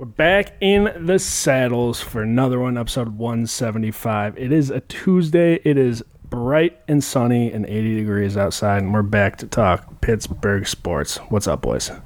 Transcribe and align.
We're 0.00 0.06
back 0.06 0.54
in 0.62 0.90
the 0.98 1.18
saddles 1.18 2.00
for 2.00 2.22
another 2.22 2.58
one, 2.58 2.78
episode 2.78 3.18
175. 3.18 4.38
It 4.38 4.50
is 4.50 4.70
a 4.70 4.80
Tuesday. 4.80 5.60
It 5.62 5.76
is 5.76 6.02
bright 6.30 6.80
and 6.88 7.04
sunny 7.04 7.52
and 7.52 7.66
80 7.66 7.96
degrees 7.96 8.34
outside, 8.34 8.82
and 8.82 8.94
we're 8.94 9.02
back 9.02 9.36
to 9.36 9.46
talk 9.46 10.00
Pittsburgh 10.00 10.66
sports. 10.66 11.18
What's 11.28 11.46
up, 11.46 11.60
boys? 11.60 11.90
I 11.90 12.00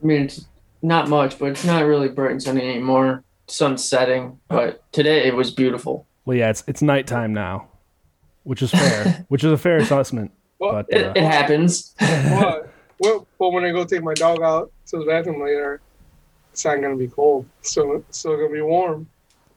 mean, 0.00 0.22
it's 0.22 0.46
not 0.80 1.10
much, 1.10 1.38
but 1.38 1.50
it's 1.50 1.66
not 1.66 1.84
really 1.84 2.08
bright 2.08 2.30
and 2.30 2.42
sunny 2.42 2.62
anymore. 2.62 3.24
Sun's 3.46 3.84
setting, 3.84 4.40
but 4.48 4.82
today 4.90 5.26
it 5.26 5.34
was 5.34 5.50
beautiful. 5.50 6.06
Well, 6.24 6.38
yeah, 6.38 6.48
it's 6.48 6.64
it's 6.66 6.80
nighttime 6.80 7.34
now, 7.34 7.68
which 8.44 8.62
is 8.62 8.70
fair, 8.70 9.22
which 9.28 9.44
is 9.44 9.52
a 9.52 9.58
fair 9.58 9.76
assessment. 9.76 10.30
Well, 10.58 10.72
But 10.72 10.86
It, 10.88 11.06
uh, 11.08 11.12
it 11.14 11.24
happens. 11.24 11.94
What? 11.98 12.72
well, 13.00 13.26
well, 13.38 13.52
when 13.52 13.66
I 13.66 13.70
go 13.70 13.84
take 13.84 14.02
my 14.02 14.14
dog 14.14 14.40
out 14.40 14.72
to 14.86 14.98
the 14.98 15.04
bathroom 15.04 15.42
later, 15.42 15.82
it's 16.60 16.66
not 16.66 16.82
gonna 16.82 16.94
be 16.96 17.08
cold. 17.08 17.46
So 17.62 17.94
it's 17.94 18.18
still 18.18 18.36
gonna 18.36 18.50
be 18.52 18.60
warm. 18.60 19.08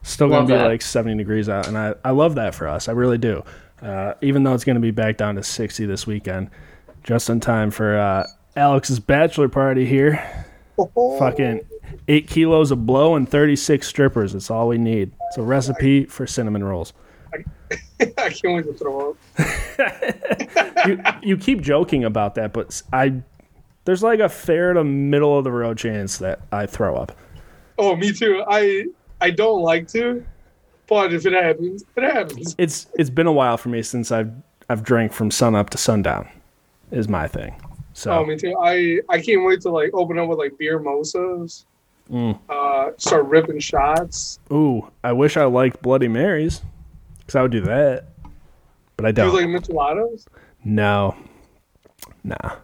still 0.04 0.30
gonna 0.30 0.48
be 0.48 0.54
that. 0.54 0.68
like 0.68 0.82
70 0.82 1.18
degrees 1.18 1.50
out, 1.50 1.68
and 1.68 1.78
I 1.78 1.96
I 2.06 2.12
love 2.12 2.36
that 2.36 2.56
for 2.56 2.66
us. 2.70 2.88
I 2.88 2.94
really 2.94 3.18
do. 3.18 3.44
Uh, 3.82 4.14
even 4.22 4.44
though 4.44 4.54
it's 4.54 4.64
gonna 4.64 4.80
be 4.80 4.92
back 4.92 5.18
down 5.18 5.36
to 5.36 5.44
60 5.44 5.86
this 5.86 6.08
weekend, 6.08 6.50
just 7.04 7.30
in 7.30 7.42
time 7.42 7.72
for 7.72 7.98
uh, 8.00 8.26
Alex's 8.56 9.02
bachelor 9.02 9.50
party 9.50 9.86
here. 9.86 10.46
Fucking 11.20 11.60
eight 12.08 12.28
kilos 12.30 12.72
of 12.72 12.86
blow 12.86 13.16
and 13.16 13.28
36 13.28 13.86
strippers. 13.86 14.32
That's 14.32 14.50
all 14.50 14.70
we 14.70 14.78
need. 14.78 15.12
It's 15.28 15.38
a 15.38 15.42
recipe 15.42 16.06
for 16.06 16.26
cinnamon 16.26 16.64
rolls. 16.64 16.94
I 18.00 18.30
can't 18.30 18.56
wait 18.56 18.64
to 18.66 18.74
throw 18.74 19.12
up. 19.12 19.18
You, 20.86 21.02
you 21.22 21.38
keep 21.38 21.62
joking 21.62 22.04
about 22.04 22.36
that, 22.36 22.52
but 22.52 22.68
s- 22.68 22.84
I 22.92 23.22
there's 23.86 24.04
like 24.04 24.20
a 24.20 24.30
fair 24.30 24.74
to 24.74 24.84
middle 24.84 25.38
of 25.38 25.44
the 25.44 25.52
road 25.52 25.78
chance 25.78 26.18
that 26.20 26.42
I 26.52 26.66
throw 26.66 26.96
up. 26.96 27.12
Oh, 27.78 27.96
me 27.96 28.12
too. 28.14 28.44
I 28.48 28.86
I 29.22 29.32
don't 29.32 29.62
like 29.62 29.88
to, 29.90 30.26
but 30.88 31.14
if 31.14 31.26
it 31.26 31.34
happens, 31.34 31.84
it 31.96 32.04
happens. 32.04 32.56
It's 32.58 32.88
it's 32.96 33.10
been 33.10 33.28
a 33.28 33.32
while 33.34 33.58
for 33.58 33.70
me 33.70 33.82
since 33.82 34.12
I've 34.12 34.32
I've 34.70 34.84
drank 34.84 35.12
from 35.14 35.32
sun 35.32 35.56
up 35.56 35.70
to 35.72 35.78
sundown. 35.78 36.28
Is 36.92 37.10
my 37.10 37.28
thing. 37.28 37.56
So 37.94 38.12
Oh, 38.12 38.26
me 38.26 38.38
too. 38.38 38.56
I 38.62 39.00
I 39.10 39.20
can't 39.22 39.46
wait 39.46 39.62
to 39.62 39.70
like 39.70 39.92
open 39.94 40.18
up 40.20 40.28
with 40.30 40.38
like 40.40 40.58
beer 40.58 40.80
mosas. 40.80 41.66
Mm. 42.12 42.38
Uh, 42.50 42.92
start 42.98 43.26
ripping 43.26 43.60
shots. 43.60 44.38
ooh, 44.52 44.88
I 45.06 45.14
wish 45.14 45.38
I 45.38 45.46
liked 45.46 45.82
Bloody 45.82 46.10
Marys, 46.10 46.62
because 47.20 47.36
I 47.36 47.42
would 47.42 47.52
do 47.52 47.62
that, 47.62 48.10
but 48.98 49.06
I 49.06 49.12
Do 49.14 49.24
you 49.24 49.32
don't. 49.32 49.54
like 49.54 49.64
micheladas? 49.64 50.26
no, 50.66 51.16
nah. 52.26 52.56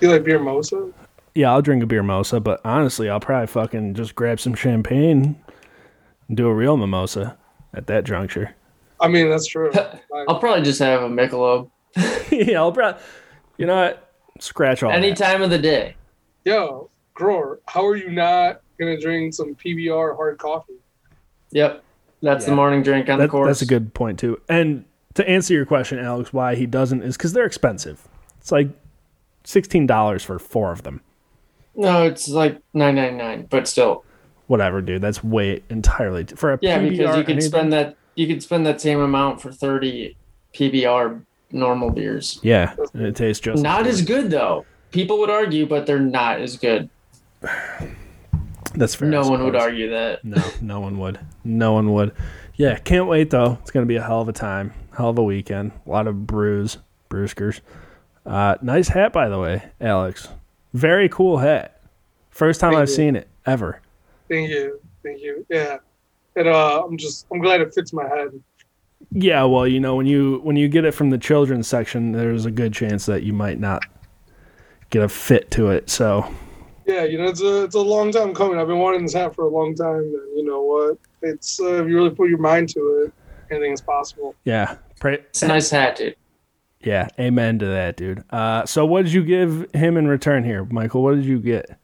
Do 0.00 0.06
you 0.06 0.12
like 0.12 0.24
beer 0.24 0.38
mosa? 0.38 0.92
Yeah, 1.34 1.52
I'll 1.52 1.60
drink 1.62 1.82
a 1.82 1.86
beer 1.86 2.02
mimosa, 2.02 2.40
but 2.40 2.60
honestly, 2.64 3.10
I'll 3.10 3.20
probably 3.20 3.46
fucking 3.46 3.92
just 3.94 4.14
grab 4.14 4.40
some 4.40 4.54
champagne 4.54 5.36
and 6.28 6.36
do 6.36 6.46
a 6.46 6.54
real 6.54 6.76
mimosa 6.78 7.36
at 7.74 7.86
that 7.88 8.04
juncture. 8.04 8.54
I 9.00 9.08
mean, 9.08 9.28
that's 9.28 9.46
true. 9.46 9.70
I'll 10.28 10.38
probably 10.38 10.62
just 10.64 10.78
have 10.78 11.02
a 11.02 11.08
Michelob 11.08 11.70
yeah, 12.30 12.58
I'll 12.58 12.72
probably, 12.72 13.00
you 13.58 13.66
know 13.66 13.76
what? 13.76 14.12
Scratch 14.40 14.82
all 14.82 14.90
any 14.90 15.10
that. 15.10 15.16
time 15.18 15.42
of 15.42 15.50
the 15.50 15.58
day. 15.58 15.94
Yo, 16.44 16.90
Grover, 17.14 17.60
how 17.66 17.84
are 17.86 17.96
you 17.96 18.10
not 18.10 18.60
gonna 18.78 18.98
drink 19.00 19.32
some 19.34 19.54
PBR 19.54 20.14
hard 20.16 20.38
coffee? 20.38 20.74
Yep, 21.52 21.82
that's 22.22 22.44
Yeah. 22.44 22.50
the 22.50 22.56
morning 22.56 22.82
drink 22.82 23.08
on 23.08 23.18
the 23.18 23.24
That, 23.24 23.30
course. 23.30 23.46
that's 23.48 23.62
a 23.62 23.66
good 23.66 23.92
point 23.94 24.18
too. 24.18 24.40
And 24.48 24.84
to 25.14 25.26
answer 25.28 25.54
your 25.54 25.64
question, 25.66 25.98
Alex, 25.98 26.32
why 26.32 26.54
he 26.54 26.66
doesn't 26.66 27.02
is 27.02 27.16
because 27.16 27.32
they're 27.32 27.46
expensive. 27.46 28.06
It's 28.40 28.52
like 28.52 28.68
sixteen 29.46 29.86
dollars 29.86 30.22
for 30.22 30.38
four 30.38 30.72
of 30.72 30.82
them. 30.82 31.00
No, 31.74 32.04
it's 32.04 32.28
like 32.28 32.60
nine 32.74 32.96
ninety 32.96 33.16
nine, 33.16 33.46
but 33.48 33.66
still, 33.68 34.04
Whatever, 34.48 34.80
dude. 34.80 35.02
That's 35.02 35.24
way 35.24 35.62
entirely 35.70 36.24
for 36.24 36.52
a 36.52 36.58
yeah, 36.62 36.78
PBR. 36.78 36.90
because 36.90 37.16
you 37.16 37.22
could 37.24 37.30
anything- 37.32 37.40
spend 37.50 37.72
that 37.72 37.96
you 38.14 38.26
could 38.26 38.42
spend 38.42 38.64
that 38.66 38.80
same 38.80 39.00
amount 39.00 39.40
for 39.40 39.50
thirty 39.52 40.16
PBR 40.54 41.22
normal 41.52 41.90
beers. 41.90 42.38
Yeah, 42.42 42.74
it 42.94 43.16
tastes 43.16 43.40
just 43.40 43.62
Not 43.62 43.86
as 43.86 44.02
good 44.02 44.30
though. 44.30 44.64
People 44.90 45.18
would 45.18 45.30
argue, 45.30 45.66
but 45.66 45.84
they're 45.86 45.98
not 46.00 46.40
as 46.40 46.56
good. 46.56 46.88
That's 48.74 48.94
fair. 48.94 49.08
No 49.08 49.28
one 49.28 49.42
would 49.44 49.56
argue 49.56 49.90
that. 49.90 50.24
No, 50.24 50.42
no 50.60 50.80
one 50.80 50.98
would. 50.98 51.18
No 51.44 51.72
one 51.72 51.92
would. 51.92 52.12
Yeah, 52.56 52.76
can't 52.76 53.06
wait 53.06 53.30
though. 53.30 53.58
It's 53.62 53.70
gonna 53.70 53.86
be 53.86 53.96
a 53.96 54.02
hell 54.02 54.20
of 54.20 54.28
a 54.28 54.32
time, 54.32 54.72
hell 54.96 55.10
of 55.10 55.18
a 55.18 55.22
weekend. 55.22 55.72
A 55.86 55.90
lot 55.90 56.06
of 56.06 56.26
brews, 56.26 56.78
brewskers. 57.10 57.60
Uh, 58.26 58.56
nice 58.62 58.88
hat, 58.88 59.12
by 59.12 59.28
the 59.28 59.38
way, 59.38 59.62
Alex. 59.80 60.28
Very 60.74 61.08
cool 61.08 61.38
hat. 61.38 61.80
First 62.30 62.60
time 62.60 62.72
Thank 62.72 62.82
I've 62.82 62.88
you. 62.88 62.94
seen 62.94 63.16
it 63.16 63.28
ever. 63.46 63.80
Thank 64.28 64.50
you, 64.50 64.80
thank 65.02 65.22
you. 65.22 65.46
Yeah, 65.48 65.78
and 66.34 66.48
uh, 66.48 66.82
I'm 66.84 66.96
just 66.96 67.26
I'm 67.32 67.38
glad 67.38 67.60
it 67.60 67.72
fits 67.72 67.92
my 67.92 68.06
head. 68.08 68.28
Yeah, 69.12 69.44
well, 69.44 69.66
you 69.66 69.78
know, 69.80 69.94
when 69.94 70.06
you 70.06 70.40
when 70.42 70.56
you 70.56 70.68
get 70.68 70.84
it 70.84 70.92
from 70.92 71.10
the 71.10 71.18
children's 71.18 71.68
section, 71.68 72.12
there's 72.12 72.44
a 72.44 72.50
good 72.50 72.72
chance 72.72 73.06
that 73.06 73.22
you 73.22 73.32
might 73.32 73.60
not 73.60 73.84
get 74.90 75.02
a 75.02 75.08
fit 75.08 75.50
to 75.52 75.70
it. 75.70 75.88
So 75.88 76.28
Yeah, 76.86 77.04
you 77.04 77.16
know 77.18 77.28
it's 77.28 77.40
a 77.40 77.62
it's 77.64 77.74
a 77.76 77.80
long 77.80 78.10
time 78.10 78.34
coming. 78.34 78.58
I've 78.58 78.66
been 78.66 78.78
wanting 78.80 79.02
this 79.02 79.14
hat 79.14 79.34
for 79.34 79.44
a 79.44 79.48
long 79.48 79.74
time, 79.74 79.98
and 79.98 80.36
you 80.36 80.44
know 80.44 80.62
what? 80.62 80.98
It's 81.22 81.60
uh, 81.60 81.82
if 81.82 81.88
you 81.88 81.94
really 81.96 82.10
put 82.10 82.28
your 82.28 82.38
mind 82.38 82.68
to 82.70 82.80
it, 83.06 83.12
anything 83.54 83.72
is 83.72 83.80
possible. 83.80 84.34
yeah, 84.44 84.76
pray. 84.98 85.14
It's 85.14 85.42
a 85.42 85.48
nice 85.48 85.70
hat, 85.70 85.96
dude. 85.96 86.16
Yeah, 86.86 87.08
amen 87.18 87.58
to 87.58 87.66
that, 87.66 87.96
dude. 87.96 88.22
Uh, 88.30 88.64
so 88.64 88.86
what 88.86 89.02
did 89.04 89.12
you 89.12 89.24
give 89.24 89.68
him 89.74 89.96
in 89.96 90.06
return 90.06 90.44
here, 90.44 90.64
Michael? 90.66 91.02
What 91.02 91.16
did 91.16 91.24
you 91.24 91.40
get? 91.40 91.76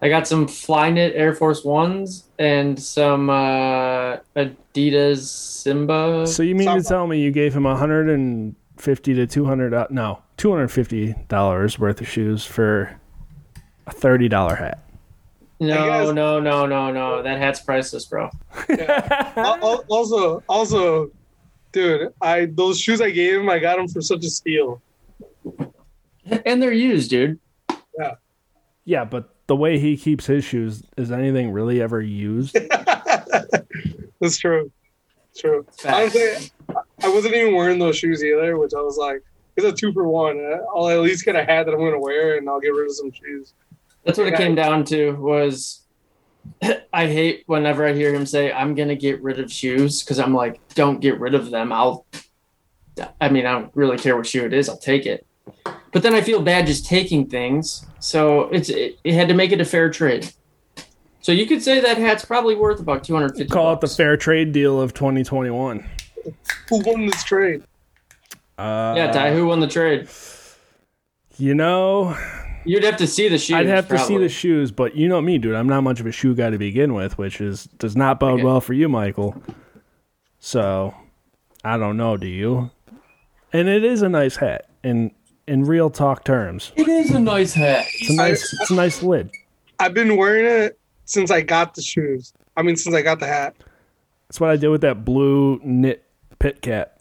I 0.00 0.08
got 0.08 0.26
some 0.26 0.46
Flyknit 0.46 1.12
Air 1.14 1.34
Force 1.34 1.62
Ones 1.62 2.24
and 2.38 2.82
some 2.82 3.28
uh, 3.28 4.16
Adidas 4.34 5.24
Samba. 5.26 6.26
So 6.26 6.42
you 6.42 6.54
mean 6.54 6.74
to 6.74 6.82
tell 6.82 7.06
me 7.06 7.20
you 7.20 7.30
gave 7.30 7.54
him 7.54 7.64
150 7.64 9.14
to 9.14 9.26
200 9.26 9.74
uh, 9.74 9.86
no, 9.90 10.22
250 10.38 11.14
dollars 11.28 11.78
worth 11.78 12.00
of 12.00 12.08
shoes 12.08 12.46
for 12.46 12.98
a 13.86 13.90
$30 13.92 14.56
hat. 14.58 14.82
no, 15.60 15.66
guess- 15.86 16.14
no, 16.14 16.40
no, 16.40 16.64
no, 16.64 16.90
no. 16.90 17.22
That 17.22 17.38
hat's 17.38 17.60
priceless, 17.60 18.06
bro. 18.06 18.30
Al- 18.70 19.58
al- 19.62 19.84
also, 19.88 20.42
also, 20.48 21.10
dude, 21.72 22.12
I 22.20 22.46
those 22.46 22.78
shoes 22.80 23.00
I 23.00 23.10
gave 23.10 23.40
him, 23.40 23.48
I 23.48 23.58
got 23.58 23.76
them 23.76 23.88
for 23.88 24.00
such 24.00 24.24
a 24.24 24.30
steal. 24.30 24.80
And 26.44 26.62
they're 26.62 26.72
used, 26.72 27.10
dude. 27.10 27.38
Yeah, 27.98 28.14
Yeah, 28.84 29.04
but 29.04 29.34
the 29.46 29.56
way 29.56 29.78
he 29.78 29.96
keeps 29.96 30.26
his 30.26 30.44
shoes, 30.44 30.82
is 30.96 31.10
anything 31.10 31.50
really 31.50 31.80
ever 31.82 32.00
used? 32.00 32.56
That's 34.20 34.38
true. 34.38 34.70
It's 35.30 35.40
true. 35.40 35.66
Honestly, 35.86 36.22
I- 36.22 36.74
I 37.02 37.08
wasn't 37.08 37.34
even 37.34 37.54
wearing 37.54 37.78
those 37.78 37.96
shoes 37.96 38.22
either, 38.22 38.58
which 38.58 38.72
I 38.76 38.80
was 38.80 38.96
like, 38.98 39.22
it's 39.56 39.66
a 39.66 39.72
two 39.72 39.92
for 39.92 40.06
one. 40.06 40.38
I'll 40.74 40.88
at 40.88 41.00
least 41.00 41.24
get 41.24 41.34
a 41.34 41.42
hat 41.44 41.64
that 41.66 41.72
I'm 41.72 41.78
going 41.80 41.92
to 41.94 41.98
wear, 41.98 42.36
and 42.36 42.48
I'll 42.48 42.60
get 42.60 42.68
rid 42.74 42.86
of 42.86 42.94
some 42.94 43.10
shoes. 43.10 43.54
That's 44.04 44.18
what 44.18 44.28
it 44.28 44.36
came 44.36 44.54
down 44.54 44.84
to. 44.86 45.12
Was 45.12 45.79
I 46.92 47.06
hate 47.06 47.44
whenever 47.46 47.86
I 47.86 47.92
hear 47.92 48.14
him 48.14 48.26
say, 48.26 48.52
"I'm 48.52 48.74
gonna 48.74 48.96
get 48.96 49.22
rid 49.22 49.38
of 49.38 49.52
shoes," 49.52 50.02
because 50.02 50.18
I'm 50.18 50.34
like, 50.34 50.60
"Don't 50.74 51.00
get 51.00 51.18
rid 51.20 51.34
of 51.34 51.50
them." 51.50 51.72
I'll. 51.72 52.06
I 53.20 53.28
mean, 53.30 53.46
I 53.46 53.52
don't 53.52 53.70
really 53.74 53.96
care 53.96 54.16
what 54.16 54.26
shoe 54.26 54.44
it 54.44 54.52
is. 54.52 54.68
I'll 54.68 54.76
take 54.78 55.06
it. 55.06 55.26
But 55.92 56.02
then 56.02 56.14
I 56.14 56.20
feel 56.20 56.42
bad 56.42 56.66
just 56.66 56.86
taking 56.86 57.26
things, 57.26 57.86
so 57.98 58.42
it's 58.50 58.68
it, 58.68 58.98
it 59.04 59.14
had 59.14 59.28
to 59.28 59.34
make 59.34 59.52
it 59.52 59.60
a 59.60 59.64
fair 59.64 59.90
trade. 59.90 60.30
So 61.22 61.32
you 61.32 61.46
could 61.46 61.62
say 61.62 61.80
that 61.80 61.98
hat's 61.98 62.24
probably 62.24 62.54
worth 62.54 62.80
about 62.80 63.04
two 63.04 63.14
hundred 63.14 63.30
fifty. 63.36 63.46
Call 63.52 63.72
it 63.72 63.80
the 63.80 63.88
fair 63.88 64.16
trade 64.16 64.52
deal 64.52 64.80
of 64.80 64.94
2021. 64.94 65.84
Who 66.68 66.82
won 66.84 67.06
this 67.06 67.24
trade? 67.24 67.62
Uh, 68.58 68.94
Yeah, 68.96 69.10
Ty, 69.10 69.32
who 69.34 69.46
won 69.46 69.60
the 69.60 69.66
trade? 69.66 70.08
You 71.38 71.54
know, 71.54 72.16
You'd 72.64 72.84
have 72.84 72.96
to 72.98 73.06
see 73.06 73.28
the 73.28 73.38
shoes. 73.38 73.56
I'd 73.56 73.66
have 73.66 73.88
to 73.88 73.98
see 73.98 74.18
the 74.18 74.28
shoes, 74.28 74.70
but 74.70 74.94
you 74.94 75.08
know 75.08 75.20
me, 75.20 75.38
dude. 75.38 75.54
I'm 75.54 75.68
not 75.68 75.82
much 75.82 76.00
of 76.00 76.06
a 76.06 76.12
shoe 76.12 76.34
guy 76.34 76.50
to 76.50 76.58
begin 76.58 76.94
with, 76.94 77.16
which 77.18 77.40
is 77.40 77.64
does 77.78 77.96
not 77.96 78.20
bode 78.20 78.34
Okay. 78.34 78.44
well 78.44 78.60
for 78.60 78.74
you, 78.74 78.88
Michael. 78.88 79.40
So, 80.38 80.94
I 81.64 81.76
don't 81.76 81.96
know. 81.96 82.16
Do 82.16 82.26
you? 82.26 82.70
And 83.52 83.68
it 83.68 83.84
is 83.84 84.02
a 84.02 84.08
nice 84.08 84.36
hat 84.36 84.68
in 84.84 85.10
in 85.46 85.64
real 85.64 85.90
talk 85.90 86.24
terms. 86.24 86.72
It 86.76 86.86
is 86.88 87.10
a 87.10 87.18
nice 87.20 87.54
hat. 87.54 87.86
It's 87.98 88.10
a 88.10 88.14
nice, 88.14 88.52
it's 88.60 88.70
a 88.70 88.74
nice 88.74 89.02
lid. 89.02 89.30
I've 89.78 89.94
been 89.94 90.16
wearing 90.16 90.44
it 90.44 90.78
since 91.06 91.30
I 91.30 91.40
got 91.40 91.74
the 91.74 91.82
shoes. 91.82 92.32
I 92.56 92.62
mean, 92.62 92.76
since 92.76 92.94
I 92.94 93.02
got 93.02 93.18
the 93.20 93.26
hat. 93.26 93.56
That's 94.28 94.38
what 94.38 94.50
I 94.50 94.56
did 94.56 94.68
with 94.68 94.82
that 94.82 95.04
blue 95.04 95.60
knit 95.64 96.04
pit 96.38 96.62
cap. 96.62 97.00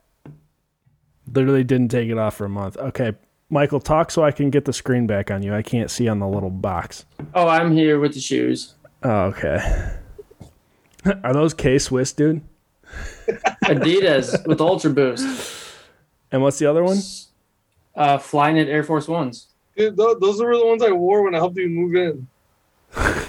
Literally 1.32 1.64
didn't 1.64 1.90
take 1.90 2.10
it 2.10 2.18
off 2.18 2.36
for 2.36 2.46
a 2.46 2.50
month. 2.50 2.76
Okay, 2.78 3.12
Michael, 3.50 3.80
talk 3.80 4.12
so 4.12 4.24
I 4.24 4.32
can 4.32 4.50
get 4.50 4.66
the 4.66 4.74
screen 4.74 5.08
back 5.08 5.32
on 5.32 5.42
you. 5.42 5.54
I 5.56 5.62
can't 5.62 5.90
see 5.90 6.08
on 6.08 6.20
the 6.20 6.28
little 6.28 6.50
box. 6.50 7.06
Oh, 7.34 7.48
I'm 7.48 7.72
here 7.72 8.00
with 8.00 8.14
the 8.14 8.20
shoes. 8.20 8.76
Oh, 9.04 9.26
okay. 9.26 9.94
Are 11.24 11.34
those 11.34 11.54
K 11.54 11.80
Swiss, 11.80 12.14
dude? 12.14 12.42
Adidas 13.66 14.46
with 14.46 14.62
Ultra 14.62 14.92
Boost. 14.92 15.74
And 16.32 16.42
what's 16.42 16.60
the 16.60 16.68
other 16.68 16.84
one? 16.84 16.98
Uh, 17.96 18.18
Flyknit 18.18 18.68
Air 18.68 18.84
Force 18.84 19.08
Ones. 19.08 19.48
Dude, 19.76 19.98
those 19.98 20.42
were 20.42 20.58
the 20.58 20.66
ones 20.66 20.84
I 20.84 20.92
wore 20.92 21.24
when 21.24 21.34
I 21.34 21.38
helped 21.38 21.58
you 21.58 21.70
move 21.70 21.96
in. 21.96 22.28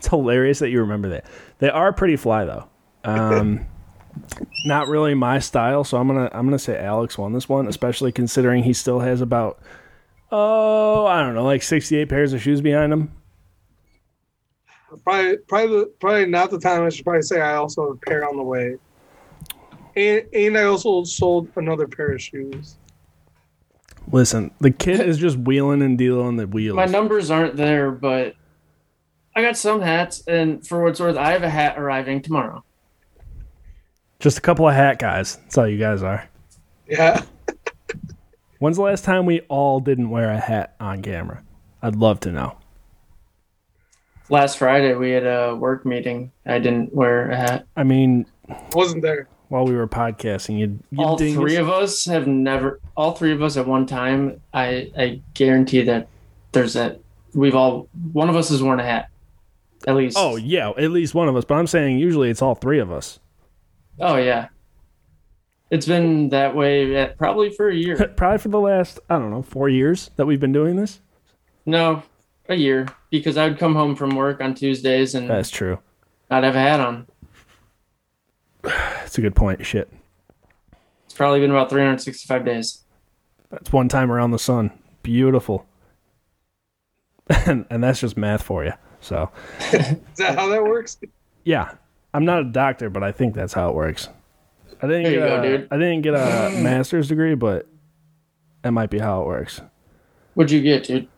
It's 0.00 0.08
hilarious 0.08 0.60
that 0.60 0.70
you 0.70 0.80
remember 0.80 1.10
that. 1.10 1.26
They 1.58 1.68
are 1.68 1.92
pretty 1.92 2.16
fly 2.16 2.46
though. 2.46 2.66
Um, 3.04 3.66
not 4.64 4.88
really 4.88 5.14
my 5.14 5.38
style, 5.38 5.84
so 5.84 5.98
I'm 5.98 6.06
gonna 6.06 6.30
I'm 6.32 6.46
gonna 6.46 6.58
say 6.58 6.78
Alex 6.78 7.16
won 7.18 7.32
this 7.32 7.48
one, 7.48 7.66
especially 7.66 8.12
considering 8.12 8.64
he 8.64 8.72
still 8.72 9.00
has 9.00 9.20
about 9.20 9.60
oh 10.30 11.06
I 11.06 11.20
don't 11.22 11.34
know 11.34 11.44
like 11.44 11.62
68 11.62 12.08
pairs 12.08 12.32
of 12.32 12.42
shoes 12.42 12.60
behind 12.60 12.92
him. 12.92 13.12
Probably, 15.04 15.36
probably, 15.36 15.84
probably 16.00 16.26
not 16.26 16.50
the 16.50 16.58
time. 16.58 16.82
I 16.82 16.88
should 16.88 17.04
probably 17.04 17.22
say 17.22 17.40
I 17.40 17.54
also 17.54 17.88
have 17.88 17.96
a 17.96 18.06
pair 18.06 18.28
on 18.28 18.36
the 18.36 18.42
way, 18.42 18.76
and 19.96 20.26
and 20.34 20.58
I 20.58 20.64
also 20.64 21.04
sold 21.04 21.48
another 21.56 21.86
pair 21.86 22.12
of 22.12 22.20
shoes. 22.20 22.76
Listen, 24.12 24.50
the 24.58 24.72
kid 24.72 25.00
is 25.00 25.18
just 25.18 25.36
wheeling 25.36 25.82
and 25.82 25.96
dealing 25.96 26.36
the 26.36 26.46
wheels. 26.46 26.74
My 26.74 26.86
numbers 26.86 27.30
aren't 27.30 27.56
there, 27.56 27.92
but 27.92 28.34
I 29.36 29.42
got 29.42 29.56
some 29.56 29.80
hats, 29.80 30.24
and 30.26 30.66
for 30.66 30.82
what's 30.82 30.98
worth, 30.98 31.16
I 31.16 31.30
have 31.30 31.44
a 31.44 31.50
hat 31.50 31.78
arriving 31.78 32.22
tomorrow. 32.22 32.64
Just 34.20 34.38
a 34.38 34.40
couple 34.40 34.68
of 34.68 34.74
hat 34.74 34.98
guys. 34.98 35.36
That's 35.36 35.58
all 35.58 35.66
you 35.66 35.78
guys 35.78 36.02
are. 36.02 36.28
Yeah, 36.86 37.22
When's 38.60 38.76
the 38.76 38.82
last 38.82 39.04
time 39.04 39.24
we 39.24 39.40
all 39.48 39.80
didn't 39.80 40.10
wear 40.10 40.30
a 40.30 40.38
hat 40.38 40.74
on 40.78 41.00
camera? 41.00 41.42
I'd 41.82 41.96
love 41.96 42.20
to 42.20 42.32
know. 42.32 42.58
Last 44.28 44.58
Friday, 44.58 44.94
we 44.94 45.10
had 45.10 45.24
a 45.24 45.56
work 45.56 45.86
meeting. 45.86 46.30
I 46.44 46.58
didn't 46.58 46.94
wear 46.94 47.30
a 47.30 47.36
hat. 47.36 47.66
I 47.74 47.84
mean, 47.84 48.26
wasn't 48.74 49.02
there. 49.02 49.28
while 49.48 49.64
we 49.64 49.74
were 49.74 49.88
podcasting, 49.88 50.58
you, 50.58 50.78
you 50.90 51.02
all 51.02 51.16
dingus. 51.16 51.36
three 51.36 51.56
of 51.56 51.70
us 51.70 52.04
have 52.04 52.26
never. 52.26 52.80
All 52.96 53.12
three 53.12 53.32
of 53.32 53.42
us 53.42 53.56
at 53.56 53.66
one 53.66 53.86
time. 53.86 54.42
I 54.52 54.92
I 54.96 55.22
guarantee 55.32 55.82
that 55.84 56.08
there's 56.52 56.76
a. 56.76 56.98
We've 57.32 57.54
all. 57.56 57.88
One 58.12 58.28
of 58.28 58.36
us 58.36 58.50
has 58.50 58.62
worn 58.62 58.78
a 58.78 58.84
hat. 58.84 59.08
At 59.86 59.96
least. 59.96 60.18
Oh 60.20 60.36
yeah, 60.36 60.68
at 60.76 60.90
least 60.90 61.14
one 61.14 61.28
of 61.28 61.34
us. 61.34 61.46
But 61.46 61.54
I'm 61.54 61.66
saying 61.66 61.98
usually 61.98 62.28
it's 62.28 62.42
all 62.42 62.54
three 62.54 62.78
of 62.78 62.92
us. 62.92 63.18
Oh 64.00 64.16
yeah. 64.16 64.48
It's 65.70 65.86
been 65.86 66.30
that 66.30 66.56
way 66.56 66.96
at, 66.96 67.16
probably 67.16 67.50
for 67.50 67.68
a 67.68 67.74
year. 67.74 67.96
Probably 68.16 68.38
for 68.38 68.48
the 68.48 68.58
last 68.58 68.98
I 69.08 69.18
don't 69.18 69.30
know 69.30 69.42
four 69.42 69.68
years 69.68 70.10
that 70.16 70.26
we've 70.26 70.40
been 70.40 70.52
doing 70.52 70.74
this. 70.76 71.00
no, 71.66 72.02
a 72.48 72.56
year 72.56 72.88
because 73.10 73.36
I 73.36 73.46
would 73.48 73.58
come 73.58 73.74
home 73.76 73.94
from 73.94 74.16
work 74.16 74.40
on 74.40 74.54
Tuesdays 74.54 75.14
and 75.14 75.30
That's 75.30 75.50
true. 75.50 75.78
not 76.30 76.42
have 76.42 76.56
a 76.56 76.60
hat 76.60 76.80
on. 76.80 77.06
That's 78.62 79.16
a 79.16 79.20
good 79.20 79.36
point. 79.36 79.64
Shit, 79.64 79.88
It's 81.04 81.14
probably 81.14 81.40
been 81.40 81.50
about 81.52 81.70
365 81.70 82.44
days. 82.44 82.84
that's 83.50 83.72
one 83.72 83.88
time 83.88 84.10
around 84.10 84.32
the 84.32 84.38
sun. 84.38 84.70
Beautiful. 85.02 85.66
And 87.46 87.64
and 87.70 87.82
that's 87.84 88.00
just 88.00 88.16
math 88.16 88.42
for 88.42 88.64
you. 88.64 88.72
So 89.00 89.30
Is 89.72 89.96
that 90.16 90.36
how 90.36 90.48
that 90.48 90.64
works? 90.64 90.98
yeah, 91.44 91.74
I'm 92.12 92.24
not 92.24 92.40
a 92.40 92.44
doctor, 92.44 92.90
but 92.90 93.02
I 93.02 93.12
think 93.12 93.34
that's 93.34 93.52
how 93.52 93.68
it 93.68 93.74
works. 93.74 94.08
I 94.82 94.86
didn't 94.86 95.04
There 95.04 95.12
you 95.12 95.18
get 95.20 95.28
go, 95.28 95.40
a, 95.40 95.42
dude. 95.42 95.68
I 95.70 95.76
didn't 95.76 96.02
get 96.02 96.14
a 96.14 96.18
mm. 96.18 96.62
master's 96.62 97.08
degree, 97.08 97.34
but 97.34 97.66
that 98.62 98.72
might 98.72 98.90
be 98.90 98.98
how 98.98 99.22
it 99.22 99.26
works. 99.26 99.60
What'd 100.34 100.50
you 100.50 100.62
get, 100.62 100.84
dude? 100.84 101.08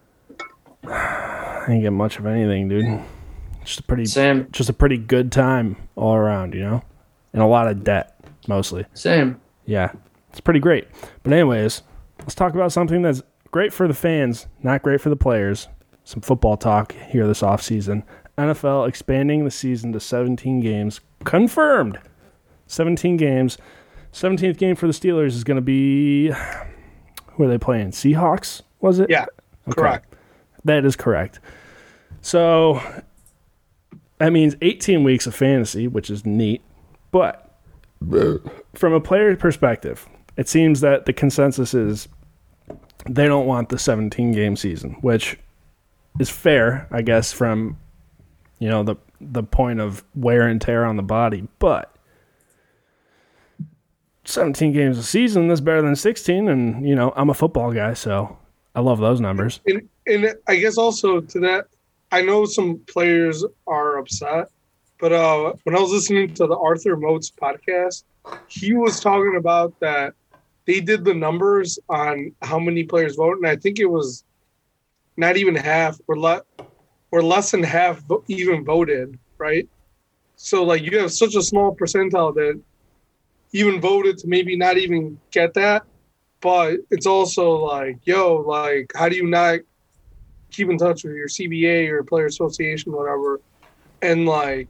I 0.85 1.65
didn't 1.67 1.83
get 1.83 1.93
much 1.93 2.19
of 2.19 2.27
anything, 2.27 2.69
dude. 2.69 3.01
Just 3.65 3.81
a 3.81 3.83
pretty 3.85 4.07
Same. 4.07 4.49
just 4.51 4.69
a 4.69 4.73
pretty 4.73 4.99
good 4.99 5.31
time 5.31 5.77
all 5.95 6.15
around, 6.15 6.55
you 6.55 6.61
know? 6.61 6.83
And 7.33 7.41
a 7.41 7.47
lot 7.47 7.69
of 7.69 7.85
debt, 7.85 8.19
mostly. 8.49 8.85
Same. 8.95 9.41
Yeah. 9.65 9.93
It's 10.31 10.41
pretty 10.41 10.61
great. 10.61 10.89
But 11.23 11.33
anyways, 11.33 11.83
let's 12.19 12.35
talk 12.35 12.55
about 12.55 12.73
something 12.73 13.03
that's 13.03 13.23
great 13.53 13.73
for 13.73 13.87
the 13.87 13.95
fans, 13.95 14.49
not 14.63 14.83
great 14.83 15.01
for 15.01 15.09
the 15.09 15.17
players. 15.17 15.69
Some 16.05 16.21
football 16.21 16.57
talk 16.57 16.93
here 16.93 17.27
this 17.27 17.43
offseason. 17.43 18.03
NFL 18.39 18.89
expanding 18.89 19.45
the 19.45 19.51
season 19.51 19.93
to 19.93 20.01
17 20.01 20.61
games. 20.61 21.01
Confirmed. 21.25 21.99
17 22.67 23.17
games. 23.17 23.59
17th 24.13 24.59
game 24.59 24.77
for 24.77 24.87
the 24.87 24.93
Steelers 24.93 25.29
is 25.29 25.45
going 25.45 25.57
to 25.57 25.63
be 25.63 26.33
who 27.33 27.45
are 27.45 27.49
they 27.49 27.59
playing? 27.59 27.91
Seahawks, 27.91 28.63
was 28.81 28.99
it? 28.99 29.09
Yeah, 29.11 29.27
correct. 29.71 30.15
That 30.65 30.85
is 30.85 30.97
correct. 30.97 31.41
So 32.21 32.81
that 34.19 34.33
means 34.33 34.55
18 34.61 35.03
weeks 35.03 35.27
of 35.27 35.35
fantasy, 35.35 35.89
which 35.89 36.11
is 36.11 36.27
neat. 36.27 36.63
But 37.11 37.59
from 38.75 38.93
a 38.93 39.01
player 39.01 39.35
perspective, 39.37 40.07
it 40.37 40.49
seems 40.49 40.81
that 40.81 41.07
the 41.07 41.13
consensus 41.13 41.75
is 41.75 42.09
they 43.09 43.27
don't 43.27 43.47
want 43.47 43.69
the 43.69 43.79
17 43.79 44.33
game 44.33 44.57
season, 44.57 44.93
which 45.01 45.39
is 46.19 46.31
fair, 46.31 46.87
I 46.91 47.03
guess, 47.03 47.33
from 47.33 47.79
you 48.63 48.69
know 48.69 48.85
the 48.85 48.95
the 49.21 49.43
point 49.43 49.81
of 49.81 50.05
wear 50.15 50.47
and 50.47 50.61
tear 50.61 50.85
on 50.85 50.95
the 50.95 51.03
body. 51.03 51.49
But 51.59 51.93
17 54.25 54.73
games 54.73 54.99
a 54.99 55.03
season 55.03 55.49
that's 55.49 55.61
better 55.61 55.83
than 55.83 55.97
16, 55.97 56.49
and 56.49 56.89
you 56.89 56.95
know 56.95 57.13
I'm 57.17 57.29
a 57.29 57.35
football 57.35 57.73
guy, 57.73 57.95
so 57.95 58.39
I 58.77 58.81
love 58.81 59.01
those 59.01 59.21
numbers. 59.21 59.59
And 59.67 59.89
and 60.07 60.37
I 60.47 60.57
guess 60.57 60.79
also 60.79 61.21
to 61.21 61.41
that, 61.41 61.67
I 62.13 62.23
know 62.23 62.45
some 62.45 62.79
players 62.87 63.45
are 63.67 63.99
upset, 63.99 64.47
but 65.01 65.13
uh, 65.13 65.55
when 65.65 65.75
I 65.75 65.81
was 65.81 65.91
listening 65.91 66.33
to 66.35 66.47
the 66.47 66.57
Arthur 66.57 66.97
Moats 66.97 67.33
podcast, 67.33 68.05
he 68.47 68.75
was 68.75 69.01
talking 69.01 69.35
about 69.37 69.75
that 69.81 70.15
they 70.67 70.79
did 70.79 71.05
the 71.05 71.15
numbers 71.15 71.81
on 71.89 72.33
how 72.43 72.61
many 72.61 72.85
players 72.85 73.17
vote, 73.17 73.39
and 73.39 73.47
I 73.49 73.57
think 73.57 73.81
it 73.81 73.87
was 73.87 74.23
not 75.17 75.37
even 75.37 75.57
half 75.57 76.01
or 76.07 76.17
le- 76.17 76.45
or 77.13 77.23
less 77.23 77.53
than 77.53 77.63
half 77.63 78.03
even 78.27 78.65
voted, 78.65 79.17
right? 79.39 79.69
So 80.35 80.65
like 80.65 80.83
you 80.83 80.99
have 80.99 81.13
such 81.13 81.37
a 81.37 81.43
small 81.43 81.77
percentile 81.77 82.35
that 82.35 82.61
even 83.53 83.81
voted 83.81 84.19
to 84.19 84.27
maybe 84.27 84.57
not 84.57 84.79
even 84.79 85.21
get 85.31 85.55
that 85.55 85.85
but 86.43 86.79
it's 86.91 87.07
also 87.07 87.53
like, 87.65 87.99
yo, 88.05 88.45
like, 88.47 88.93
how 88.97 89.09
do 89.09 89.17
you 89.17 89.27
not 89.27 89.61
keep 90.51 90.69
in 90.69 90.77
touch 90.77 91.05
with 91.05 91.15
your 91.15 91.29
CBA 91.29 91.89
or 91.89 92.03
player 92.03 92.27
association, 92.27 92.93
whatever? 92.93 93.41
And 94.03 94.27
like, 94.27 94.69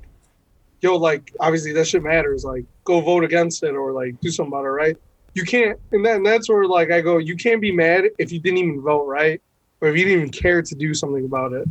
yo, 0.83 0.97
like, 0.97 1.33
obviously 1.41 1.73
that 1.73 1.87
shit 1.87 2.03
matters. 2.03 2.45
Like, 2.45 2.67
go 2.85 3.01
vote 3.01 3.25
against 3.25 3.63
it 3.63 3.75
or 3.75 3.93
like 3.93 4.21
do 4.21 4.31
something 4.31 4.53
about 4.53 4.67
it, 4.67 4.69
right? 4.69 4.97
You 5.35 5.45
can't, 5.45 5.81
and 5.93 6.05
then 6.05 6.23
that's 6.23 6.49
where 6.49 6.67
like 6.67 6.93
I 6.93 7.01
go, 7.01 7.17
you 7.17 7.37
can't 7.37 7.61
be 7.61 7.73
mad 7.73 8.05
if 8.19 8.31
you 8.31 8.39
didn't 8.39 8.59
even 8.59 8.83
vote, 8.83 9.07
right? 9.07 9.41
Or 9.81 9.89
if 9.89 9.97
you 9.97 10.05
didn't 10.05 10.19
even 10.21 10.31
care 10.31 10.61
to 10.61 10.75
do 10.75 10.93
something 10.93 11.25
about 11.25 11.55
it. 11.55 11.67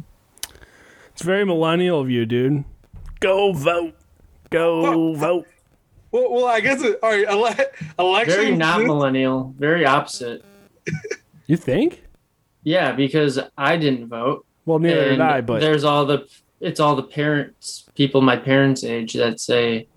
It's 1.21 1.27
very 1.27 1.45
millennial 1.45 1.99
of 1.99 2.09
you, 2.09 2.25
dude. 2.25 2.63
Go 3.19 3.53
vote. 3.53 3.93
Go 4.49 4.81
Well, 4.81 5.13
vote. 5.13 5.47
Well, 6.11 6.33
well, 6.33 6.45
I 6.47 6.61
guess 6.61 6.81
it, 6.81 6.97
all 7.03 7.11
right. 7.11 7.27
Ele- 7.27 7.55
election. 7.99 8.33
Very 8.35 8.55
not 8.55 8.81
millennial. 8.81 9.53
Very 9.59 9.85
opposite. 9.85 10.43
You 11.45 11.57
think? 11.57 12.03
Yeah, 12.63 12.93
because 12.93 13.37
I 13.57 13.77
didn't 13.77 14.07
vote. 14.07 14.45
Well, 14.65 14.79
neither 14.79 15.03
did 15.03 15.13
and 15.13 15.21
I, 15.23 15.41
but 15.41 15.59
there's 15.59 15.83
all 15.83 16.05
the 16.05 16.27
it's 16.59 16.79
all 16.79 16.95
the 16.95 17.03
parents, 17.03 17.85
people 17.93 18.21
my 18.21 18.37
parents' 18.37 18.83
age 18.83 19.13
that 19.13 19.39
say 19.39 19.87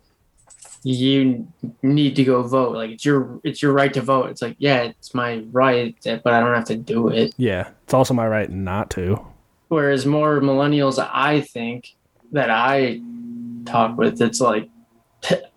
you 0.82 1.46
need 1.82 2.16
to 2.16 2.24
go 2.24 2.42
vote. 2.42 2.74
Like 2.74 2.90
it's 2.90 3.04
your 3.04 3.40
it's 3.44 3.62
your 3.62 3.72
right 3.72 3.94
to 3.94 4.02
vote. 4.02 4.30
It's 4.30 4.42
like 4.42 4.56
yeah, 4.58 4.82
it's 4.82 5.14
my 5.14 5.44
right, 5.52 5.96
but 6.04 6.26
I 6.34 6.40
don't 6.40 6.54
have 6.54 6.64
to 6.66 6.76
do 6.76 7.08
it. 7.08 7.32
yeah, 7.38 7.68
it's 7.84 7.94
also 7.94 8.12
my 8.12 8.26
right 8.26 8.50
not 8.50 8.90
to. 8.90 9.24
Whereas 9.74 10.06
more 10.06 10.40
millennials, 10.40 11.04
I 11.12 11.40
think 11.40 11.96
that 12.30 12.48
I 12.48 13.00
talk 13.66 13.98
with, 13.98 14.22
it's 14.22 14.40
like 14.40 14.68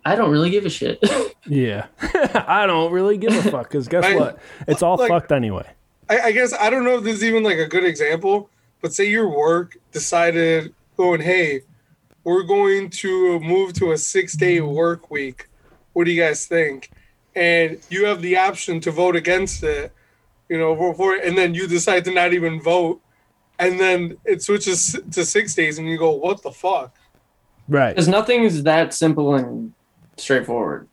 I 0.04 0.16
don't 0.16 0.32
really 0.32 0.50
give 0.50 0.66
a 0.66 0.70
shit. 0.70 0.98
Yeah. 1.46 1.86
I 2.34 2.66
don't 2.66 2.92
really 2.92 3.16
give 3.16 3.32
a 3.32 3.50
fuck 3.50 3.70
because 3.70 3.88
guess 3.88 4.04
I- 4.12 4.16
what? 4.16 4.38
It's 4.66 4.82
all 4.82 4.96
like- 4.96 5.08
fucked 5.08 5.32
anyway. 5.32 5.66
I, 6.10 6.20
I 6.20 6.32
guess 6.32 6.52
I 6.52 6.68
don't 6.68 6.84
know 6.84 6.98
if 6.98 7.04
this 7.04 7.18
is 7.18 7.24
even 7.24 7.42
like 7.42 7.58
a 7.58 7.66
good 7.66 7.84
example, 7.84 8.50
but 8.82 8.92
say 8.92 9.08
your 9.08 9.28
work 9.28 9.78
decided 9.92 10.74
oh, 10.98 11.04
going, 11.04 11.20
hey, 11.20 11.62
we're 12.24 12.42
going 12.42 12.90
to 12.90 13.38
move 13.40 13.72
to 13.74 13.92
a 13.92 13.96
six 13.96 14.34
day 14.34 14.60
work 14.60 15.10
week. 15.10 15.48
What 15.94 16.04
do 16.04 16.10
you 16.10 16.20
guys 16.20 16.44
think? 16.44 16.90
And 17.36 17.78
you 17.88 18.04
have 18.06 18.20
the 18.20 18.36
option 18.36 18.80
to 18.80 18.90
vote 18.90 19.16
against 19.16 19.62
it, 19.62 19.92
you 20.50 20.58
know, 20.58 20.76
for, 20.76 20.94
for 20.94 21.14
and 21.14 21.38
then 21.38 21.54
you 21.54 21.66
decide 21.66 22.04
to 22.06 22.10
not 22.10 22.34
even 22.34 22.60
vote, 22.60 23.00
and 23.58 23.78
then 23.78 24.16
it 24.24 24.42
switches 24.42 24.98
to 25.10 25.24
six 25.24 25.54
days, 25.54 25.78
and 25.78 25.88
you 25.88 25.98
go, 25.98 26.12
what 26.12 26.42
the 26.42 26.52
fuck? 26.52 26.96
Right. 27.68 27.94
Because 27.94 28.08
nothing's 28.08 28.62
that 28.62 28.94
simple 28.94 29.34
and 29.34 29.72
straightforward. 30.16 30.88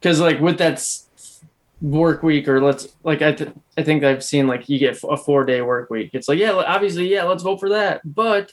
Because 0.00 0.20
like 0.20 0.40
with 0.40 0.58
that 0.58 0.74
s- 0.74 1.42
work 1.80 2.22
week, 2.22 2.48
or 2.48 2.60
let's 2.60 2.88
like 3.04 3.22
I 3.22 3.32
th- 3.32 3.52
I 3.78 3.82
think 3.82 4.02
I've 4.02 4.24
seen 4.24 4.46
like 4.46 4.68
you 4.68 4.78
get 4.78 4.98
a 5.08 5.16
four 5.16 5.44
day 5.44 5.62
work 5.62 5.90
week. 5.90 6.10
It's 6.14 6.28
like 6.28 6.38
yeah, 6.38 6.52
obviously 6.52 7.06
yeah, 7.08 7.22
let's 7.24 7.42
vote 7.42 7.60
for 7.60 7.68
that, 7.70 8.00
but 8.04 8.52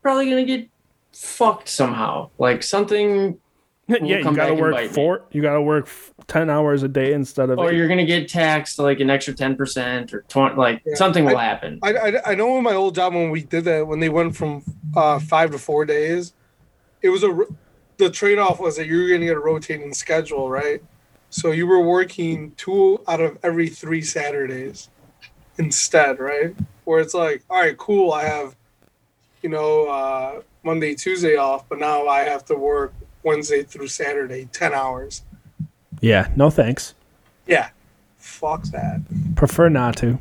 probably 0.00 0.28
gonna 0.30 0.44
get 0.44 0.68
fucked 1.12 1.68
somehow. 1.68 2.30
Like 2.38 2.62
something 2.62 3.38
will 4.00 4.08
yeah, 4.08 4.18
you 4.18 4.36
gotta 4.36 4.54
work 4.54 4.72
bite 4.72 4.88
me. 4.88 4.94
four. 4.94 5.22
You 5.30 5.42
gotta 5.42 5.62
work 5.62 5.88
ten 6.26 6.48
hours 6.50 6.82
a 6.82 6.88
day 6.88 7.12
instead 7.12 7.50
of. 7.50 7.58
or 7.58 7.70
eight. 7.70 7.76
you're 7.76 7.88
gonna 7.88 8.06
get 8.06 8.28
taxed 8.28 8.78
like 8.78 9.00
an 9.00 9.10
extra 9.10 9.34
ten 9.34 9.56
percent 9.56 10.12
or 10.14 10.22
twenty. 10.28 10.56
Like 10.56 10.82
Yeah. 10.84 10.94
something 10.94 11.24
will 11.24 11.36
happen. 11.36 11.78
I, 11.82 11.92
I, 11.92 12.30
I 12.32 12.34
know 12.34 12.56
in 12.58 12.64
my 12.64 12.74
old 12.74 12.94
job 12.94 13.14
when 13.14 13.30
we 13.30 13.42
did 13.42 13.64
that 13.64 13.86
when 13.86 14.00
they 14.00 14.08
went 14.08 14.36
from 14.36 14.62
uh, 14.96 15.18
five 15.18 15.50
to 15.52 15.58
four 15.58 15.84
days, 15.84 16.32
it 17.02 17.08
was 17.10 17.22
a 17.24 17.36
the 17.98 18.10
trade 18.10 18.38
off 18.38 18.58
was 18.58 18.76
that 18.76 18.86
you 18.86 19.00
were 19.00 19.08
going 19.08 19.20
to 19.20 19.26
get 19.26 19.36
a 19.36 19.40
rotating 19.40 19.94
schedule, 19.94 20.50
right? 20.50 20.82
So 21.30 21.52
you 21.52 21.66
were 21.66 21.80
working 21.80 22.52
two 22.56 23.00
out 23.06 23.20
of 23.20 23.38
every 23.42 23.68
three 23.68 24.02
Saturdays 24.02 24.88
instead, 25.58 26.18
right? 26.18 26.54
Where 26.84 27.00
it's 27.00 27.14
like, 27.14 27.42
all 27.48 27.60
right, 27.60 27.76
cool, 27.76 28.12
I 28.12 28.24
have, 28.24 28.56
you 29.42 29.50
know, 29.50 29.86
uh, 29.86 30.42
Monday, 30.62 30.94
Tuesday 30.94 31.36
off, 31.36 31.68
but 31.68 31.78
now 31.78 32.08
I 32.08 32.20
have 32.20 32.44
to 32.46 32.54
work 32.54 32.92
Wednesday 33.22 33.62
through 33.62 33.88
Saturday, 33.88 34.48
ten 34.52 34.72
hours. 34.72 35.22
yeah, 36.00 36.30
no 36.36 36.50
thanks. 36.50 36.94
Yeah, 37.46 37.70
fuck 38.16 38.62
that. 38.64 39.00
Prefer 39.36 39.68
not 39.68 39.96
to. 39.98 40.18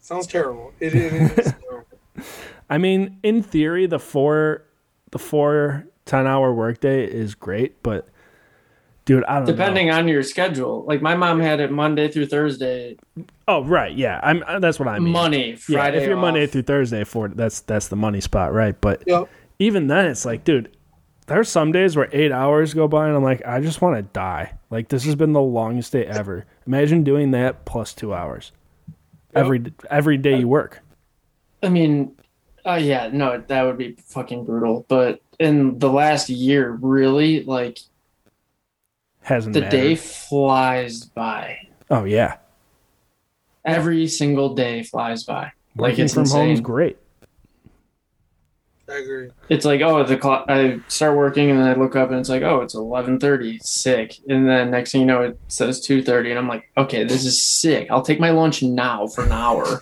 Sounds 0.00 0.26
terrible. 0.26 0.72
It, 0.80 0.94
it 0.94 1.12
is 1.12 1.54
terrible. 1.68 1.86
I 2.70 2.78
mean, 2.78 3.18
in 3.22 3.42
theory, 3.42 3.86
the 3.86 3.98
four, 3.98 4.62
the 5.10 5.18
four 5.18 5.86
10 6.06 6.26
hour 6.26 6.52
workday 6.52 7.04
is 7.04 7.34
great, 7.34 7.82
but 7.82 8.08
dude, 9.04 9.24
I 9.24 9.36
don't 9.36 9.44
Depending 9.46 9.88
know. 9.88 9.98
on 9.98 10.08
your 10.08 10.22
schedule. 10.22 10.84
Like 10.86 11.02
my 11.02 11.14
mom 11.14 11.40
had 11.40 11.60
it 11.60 11.70
Monday 11.70 12.08
through 12.08 12.26
Thursday, 12.26 12.96
Oh, 13.46 13.64
right, 13.64 13.94
yeah, 13.96 14.20
I'm. 14.22 14.42
uh, 14.46 14.58
That's 14.58 14.78
what 14.78 14.88
I 14.88 14.98
mean. 14.98 15.12
money, 15.12 15.50
Yeah, 15.50 15.56
Friday. 15.56 15.98
if 15.98 16.04
you're 16.04 16.16
off. 16.16 16.20
Monday 16.22 16.46
through 16.46 16.62
Thursday 16.62 17.04
for 17.04 17.28
that's 17.28 17.60
that's 17.60 17.88
the 17.88 17.96
money 17.96 18.20
spot, 18.20 18.52
right? 18.52 18.78
But 18.80 19.02
Yep. 19.06 19.28
even 19.58 19.86
then, 19.88 20.06
it's 20.06 20.24
like, 20.26 20.44
dude, 20.44 20.74
there's 21.28 21.48
some 21.48 21.72
days 21.72 21.96
where 21.96 22.08
eight 22.12 22.32
hours 22.32 22.74
go 22.74 22.88
by, 22.88 23.06
and 23.06 23.16
I'm 23.16 23.22
like, 23.22 23.46
I 23.46 23.60
just 23.60 23.80
want 23.80 23.96
to 23.96 24.02
die. 24.02 24.58
Like 24.70 24.88
this 24.88 25.04
has 25.04 25.14
been 25.14 25.32
the 25.32 25.40
longest 25.40 25.92
day 25.92 26.04
ever. 26.04 26.44
Imagine 26.66 27.04
doing 27.04 27.30
that 27.30 27.64
plus 27.64 27.94
two 27.94 28.12
hours 28.12 28.52
every 29.34 29.72
every 29.90 30.16
day 30.16 30.38
you 30.38 30.48
work. 30.48 30.80
I 31.62 31.68
mean, 31.68 32.16
uh, 32.66 32.74
yeah, 32.74 33.10
no, 33.12 33.42
that 33.46 33.62
would 33.62 33.78
be 33.78 33.96
fucking 34.04 34.44
brutal. 34.44 34.84
But 34.88 35.20
in 35.38 35.78
the 35.78 35.90
last 35.90 36.28
year, 36.28 36.70
really, 36.80 37.44
like 37.44 37.78
Hasn't 39.22 39.54
the 39.54 39.60
mattered. 39.60 39.76
day 39.76 39.94
flies 39.94 41.04
by. 41.04 41.58
Oh 41.90 42.04
yeah, 42.04 42.36
Every 43.64 44.06
single 44.06 44.54
day 44.54 44.82
flies 44.82 45.24
by. 45.24 45.52
Like 45.76 45.90
working 45.92 46.04
it's 46.06 46.14
from 46.14 46.26
home 46.26 46.50
is 46.50 46.60
great. 46.60 46.96
I 48.90 48.96
agree. 48.98 49.28
It's 49.48 49.64
like, 49.66 49.80
oh, 49.82 50.02
the 50.02 50.16
clock. 50.16 50.46
I 50.48 50.80
start 50.88 51.16
working 51.16 51.50
and 51.50 51.58
then 51.60 51.66
I 51.68 51.74
look 51.74 51.94
up 51.94 52.10
and 52.10 52.18
it's 52.18 52.28
like, 52.30 52.42
oh, 52.42 52.60
it's 52.62 52.74
eleven 52.74 53.20
thirty. 53.20 53.58
Sick. 53.58 54.16
And 54.28 54.48
then 54.48 54.70
next 54.70 54.92
thing 54.92 55.02
you 55.02 55.06
know, 55.06 55.22
it 55.22 55.38
says 55.48 55.80
two 55.80 56.02
thirty, 56.02 56.30
and 56.30 56.38
I'm 56.38 56.48
like, 56.48 56.70
okay, 56.76 57.04
this 57.04 57.24
is 57.26 57.42
sick. 57.42 57.88
I'll 57.90 58.02
take 58.02 58.18
my 58.20 58.30
lunch 58.30 58.62
now 58.62 59.06
for 59.06 59.24
an 59.24 59.32
hour, 59.32 59.80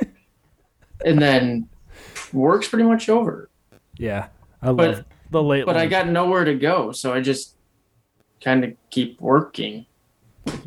and 1.04 1.20
then 1.20 1.68
work's 2.32 2.68
pretty 2.68 2.84
much 2.84 3.08
over. 3.08 3.48
Yeah, 3.96 4.28
I 4.60 4.72
But- 4.72 4.88
love 4.96 5.04
the 5.30 5.42
late. 5.42 5.66
But 5.66 5.76
I 5.76 5.86
got 5.86 6.08
nowhere 6.08 6.44
to 6.44 6.54
go, 6.54 6.90
so 6.92 7.12
I 7.12 7.20
just 7.20 7.54
kind 8.42 8.64
of 8.64 8.72
keep 8.90 9.20
working 9.20 9.86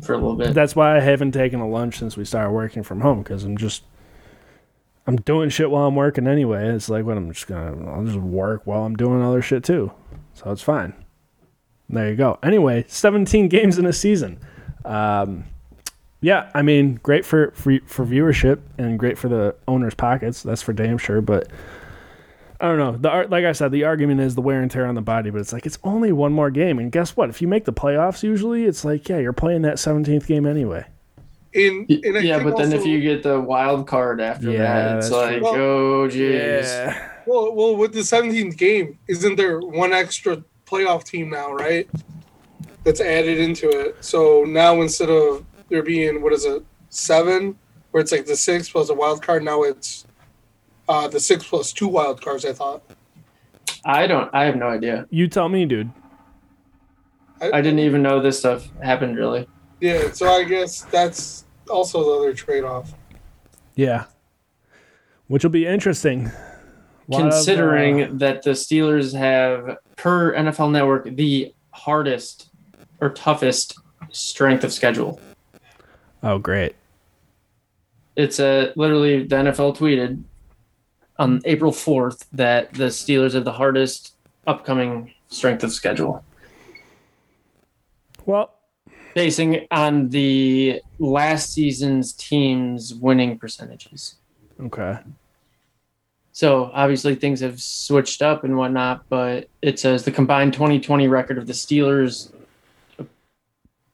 for 0.02 0.14
a 0.14 0.16
little 0.18 0.36
bit. 0.36 0.54
That's 0.54 0.74
why 0.76 0.96
I 0.96 1.00
haven't 1.00 1.32
taken 1.32 1.60
a 1.60 1.68
lunch 1.68 1.98
since 1.98 2.16
we 2.16 2.24
started 2.24 2.50
working 2.50 2.82
from 2.82 3.00
home 3.00 3.22
because 3.22 3.44
I'm 3.44 3.56
just 3.56 3.82
I'm 5.06 5.16
doing 5.16 5.48
shit 5.50 5.70
while 5.70 5.86
I'm 5.86 5.96
working 5.96 6.26
anyway. 6.26 6.68
It's 6.68 6.88
like 6.88 7.04
what 7.04 7.16
I'm 7.16 7.32
just 7.32 7.46
gonna 7.46 7.90
I'll 7.90 8.04
just 8.04 8.18
work 8.18 8.62
while 8.64 8.84
I'm 8.84 8.96
doing 8.96 9.22
other 9.22 9.42
shit 9.42 9.64
too, 9.64 9.92
so 10.34 10.50
it's 10.50 10.62
fine. 10.62 10.94
There 11.88 12.08
you 12.08 12.16
go. 12.16 12.38
Anyway, 12.42 12.84
17 12.86 13.48
games 13.48 13.78
in 13.78 13.84
a 13.84 13.92
season. 13.92 14.38
Um, 14.84 15.44
yeah, 16.20 16.50
I 16.54 16.62
mean, 16.62 17.00
great 17.02 17.24
for, 17.24 17.50
for 17.52 17.78
for 17.86 18.04
viewership 18.04 18.60
and 18.78 18.98
great 18.98 19.18
for 19.18 19.28
the 19.28 19.56
owners' 19.66 19.94
pockets. 19.94 20.42
That's 20.42 20.62
for 20.62 20.72
damn 20.72 20.98
sure. 20.98 21.20
But 21.20 21.48
I 22.60 22.68
don't 22.68 22.78
know. 22.78 22.92
The 22.92 23.08
ar- 23.08 23.26
like 23.26 23.44
I 23.44 23.52
said, 23.52 23.72
the 23.72 23.84
argument 23.84 24.20
is 24.20 24.34
the 24.34 24.42
wear 24.42 24.60
and 24.60 24.70
tear 24.70 24.86
on 24.86 24.94
the 24.94 25.00
body. 25.00 25.30
But 25.30 25.40
it's 25.40 25.52
like 25.52 25.64
it's 25.66 25.78
only 25.82 26.12
one 26.12 26.32
more 26.32 26.50
game, 26.50 26.78
and 26.78 26.92
guess 26.92 27.16
what? 27.16 27.30
If 27.30 27.40
you 27.40 27.48
make 27.48 27.64
the 27.64 27.72
playoffs, 27.72 28.22
usually 28.22 28.64
it's 28.64 28.84
like 28.84 29.08
yeah, 29.08 29.18
you're 29.18 29.32
playing 29.32 29.62
that 29.62 29.76
17th 29.76 30.26
game 30.26 30.46
anyway. 30.46 30.84
In, 31.52 31.86
and 32.04 32.16
I 32.16 32.20
yeah, 32.20 32.42
but 32.42 32.56
then 32.56 32.72
if 32.72 32.86
you 32.86 33.00
get 33.00 33.22
the 33.24 33.40
wild 33.40 33.86
card 33.88 34.20
after 34.20 34.50
Yeah, 34.52 34.58
that, 34.58 34.98
it's 34.98 35.10
like, 35.10 35.38
true. 35.38 35.48
oh, 35.48 36.08
jeez. 36.08 36.62
Yeah. 36.62 37.08
Well, 37.26 37.54
well, 37.54 37.76
with 37.76 37.92
the 37.92 38.00
17th 38.00 38.56
game, 38.56 38.98
isn't 39.08 39.36
there 39.36 39.60
one 39.60 39.92
extra 39.92 40.42
playoff 40.64 41.04
team 41.04 41.30
now, 41.30 41.52
right? 41.52 41.88
That's 42.84 43.00
added 43.00 43.38
into 43.38 43.68
it. 43.68 43.96
So 44.04 44.44
now 44.44 44.80
instead 44.80 45.10
of 45.10 45.44
there 45.68 45.82
being 45.82 46.22
what 46.22 46.32
is 46.32 46.44
it, 46.44 46.64
seven, 46.88 47.56
where 47.90 48.00
it's 48.00 48.12
like 48.12 48.26
the 48.26 48.36
six 48.36 48.70
plus 48.70 48.88
a 48.88 48.94
wild 48.94 49.22
card, 49.22 49.42
now 49.44 49.62
it's 49.64 50.06
uh, 50.88 51.08
the 51.08 51.20
six 51.20 51.46
plus 51.46 51.72
two 51.72 51.88
wild 51.88 52.22
cards. 52.22 52.44
I 52.44 52.52
thought. 52.52 52.82
I 53.84 54.06
don't. 54.06 54.30
I 54.32 54.44
have 54.44 54.56
no 54.56 54.68
idea. 54.68 55.06
You 55.10 55.26
tell 55.28 55.48
me, 55.48 55.66
dude. 55.66 55.90
I 57.40 57.60
didn't 57.62 57.78
even 57.78 58.02
know 58.02 58.20
this 58.20 58.38
stuff 58.38 58.68
happened. 58.82 59.16
Really. 59.16 59.48
Yeah, 59.80 60.12
so 60.12 60.30
I 60.30 60.44
guess 60.44 60.82
that's 60.82 61.44
also 61.68 62.04
the 62.04 62.10
other 62.10 62.34
trade-off. 62.34 62.92
Yeah. 63.74 64.04
Which 65.28 65.42
will 65.42 65.50
be 65.50 65.66
interesting. 65.66 66.30
Lot 67.08 67.22
of, 67.22 67.26
uh, 67.28 67.30
Considering 67.30 68.18
that 68.18 68.42
the 68.42 68.50
Steelers 68.50 69.16
have, 69.16 69.78
per 69.96 70.34
NFL 70.34 70.70
Network, 70.70 71.04
the 71.16 71.54
hardest 71.72 72.50
or 73.00 73.10
toughest 73.10 73.78
strength 74.10 74.64
of 74.64 74.72
schedule. 74.72 75.20
oh, 76.22 76.38
great. 76.38 76.76
It's 78.16 78.38
a 78.38 78.72
literally 78.76 79.24
the 79.24 79.36
NFL 79.36 79.76
tweeted 79.76 80.22
on 81.18 81.40
April 81.44 81.72
fourth 81.72 82.26
that 82.32 82.74
the 82.74 82.86
Steelers 82.86 83.32
have 83.32 83.44
the 83.44 83.52
hardest 83.52 84.14
upcoming 84.46 85.12
strength 85.28 85.64
of 85.64 85.72
schedule. 85.72 86.24
Well, 88.26 88.52
basing 89.14 89.66
on 89.70 90.08
the 90.08 90.80
last 90.98 91.52
season's 91.52 92.12
team's 92.12 92.94
winning 92.94 93.38
percentages. 93.38 94.16
okay. 94.60 94.98
So 96.32 96.70
obviously 96.72 97.16
things 97.16 97.40
have 97.40 97.60
switched 97.60 98.22
up 98.22 98.44
and 98.44 98.56
whatnot, 98.56 99.04
but 99.08 99.48
it 99.60 99.78
says 99.78 100.04
the 100.04 100.12
combined 100.12 100.54
2020 100.54 101.06
record 101.08 101.36
of 101.36 101.46
the 101.46 101.52
Steelers 101.52 102.32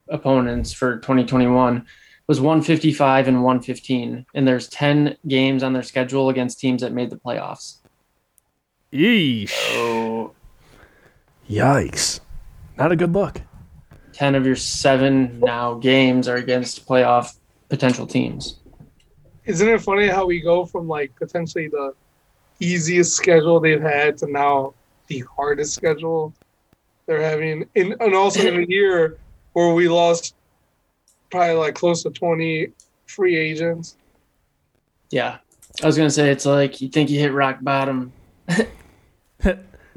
opponents 0.07 0.71
for 0.71 0.97
2021 0.97 1.85
was 2.27 2.39
155 2.39 3.27
and 3.27 3.43
115, 3.43 4.25
and 4.33 4.47
there's 4.47 4.67
10 4.69 5.17
games 5.27 5.63
on 5.63 5.73
their 5.73 5.83
schedule 5.83 6.29
against 6.29 6.59
teams 6.59 6.81
that 6.81 6.93
made 6.93 7.09
the 7.09 7.17
playoffs. 7.17 7.77
Yeesh. 8.93 9.49
So 9.49 10.33
Yikes. 11.49 12.19
Not 12.77 12.91
a 12.91 12.95
good 12.95 13.13
look. 13.13 13.41
10 14.17 14.33
of 14.33 14.47
your 14.47 14.55
seven 14.55 15.39
now 15.39 15.75
games 15.75 16.27
are 16.27 16.37
against 16.37 16.87
playoff 16.87 17.37
potential 17.69 18.07
teams. 18.07 18.57
Isn't 19.45 19.69
it 19.69 19.79
funny 19.79 20.07
how 20.07 20.25
we 20.25 20.41
go 20.41 20.65
from 20.65 20.87
like 20.87 21.15
potentially 21.15 21.67
the 21.67 21.93
easiest 22.59 23.15
schedule 23.15 23.59
they've 23.59 23.79
had 23.79 24.17
to 24.17 24.31
now 24.31 24.73
the 25.05 25.23
hardest 25.35 25.75
schedule 25.75 26.33
they're 27.05 27.21
having, 27.21 27.69
in, 27.75 27.95
and 27.99 28.15
also 28.15 28.41
in 28.41 28.63
a 28.63 28.65
year 28.67 29.17
where 29.53 29.75
we 29.75 29.87
lost 29.87 30.33
probably 31.29 31.53
like 31.53 31.75
close 31.75 32.01
to 32.01 32.09
twenty 32.09 32.71
free 33.05 33.35
agents. 33.35 33.97
Yeah. 35.11 35.37
I 35.83 35.85
was 35.85 35.95
gonna 35.95 36.09
say 36.09 36.31
it's 36.31 36.47
like 36.47 36.81
you 36.81 36.89
think 36.89 37.11
you 37.11 37.19
hit 37.19 37.33
rock 37.33 37.59
bottom. 37.61 38.11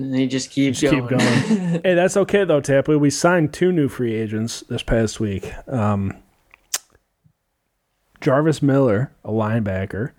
and 0.02 0.18
you 0.18 0.26
just 0.26 0.50
keep 0.50 0.74
Just 0.74 0.92
keep 0.94 1.06
going. 1.08 1.18
going. 1.18 1.80
Hey, 1.84 1.94
that's 1.94 2.16
okay 2.16 2.44
though, 2.44 2.60
Tapley. 2.60 2.96
We 2.96 3.10
signed 3.10 3.52
two 3.52 3.72
new 3.72 3.88
free 3.88 4.14
agents 4.14 4.60
this 4.68 4.82
past 4.82 5.20
week. 5.20 5.52
Um, 5.68 6.16
Jarvis 8.20 8.60
Miller, 8.62 9.12
a 9.24 9.30
linebacker, 9.30 10.12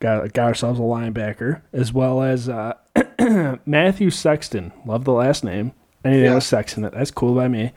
got 0.00 0.32
got 0.32 0.46
ourselves 0.46 0.78
a 0.78 0.82
linebacker, 0.82 1.62
as 1.72 1.92
well 1.92 2.22
as 2.22 2.48
uh, 2.48 2.74
Matthew 3.66 4.10
Sexton. 4.10 4.72
Love 4.86 5.04
the 5.04 5.12
last 5.12 5.44
name. 5.44 5.72
Anything 6.04 6.24
Yeah. 6.24 6.34
with 6.36 6.44
Sexton, 6.44 6.82
that's 6.82 7.10
cool 7.10 7.34
by 7.34 7.48
me. 7.48 7.72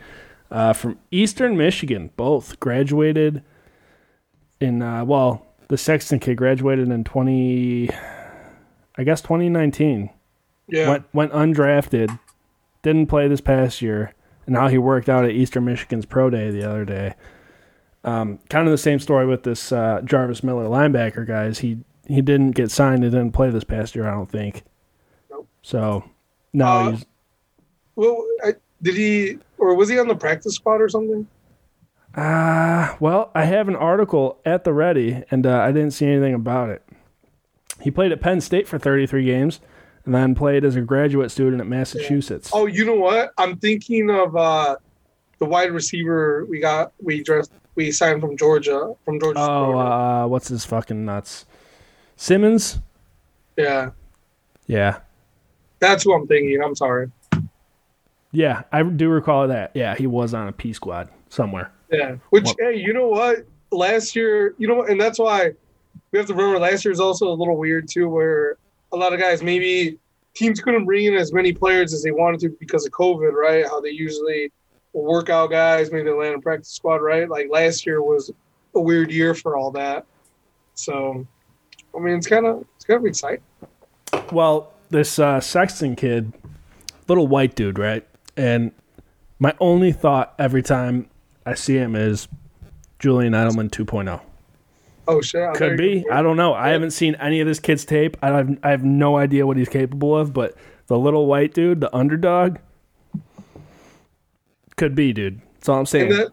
Uh, 0.49 0.73
from 0.73 0.97
Eastern 1.11 1.57
Michigan, 1.57 2.11
both 2.15 2.59
graduated 2.59 3.43
in 4.61 4.81
uh, 4.81 5.03
well, 5.03 5.45
the 5.67 5.77
Sexton 5.77 6.19
kid 6.19 6.35
graduated 6.37 6.87
in 6.89 7.03
twenty, 7.03 7.89
I 8.97 9.03
guess 9.03 9.21
twenty 9.21 9.49
nineteen 9.49 10.09
Yeah, 10.67 10.89
went 10.89 11.05
went 11.13 11.31
undrafted, 11.31 12.17
didn't 12.81 13.07
play 13.07 13.27
this 13.27 13.41
past 13.41 13.81
year, 13.81 14.13
and 14.45 14.53
now 14.53 14.67
he 14.67 14.77
worked 14.77 15.09
out 15.09 15.25
at 15.25 15.31
Eastern 15.31 15.65
Michigan's 15.65 16.05
pro 16.05 16.29
day 16.29 16.49
the 16.51 16.67
other 16.67 16.85
day. 16.85 17.13
Um, 18.03 18.39
kind 18.49 18.67
of 18.67 18.71
the 18.71 18.77
same 18.77 18.99
story 18.99 19.25
with 19.25 19.43
this 19.43 19.71
uh, 19.71 20.01
Jarvis 20.03 20.43
Miller 20.43 20.65
linebacker, 20.65 21.25
guys. 21.25 21.59
He 21.59 21.79
he 22.07 22.21
didn't 22.21 22.51
get 22.51 22.69
signed 22.71 23.03
and 23.03 23.11
didn't 23.11 23.31
play 23.31 23.49
this 23.49 23.63
past 23.63 23.95
year, 23.95 24.07
I 24.07 24.11
don't 24.11 24.29
think. 24.29 24.63
Nope. 25.31 25.47
So 25.61 26.03
now 26.53 26.79
Uh, 26.87 26.91
he's 26.91 27.05
well, 27.95 28.23
I, 28.43 28.53
Did 28.81 28.95
he 28.95 29.37
or 29.57 29.73
was 29.75 29.89
he 29.89 29.97
on 29.99 30.07
the 30.07 30.15
practice 30.15 30.55
squad 30.55 30.81
or 30.81 30.89
something? 30.89 31.27
Uh, 32.13 32.95
well, 32.99 33.31
I 33.35 33.43
have 33.45 33.67
an 33.67 33.75
article 33.75 34.39
at 34.45 34.63
the 34.63 34.73
ready, 34.73 35.23
and 35.31 35.45
uh, 35.45 35.59
I 35.59 35.71
didn't 35.71 35.91
see 35.91 36.05
anything 36.05 36.33
about 36.33 36.69
it. 36.69 36.81
He 37.81 37.91
played 37.91 38.11
at 38.13 38.21
Penn 38.21 38.39
State 38.39 38.67
for 38.69 38.79
33 38.79 39.25
games, 39.25 39.59
and 40.05 40.13
then 40.13 40.35
played 40.35 40.63
as 40.63 40.75
a 40.75 40.81
graduate 40.81 41.31
student 41.31 41.61
at 41.61 41.67
Massachusetts. 41.67 42.51
Oh, 42.53 42.65
you 42.67 42.85
know 42.85 42.95
what? 42.95 43.31
I'm 43.37 43.57
thinking 43.57 44.09
of 44.09 44.35
uh, 44.35 44.75
the 45.39 45.45
wide 45.45 45.71
receiver 45.71 46.45
we 46.45 46.59
got. 46.59 46.93
We 47.01 47.23
dressed. 47.23 47.51
We 47.75 47.91
signed 47.91 48.21
from 48.21 48.37
Georgia. 48.37 48.93
From 49.03 49.19
Georgia. 49.19 49.39
Oh, 49.39 49.77
uh, 49.77 50.27
what's 50.27 50.47
his 50.47 50.63
fucking 50.65 51.03
nuts? 51.05 51.45
Simmons. 52.15 52.79
yeah, 53.57 53.89
Yeah, 54.67 54.99
that's 55.79 56.03
who 56.03 56.13
I'm 56.13 56.25
thinking. 56.27 56.61
I'm 56.63 56.75
sorry. 56.75 57.11
yeah, 58.31 58.63
I 58.71 58.83
do 58.83 59.09
recall 59.09 59.47
that. 59.49 59.71
Yeah, 59.73 59.95
he 59.95 60.07
was 60.07 60.33
on 60.33 60.47
a 60.47 60.53
P 60.53 60.71
squad 60.71 61.09
somewhere. 61.29 61.71
Yeah. 61.91 62.15
Which, 62.29 62.45
What- 62.45 62.57
hey, 62.59 62.77
you 62.77 62.93
know 62.93 63.07
what? 63.09 63.45
Last 63.71 64.15
year, 64.15 64.55
you 64.57 64.67
know, 64.69 64.75
what? 64.75 64.89
and 64.89 64.99
that's 65.01 65.19
why 65.19 65.51
we 66.11 66.19
have 66.19 66.27
to 66.27 66.33
remember 66.33 66.59
last 66.59 66.85
year 66.85 66.91
is 66.93 67.01
also 67.01 67.27
a 67.27 67.35
little 67.35 67.57
weird 67.57 67.89
too, 67.89 68.07
where 68.07 68.57
a 68.95 68.97
lot 68.97 69.13
of 69.13 69.19
guys 69.19 69.43
maybe 69.43 69.99
teams 70.33 70.59
couldn't 70.59 70.85
bring 70.85 71.05
in 71.05 71.15
as 71.15 71.33
many 71.33 71.53
players 71.53 71.93
as 71.93 72.01
they 72.01 72.11
wanted 72.11 72.39
to 72.41 72.49
because 72.59 72.85
of 72.85 72.91
COVID, 72.91 73.33
right? 73.33 73.65
How 73.65 73.81
they 73.81 73.89
usually 73.89 74.51
will 74.93 75.03
work 75.03 75.29
out 75.29 75.49
guys, 75.49 75.91
maybe 75.91 76.05
they 76.05 76.11
land 76.11 76.33
in 76.33 76.41
practice 76.41 76.69
squad, 76.69 76.97
right? 76.97 77.29
Like 77.29 77.47
last 77.49 77.85
year 77.85 78.01
was 78.01 78.31
a 78.73 78.79
weird 78.79 79.11
year 79.11 79.33
for 79.33 79.57
all 79.57 79.71
that. 79.71 80.05
So, 80.75 81.27
I 81.95 81.99
mean, 81.99 82.15
it's 82.15 82.27
kind 82.27 82.45
of 82.45 82.65
it's 82.75 82.85
kind 82.85 82.99
of 82.99 83.05
exciting. 83.05 83.43
Well, 84.31 84.71
this 84.89 85.19
uh, 85.19 85.39
Sexton 85.39 85.95
kid, 85.95 86.33
little 87.07 87.27
white 87.27 87.55
dude, 87.55 87.77
right? 87.77 88.05
And 88.37 88.71
my 89.39 89.53
only 89.59 89.91
thought 89.91 90.33
every 90.39 90.63
time 90.63 91.09
I 91.45 91.53
see 91.53 91.75
him 91.75 91.95
is 91.95 92.27
Julian 92.99 93.33
Edelman 93.33 93.69
2.0. 93.69 94.21
Oh 95.07 95.21
shit! 95.21 95.53
Could 95.55 95.77
be. 95.77 96.05
I 96.11 96.21
don't 96.21 96.37
know. 96.37 96.53
I 96.53 96.69
haven't 96.69 96.91
seen 96.91 97.15
any 97.15 97.39
of 97.39 97.47
this 97.47 97.59
kid's 97.59 97.85
tape. 97.85 98.17
I 98.21 98.27
have, 98.27 98.57
I 98.63 98.71
have 98.71 98.83
no 98.83 99.17
idea 99.17 99.45
what 99.45 99.57
he's 99.57 99.69
capable 99.69 100.17
of, 100.17 100.33
but 100.33 100.55
the 100.87 100.97
little 100.97 101.27
white 101.27 101.53
dude, 101.53 101.81
the 101.81 101.95
underdog, 101.95 102.57
could 104.77 104.95
be, 104.95 105.13
dude. 105.13 105.41
That's 105.55 105.69
all 105.69 105.79
I'm 105.79 105.85
saying. 105.85 106.11
And 106.11 106.19
then, 106.19 106.27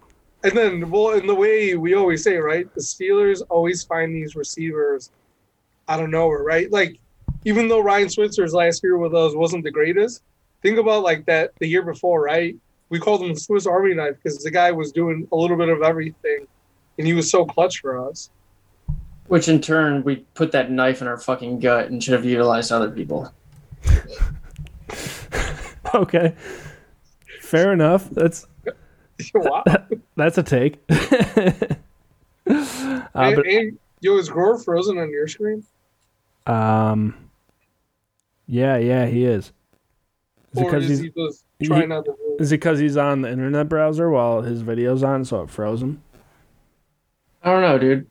and 0.45 0.53
then, 0.57 0.91
well, 0.91 1.11
in 1.11 1.27
the 1.27 1.35
way 1.35 1.75
we 1.77 1.95
always 1.95 2.23
say, 2.23 2.37
right? 2.37 2.73
The 2.75 2.81
Steelers 2.81 3.43
always 3.49 3.83
find 3.83 4.15
these 4.15 4.37
receivers 4.37 5.11
out 5.89 6.01
of 6.01 6.11
nowhere, 6.11 6.43
right? 6.43 6.71
Like, 6.71 6.99
even 7.45 7.69
though 7.69 7.81
Ryan 7.81 8.09
Switzer's 8.09 8.55
last 8.55 8.83
year 8.83 8.99
with 8.99 9.15
us 9.15 9.35
wasn't 9.35 9.65
the 9.65 9.71
greatest, 9.71 10.23
think 10.63 10.79
about 10.79 11.03
like 11.03 11.27
that 11.27 11.53
the 11.59 11.67
year 11.67 11.83
before, 11.83 12.23
right? 12.23 12.57
We 12.89 12.99
called 12.99 13.23
him 13.23 13.33
the 13.33 13.41
Swiss 13.41 13.67
Army 13.67 13.95
knife 13.95 14.17
because 14.23 14.39
the 14.39 14.51
guy 14.51 14.71
was 14.71 14.93
doing 14.93 15.27
a 15.33 15.37
little 15.37 15.57
bit 15.57 15.69
of 15.69 15.83
everything, 15.83 16.47
and 16.99 17.07
he 17.07 17.15
was 17.15 17.31
so 17.31 17.45
clutch 17.45 17.81
for 17.81 18.09
us. 18.09 18.31
Which 19.33 19.49
in 19.49 19.63
turn, 19.63 20.05
we 20.05 20.17
put 20.35 20.53
that 20.53 20.71
knife 20.71 21.01
in 21.01 21.09
our 21.09 21.17
fucking 21.17 21.61
gut 21.61 21.89
and 21.89 22.05
should 22.05 22.13
have 22.13 22.27
utilized 22.27 22.71
other 22.71 22.91
people. 22.91 23.33
okay. 25.95 26.35
Fair 27.41 27.73
enough. 27.73 28.11
That's 28.11 28.47
wow. 29.35 29.65
that's 30.17 30.37
a 30.37 30.43
take. 30.43 30.85
uh, 30.91 31.51
and, 32.47 33.09
but 33.15 33.47
and, 33.47 33.79
yo, 34.03 34.19
is 34.19 34.29
Grover 34.29 34.59
frozen 34.59 34.99
on 34.99 35.11
your 35.11 35.27
screen? 35.27 35.65
um, 36.47 37.31
yeah, 38.47 38.77
yeah, 38.77 39.07
he 39.07 39.25
is. 39.25 39.51
Is 40.53 40.61
Or 40.61 40.65
because 40.67 40.91
is 40.91 40.93
he's 40.99 41.01
he 41.01 41.09
just 41.09 41.45
he- 41.59 41.69
to 41.69 42.05
is 42.39 42.53
it 42.53 42.57
because 42.57 42.79
he's 42.79 42.99
on 42.99 43.23
the 43.23 43.31
internet 43.31 43.71
browser 43.71 44.11
while 44.11 44.43
his 44.43 44.61
video's 44.61 45.03
on, 45.03 45.25
so 45.25 45.41
it 45.41 45.49
froze 45.49 45.83
him? 45.83 46.03
I 47.43 47.51
don't 47.51 47.63
know, 47.63 47.79
dude. 47.79 48.11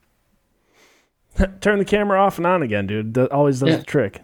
Turn 1.62 1.80
the 1.80 1.86
camera 1.86 2.20
off 2.22 2.38
and 2.38 2.46
on 2.48 2.62
again, 2.64 2.88
dude. 2.88 3.14
That 3.14 3.32
always 3.32 3.60
does 3.60 3.70
Yeah. 3.70 3.76
the 3.78 3.84
trick. 3.84 4.22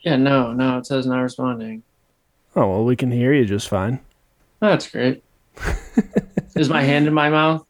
Yeah, 0.00 0.16
no, 0.16 0.52
no, 0.52 0.78
it 0.78 0.86
says 0.86 1.06
not 1.06 1.20
responding. 1.20 1.82
Oh 2.56 2.68
well, 2.68 2.84
we 2.84 2.96
can 2.96 3.10
hear 3.10 3.32
you 3.32 3.44
just 3.44 3.68
fine. 3.68 4.00
That's 4.60 4.90
great. 4.90 5.22
Is 6.56 6.68
my 6.68 6.82
hand 6.82 7.06
in 7.06 7.14
my 7.14 7.30
mouth? 7.30 7.64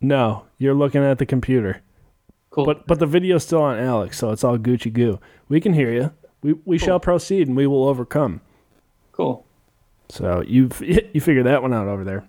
No, 0.00 0.44
you're 0.58 0.74
looking 0.74 1.02
at 1.04 1.18
the 1.18 1.26
computer, 1.26 1.82
Cool. 2.50 2.64
but 2.64 2.86
but 2.86 2.98
the 2.98 3.06
video's 3.06 3.44
still 3.44 3.62
on 3.62 3.78
Alex, 3.78 4.18
so 4.18 4.30
it's 4.30 4.42
all 4.42 4.56
Gucci 4.58 4.92
goo. 4.92 5.20
We 5.48 5.60
can 5.60 5.74
hear 5.74 5.92
you. 5.92 6.12
We 6.42 6.54
we 6.64 6.78
shall 6.78 6.98
proceed, 6.98 7.46
and 7.48 7.56
we 7.56 7.66
will 7.66 7.84
overcome. 7.86 8.40
cool. 9.12 9.44
So 10.08 10.42
you 10.46 10.70
you 10.80 11.20
figured 11.20 11.46
that 11.46 11.62
one 11.62 11.74
out 11.74 11.86
over 11.88 12.02
there. 12.04 12.24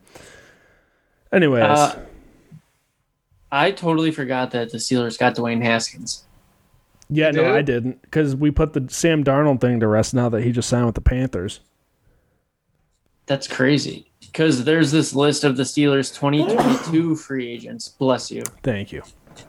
Anyways, 1.32 1.64
Uh, 1.64 2.00
I 3.52 3.72
totally 3.72 4.12
forgot 4.12 4.52
that 4.52 4.72
the 4.72 4.78
Steelers 4.78 5.20
got 5.20 5.36
Dwayne 5.36 5.62
Haskins. 5.62 6.24
yeah, 7.10 7.28
you 7.28 7.42
no. 7.42 7.56
I 7.56 7.62
didn't 7.62 8.02
because 8.02 8.36
we 8.36 8.52
put 8.52 8.74
the 8.74 8.86
Sam 8.90 9.24
Darnold 9.24 9.60
thing 9.62 9.80
to 9.82 9.88
rest 9.88 10.14
now 10.14 10.30
that 10.30 10.44
he 10.44 10.52
just 10.52 10.70
signed 10.70 10.86
with 10.86 10.96
the 10.96 11.02
Panthers. 11.02 11.60
That's 13.26 13.48
crazy. 13.48 14.08
Because 14.20 14.64
there's 14.64 14.92
this 14.92 15.14
list 15.14 15.44
of 15.44 15.58
the 15.58 15.64
Steelers 15.64 16.14
2022 16.16 17.16
free 17.18 17.50
agents. 17.50 17.90
Bless 17.90 18.32
you. 18.32 18.44
Thank 18.64 18.92
you. 18.92 19.04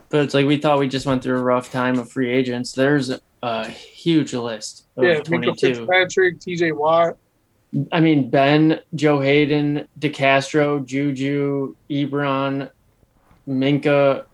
But 0.09 0.21
it's 0.25 0.35
like 0.35 0.47
we 0.47 0.57
thought 0.57 0.79
we 0.79 0.89
just 0.89 1.07
went 1.07 1.23
through 1.23 1.39
a 1.39 1.43
rough 1.43 1.71
time 1.71 1.99
of 1.99 2.11
free 2.11 2.31
agents. 2.31 2.73
There's 2.73 3.13
a 3.43 3.69
huge 3.69 4.35
list 4.35 4.87
of 4.97 5.05
Yeah, 5.05 5.17
Minkah 5.21 5.57
22. 5.59 5.75
Fitzpatrick, 5.75 6.41
T.J. 6.41 6.73
Watt. 6.73 7.17
I 7.93 8.01
mean, 8.01 8.29
Ben, 8.29 8.81
Joe 8.95 9.21
Haden, 9.21 9.87
DeCastro, 9.99 10.85
Juju, 10.85 11.75
Ebron, 11.89 12.71
Minkah, 13.49 14.25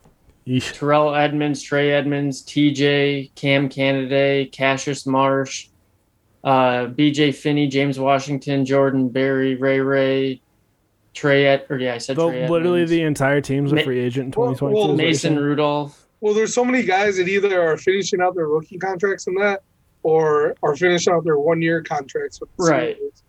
Yeesh. 0.47 0.73
Terrell 0.75 1.15
Edmunds, 1.15 1.63
Trey 1.63 1.93
Edmunds, 1.93 2.43
TJ, 2.43 3.35
Cam 3.35 3.69
Canaday, 3.69 4.51
Cassius 4.51 5.07
Marsh, 5.07 5.69
uh, 6.45 6.87
BJ 6.87 7.35
Finney, 7.35 7.67
James 7.69 7.99
Washington, 7.99 8.65
Jordan 8.65 9.09
Berry, 9.09 9.55
Ray 9.57 9.81
Ray, 9.81 10.41
Trey 11.15 11.47
Ed, 11.47 11.67
or 11.69 11.79
yeah, 11.79 11.95
I 11.95 11.99
said 11.99 12.17
The, 12.17 12.29
Trey 12.29 12.49
literally 12.49 12.83
Edmunds, 12.83 12.91
the 12.91 13.03
entire 13.03 13.41
team's 13.41 13.73
a 13.73 13.83
free 13.83 13.99
agent 14.01 14.35
in 14.37 14.41
Well, 14.41 14.55
2022. 14.55 14.75
well, 14.77 14.91
is 14.93 14.97
Mason? 14.99 15.39
Rudolph. 15.39 16.07
Well, 16.21 16.35
there's 16.35 16.55
so 16.55 16.65
many 16.65 16.83
guys 16.83 17.17
that 17.17 17.29
either 17.29 17.61
are 17.63 17.77
finishing 17.77 18.21
out 18.21 18.35
their 18.35 18.47
rookie 18.49 18.79
contracts 18.79 19.27
and 19.27 19.37
that, 19.41 19.63
or 20.03 20.55
are 20.63 20.77
finishing 20.77 21.13
out 21.13 21.25
their 21.25 21.39
one 21.39 21.61
year 21.63 21.83
contracts 21.83 22.41
with 22.41 22.49
the 22.57 22.65
Right. 22.65 22.97
Steelers. 22.97 23.23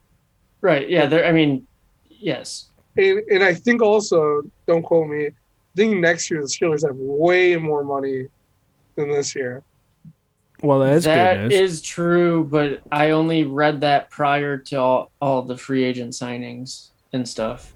Right. 0.62 0.90
Yeah. 0.90 1.06
There. 1.06 1.26
I 1.26 1.32
mean, 1.32 1.66
yes. 2.10 2.70
And 2.98 3.20
and 3.32 3.44
I 3.44 3.54
think 3.54 3.82
also, 3.82 4.42
don't 4.68 4.82
quote 4.84 5.08
me. 5.08 5.30
I 5.76 5.76
think 5.76 5.98
next 6.00 6.30
year 6.32 6.42
the 6.42 6.48
Steelers 6.48 6.86
have 6.86 6.96
way 6.96 7.56
more 7.56 7.84
money 7.84 8.28
than 8.96 9.10
this 9.10 9.36
year. 9.36 9.64
Well, 10.62 10.80
that's 10.80 11.06
That 11.06 11.36
good 11.50 11.52
is 11.54 11.82
true, 11.82 12.44
but 12.44 12.82
I 12.92 13.12
only 13.12 13.46
read 13.46 13.82
that 13.82 14.10
prior 14.10 14.58
to 14.58 14.76
all, 14.76 15.12
all 15.22 15.42
the 15.44 15.56
free 15.58 15.84
agent 15.84 16.14
signings 16.14 16.90
and 17.14 17.28
stuff. 17.28 17.74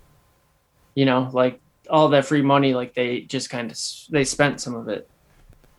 You 0.96 1.06
know, 1.06 1.30
like 1.32 1.60
all 1.90 2.10
that 2.10 2.26
free 2.26 2.42
money, 2.42 2.74
like 2.74 2.94
they 2.94 3.22
just 3.22 3.50
kind 3.50 3.72
of 3.72 3.80
they 4.10 4.24
spent 4.26 4.60
some 4.60 4.76
of 4.76 4.90
it. 4.90 5.08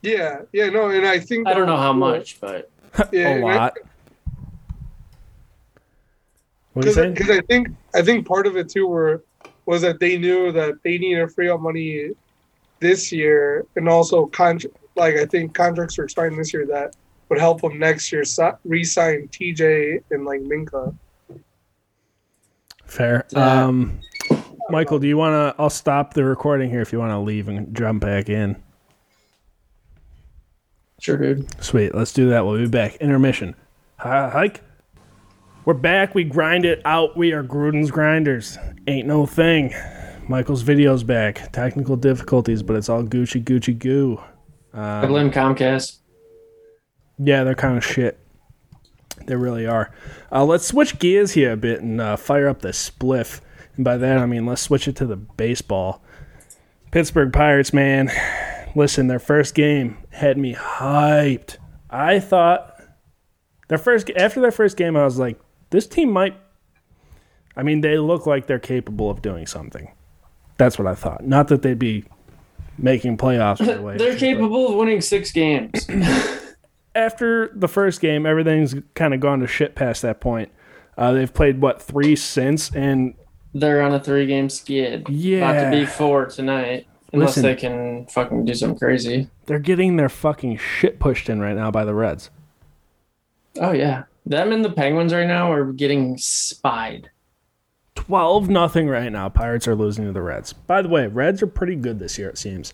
Yeah, 0.03 0.43
yeah, 0.53 0.71
no, 0.71 0.91
and 0.91 1.07
I 1.07 1.19
think 1.19 1.47
I 1.47 1.53
don't 1.55 1.67
know 1.67 1.77
how 1.77 1.93
that- 1.93 1.99
much, 1.99 2.41
but 2.41 2.71
Yeah, 3.13 3.39
a 3.39 3.41
lot. 3.41 3.75
What 6.73 6.85
are 6.85 6.89
you 6.89 6.95
saying? 6.95 7.15
because 7.15 7.31
I 7.31 7.41
think 7.43 7.69
I 7.95 8.03
think 8.03 8.27
part 8.27 8.47
of 8.47 8.57
it 8.57 8.69
too 8.69 8.87
were 8.87 9.23
was 9.67 9.83
that 9.83 10.01
they 10.01 10.19
knew 10.19 10.53
that 10.53 10.83
they 10.83 10.99
needed 10.99 11.21
to 11.21 11.29
free 11.29 11.49
up 11.49 11.61
money 11.61 12.11
this 12.81 13.11
year, 13.13 13.67
and 13.77 13.89
also 13.89 14.27
contract 14.27 14.77
like 14.97 15.17
I 15.17 15.27
think 15.27 15.55
contracts 15.55 15.99
were 15.99 16.05
expiring 16.05 16.37
this 16.37 16.53
year 16.53 16.67
that 16.67 16.95
would 17.29 17.39
help 17.39 17.63
them 17.63 17.79
next 17.79 18.13
year 18.13 18.25
si- 18.25 18.51
re-sign 18.65 19.29
TJ 19.29 20.03
and 20.11 20.25
like 20.25 20.41
Minkah. 20.41 20.95
Fair. 22.85 23.27
Yeah. 23.33 23.65
Um, 23.65 24.01
Michael, 24.71 24.99
do 24.99 25.07
you 25.07 25.17
want 25.17 25.33
to? 25.33 25.61
I'll 25.61 25.71
stop 25.71 26.15
the 26.15 26.25
recording 26.25 26.71
here 26.71 26.81
if 26.81 26.93
you 26.93 26.99
want 26.99 27.11
to 27.11 27.19
leave 27.19 27.49
and 27.49 27.75
jump 27.77 28.03
back 28.03 28.29
in. 28.29 28.57
sure, 31.01 31.17
dude. 31.17 31.63
Sweet. 31.63 31.95
Let's 31.95 32.13
do 32.13 32.29
that. 32.31 32.47
We'll 32.47 32.59
be 32.59 32.69
back. 32.69 32.97
Intermission. 32.97 33.57
Hi, 33.99 34.31
hike. 34.31 34.63
We're 35.67 35.73
back. 35.73 36.15
We 36.15 36.25
grind 36.25 36.67
it 36.67 36.83
out. 36.85 37.17
We 37.17 37.33
are 37.33 37.43
Gruden's 37.43 37.91
grinders. 37.91 38.59
Ain't 38.87 39.07
no 39.07 39.25
thing. 39.25 39.75
Michael's 40.29 40.61
video's 40.61 41.03
back. 41.03 41.51
Technical 41.53 41.97
difficulties, 41.97 42.63
but 42.63 42.77
it's 42.77 42.91
all 42.91 43.03
Gucci, 43.03 43.43
Gucci, 43.43 43.79
goo. 43.79 44.21
I 44.75 45.07
blame 45.07 45.31
Comcast. 45.31 46.01
Yeah, 47.17 47.45
they're 47.45 47.55
kind 47.55 47.79
of 47.79 47.85
shit. 47.85 48.19
They 49.25 49.37
really 49.37 49.67
are. 49.67 49.91
Uh, 50.31 50.45
let's 50.45 50.67
switch 50.67 50.99
gears 50.99 51.33
here 51.33 51.53
a 51.53 51.57
bit 51.57 51.81
and 51.81 51.99
uh, 51.99 52.17
fire 52.17 52.47
up 52.47 52.61
the 52.61 52.69
spliff. 52.69 53.41
And 53.77 53.87
by 53.87 53.97
that, 53.97 54.19
I 54.19 54.27
mean 54.27 54.45
let's 54.45 54.61
switch 54.61 54.87
it 54.87 54.97
to 54.97 55.07
the 55.07 55.17
baseball. 55.17 56.03
Pittsburgh 56.91 57.33
Pirates, 57.33 57.73
man. 57.73 58.11
Listen, 58.77 59.07
their 59.07 59.19
first 59.19 59.55
game 59.55 59.97
had 60.11 60.37
me 60.37 60.55
hyped. 60.55 61.57
I 61.89 62.21
thought 62.21 62.83
their 63.69 63.79
first 63.79 64.11
after 64.15 64.43
their 64.43 64.53
first 64.53 64.77
game, 64.77 64.95
I 64.95 65.05
was 65.05 65.19
like, 65.19 65.41
this 65.75 65.87
team 65.89 66.11
might. 66.11 66.37
I 67.57 67.63
mean, 67.63 67.81
they 67.81 67.99
look 67.99 68.27
like 68.27 68.47
they're 68.47 68.59
capable 68.59 69.11
of 69.11 69.23
doing 69.23 69.47
something. 69.47 69.91
That's 70.57 70.79
what 70.79 70.87
I 70.87 70.95
thought. 70.95 71.27
Not 71.27 71.49
that 71.49 71.63
they'd 71.63 71.79
be 71.79 72.05
making 72.79 73.17
playoffs. 73.17 73.61
Away, 73.61 73.97
They're 73.99 74.17
capable 74.17 74.69
of 74.69 74.75
winning 74.77 75.01
six 75.01 75.33
games. 75.33 75.89
After 76.95 77.51
the 77.55 77.67
first 77.67 78.01
game, 78.01 78.25
everything's 78.25 78.77
kind 78.95 79.15
of 79.15 79.21
gone 79.21 79.41
to 79.41 79.49
shit 79.49 79.75
past 79.75 80.03
that 80.03 80.21
point. 80.21 80.53
Uh, 80.97 81.13
they've 81.13 81.33
played 81.33 81.61
what 81.61 81.83
three 81.83 82.15
since, 82.15 82.71
and 82.71 83.15
They're 83.53 83.83
on 83.83 83.93
a 83.93 83.99
three 83.99 84.27
game 84.27 84.49
skid. 84.49 85.01
About 85.03 85.65
to 85.65 85.71
be 85.73 85.87
four 85.87 86.27
tonight. 86.27 86.87
Unless 87.13 87.31
Listen. 87.31 87.43
they 87.43 87.55
can 87.57 88.07
fucking 88.07 88.45
do 88.45 88.55
something 88.55 88.79
crazy. 88.79 89.29
they're 89.47 89.61
getting 89.61 89.97
their 89.97 90.09
fucking 90.09 90.57
shit 90.57 90.99
pushed 90.99 91.29
in 91.29 91.41
right 91.41 91.55
now 91.55 91.71
by 91.71 91.85
the 91.85 91.95
Reds. 91.95 92.31
Oh 93.61 93.73
yeah. 93.73 94.05
Them 94.27 94.53
and 94.53 94.65
the 94.65 94.71
Penguins 94.71 95.13
right 95.13 95.27
now 95.27 95.53
are 95.53 95.73
getting 95.73 96.17
spied. 96.17 97.11
Twelve 97.95 98.49
nothing 98.49 98.89
right 98.89 99.13
now. 99.13 99.29
Pirates 99.29 99.69
are 99.69 99.75
losing 99.75 100.05
to 100.07 100.13
the 100.13 100.23
Reds. 100.23 100.53
By 100.53 100.83
the 100.83 100.89
way, 100.89 101.07
Reds 101.07 101.43
are 101.43 101.47
pretty 101.47 101.77
good 101.77 101.99
this 101.99 102.19
year. 102.19 102.31
It 102.31 102.39
seems. 102.39 102.73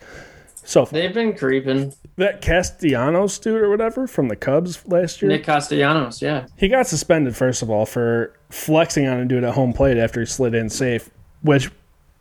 So 0.64 0.84
far. 0.84 0.98
They've 0.98 1.12
been 1.12 1.36
creeping. 1.36 1.92
that 2.16 2.42
Castellanos 2.42 3.38
dude 3.38 3.60
or 3.60 3.70
whatever 3.70 4.06
from 4.06 4.28
the 4.28 4.36
Cubs 4.36 4.86
last 4.86 5.20
year, 5.20 5.30
Nick 5.30 5.44
Castellanos, 5.44 6.22
yeah. 6.22 6.46
he 6.56 6.68
got 6.68 6.86
suspended 6.86 7.34
first 7.34 7.62
of 7.62 7.70
all 7.70 7.86
for 7.86 8.34
flexing 8.50 9.06
on 9.06 9.18
a 9.20 9.24
dude 9.24 9.42
at 9.42 9.54
home 9.54 9.72
plate 9.72 9.96
after 9.96 10.20
he 10.20 10.26
slid 10.26 10.54
in 10.54 10.68
safe, 10.68 11.10
which 11.42 11.70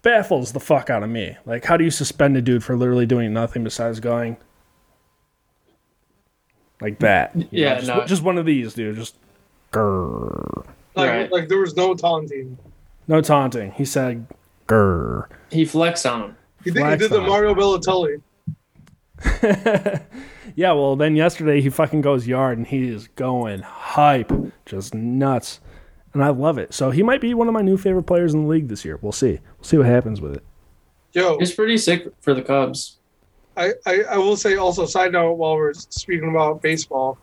baffles 0.02 0.54
the 0.54 0.60
fuck 0.60 0.90
out 0.90 1.04
of 1.04 1.10
me. 1.10 1.36
Like, 1.46 1.66
how 1.66 1.78
do 1.78 1.84
you 1.84 1.92
suspend 1.92 2.38
a 2.38 2.42
dude 2.42 2.64
for 2.64 2.76
literally 2.76 3.06
doing 3.06 3.34
nothing 3.34 3.64
besides 3.64 4.00
going 4.00 4.38
like 6.82 7.00
that? 7.00 7.36
You 7.36 7.48
Yeah, 7.52 7.76
just, 7.76 7.88
no. 7.88 8.06
just 8.06 8.24
one 8.24 8.38
of 8.38 8.46
these, 8.46 8.74
dude. 8.74 8.96
Just 8.96 9.16
grrr. 9.72 10.66
Like, 10.96 11.10
Right. 11.10 11.32
like 11.32 11.48
there 11.50 11.60
was 11.60 11.76
no 11.76 11.94
taunting. 11.96 12.58
no 13.08 13.22
taunting. 13.22 13.72
He 13.72 13.86
said 13.86 14.26
grrr. 14.68 15.26
He 15.52 15.66
flexed 15.66 16.06
on 16.06 16.22
him. 16.22 16.36
He 16.64 16.72
did, 16.72 16.78
he 16.80 16.84
Flags 16.84 17.02
did 17.04 17.12
the. 17.12 17.22
Mario 17.22 17.54
Balotelli. 17.56 18.22
Yeah, 20.56 20.74
well, 20.74 20.96
then 20.98 21.16
yesterday 21.16 21.62
he 21.62 21.70
fucking 21.70 22.02
goes 22.02 22.28
yard 22.28 22.58
and 22.58 22.68
he 22.68 22.90
is 22.90 23.08
going 23.10 23.62
hype, 23.62 24.32
just 24.66 24.94
nuts. 24.94 25.62
And 26.14 26.22
I 26.24 26.30
love 26.30 26.58
it. 26.58 26.74
So 26.74 26.90
he 26.90 27.02
might 27.04 27.22
be 27.22 27.34
one 27.34 27.48
of 27.48 27.54
my 27.54 27.62
new 27.62 27.78
favorite 27.78 28.04
players 28.04 28.34
in 28.34 28.42
the 28.44 28.48
league 28.50 28.68
this 28.68 28.84
year. 28.84 28.98
We'll 29.02 29.12
see. 29.14 29.40
We'll 29.58 29.64
see 29.64 29.78
what 29.78 29.86
happens 29.86 30.20
with 30.20 30.36
it. 30.36 30.44
Yo, 31.14 31.38
He's 31.40 31.54
pretty 31.54 31.78
sick 31.78 32.08
for 32.20 32.34
the 32.34 32.42
Cubs. 32.42 32.98
I, 33.60 33.74
I, 33.86 34.02
I 34.12 34.18
will 34.18 34.38
say 34.38 34.56
also, 34.56 34.86
side 34.86 35.12
note, 35.12 35.34
while 35.34 35.56
we're 35.56 35.74
speaking 35.74 36.30
about 36.30 36.62
baseball, 36.62 37.18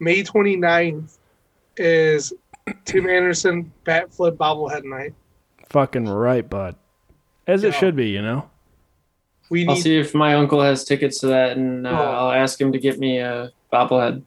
May 0.00 0.22
29th 0.24 1.16
is 1.76 2.32
Tim 2.84 3.08
Anderson 3.08 3.72
bat 3.84 4.12
flip 4.12 4.34
bobblehead 4.36 4.82
night. 4.84 5.14
Fucking 5.68 6.08
right, 6.08 6.48
bud. 6.48 6.74
As 7.46 7.62
it 7.64 7.74
should 7.74 7.94
be, 7.96 8.08
you 8.08 8.22
know? 8.22 8.48
We 9.50 9.66
I'll 9.68 9.76
see 9.76 9.98
if 9.98 10.14
my 10.14 10.34
uncle 10.34 10.60
has 10.62 10.84
tickets 10.84 11.20
to 11.20 11.28
that, 11.28 11.56
and 11.56 11.86
uh, 11.86 11.90
Oh. 11.90 11.94
I'll 11.94 12.32
ask 12.32 12.60
him 12.60 12.72
to 12.72 12.78
get 12.78 12.98
me 12.98 13.18
a 13.18 13.50
bobblehead. 13.72 14.22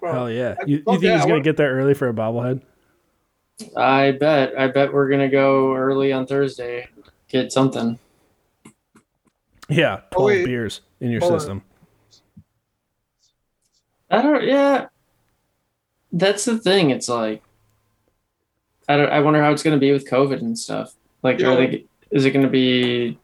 bro, 0.00 0.12
Hell 0.12 0.30
yeah. 0.30 0.54
You, 0.66 0.78
you 0.78 0.82
think 0.84 1.02
that. 1.02 1.16
he's 1.16 1.26
gonna 1.26 1.42
get 1.42 1.56
there 1.56 1.72
early 1.76 1.94
for 1.94 2.08
a 2.08 2.14
bobblehead? 2.14 2.62
I 3.76 4.12
bet. 4.12 4.58
I 4.58 4.66
bet 4.68 4.92
we're 4.92 5.08
gonna 5.08 5.28
go 5.28 5.74
early 5.74 6.12
on 6.12 6.26
Thursday. 6.26 6.88
Get 7.28 7.52
something. 7.52 7.98
Yeah, 9.68 10.00
12 10.10 10.30
Oh, 10.30 10.44
beers 10.44 10.80
in 11.00 11.10
your 11.10 11.20
Hold 11.20 11.32
on. 11.34 11.38
system. 11.40 11.62
I 14.10 14.22
don't. 14.22 14.44
Yeah, 14.44 14.86
that's 16.12 16.44
the 16.44 16.58
thing. 16.58 16.90
It's 16.90 17.08
like, 17.08 17.42
I 18.88 18.96
don't. 18.96 19.10
I 19.10 19.20
wonder 19.20 19.42
how 19.42 19.50
it's 19.50 19.62
gonna 19.62 19.78
be 19.78 19.92
with 19.92 20.08
COVID 20.08 20.40
and 20.40 20.58
stuff. 20.58 20.94
Like, 21.22 21.40
Yeah. 21.40 21.48
are 21.48 21.56
they? 21.56 21.86
Is 22.10 22.24
it 22.26 22.30
gonna 22.32 22.48
be 22.50 23.18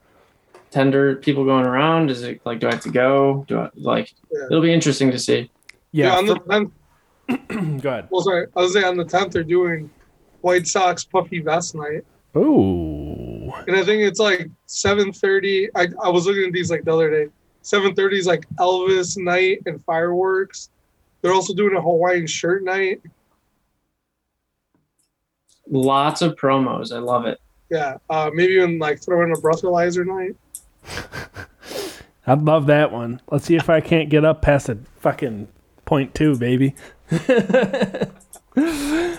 tender 0.71 1.17
people 1.17 1.45
going 1.45 1.67
around? 1.67 2.11
Is 2.11 2.23
it 2.23 2.41
like, 2.45 2.59
do 2.61 2.69
I 2.69 2.73
have 2.73 2.83
to 2.83 2.91
go? 2.91 3.45
Do 3.47 3.59
I 3.61 3.71
like? 3.75 4.13
Yeah. 4.33 4.47
It'll 4.47 4.63
be 4.63 4.73
interesting 4.73 5.11
to 5.11 5.19
see. 5.19 5.51
Yeah, 5.93 6.07
Yeah, 6.13 6.19
on 6.19 6.27
the 6.27 6.35
10th, 6.37 6.71
go 7.83 7.89
ahead. 7.91 8.07
well, 8.11 8.23
sorry, 8.23 8.47
I 8.57 8.61
was 8.61 8.73
saying 8.73 8.87
on 8.87 8.97
the 8.97 9.05
10th, 9.05 9.33
they're 9.33 9.43
doing 9.45 9.91
White 10.41 10.67
Sox 10.67 11.05
puffy 11.05 11.41
vest 11.41 11.75
night. 11.75 12.05
Ooh. 12.37 13.00
And 13.67 13.77
I 13.77 13.85
think 13.85 14.03
it's 14.03 14.21
like 14.21 14.49
7.30. 14.69 15.69
I, 15.75 15.89
I 16.03 16.09
was 16.09 16.27
looking 16.27 16.45
at 16.45 16.53
these 16.53 16.71
like 16.71 16.85
the 16.85 16.93
other 16.93 17.11
day. 17.11 17.33
7.30 17.63 18.13
is 18.13 18.27
like 18.27 18.49
Elvis 18.57 19.19
night 19.19 19.63
and 19.67 19.85
fireworks. 19.85 20.71
They're 21.21 21.35
also 21.35 21.55
doing 21.55 21.77
a 21.77 21.81
Hawaiian 21.81 22.27
shirt 22.27 22.65
night. 22.65 23.03
Lots 25.69 26.23
of 26.23 26.37
promos. 26.37 26.95
I 26.95 26.99
love 26.99 27.27
it. 27.27 27.39
Yeah, 27.71 27.99
uh, 28.09 28.31
maybe 28.35 28.55
even 28.55 28.79
like 28.79 29.01
throw 29.01 29.23
in 29.23 29.31
a 29.31 29.37
breathalyzer 29.37 30.05
night. 30.05 30.37
I'd 32.27 32.43
love 32.43 32.67
that 32.67 32.91
one. 32.91 33.21
Let's 33.31 33.45
see 33.45 33.57
if 33.57 33.71
I 33.71 33.81
can't 33.81 34.09
get 34.09 34.25
up 34.25 34.43
past 34.43 34.69
a 34.69 34.79
fucking 34.99 35.49
point 35.85 36.15
two, 36.15 36.37
baby. 36.37 36.75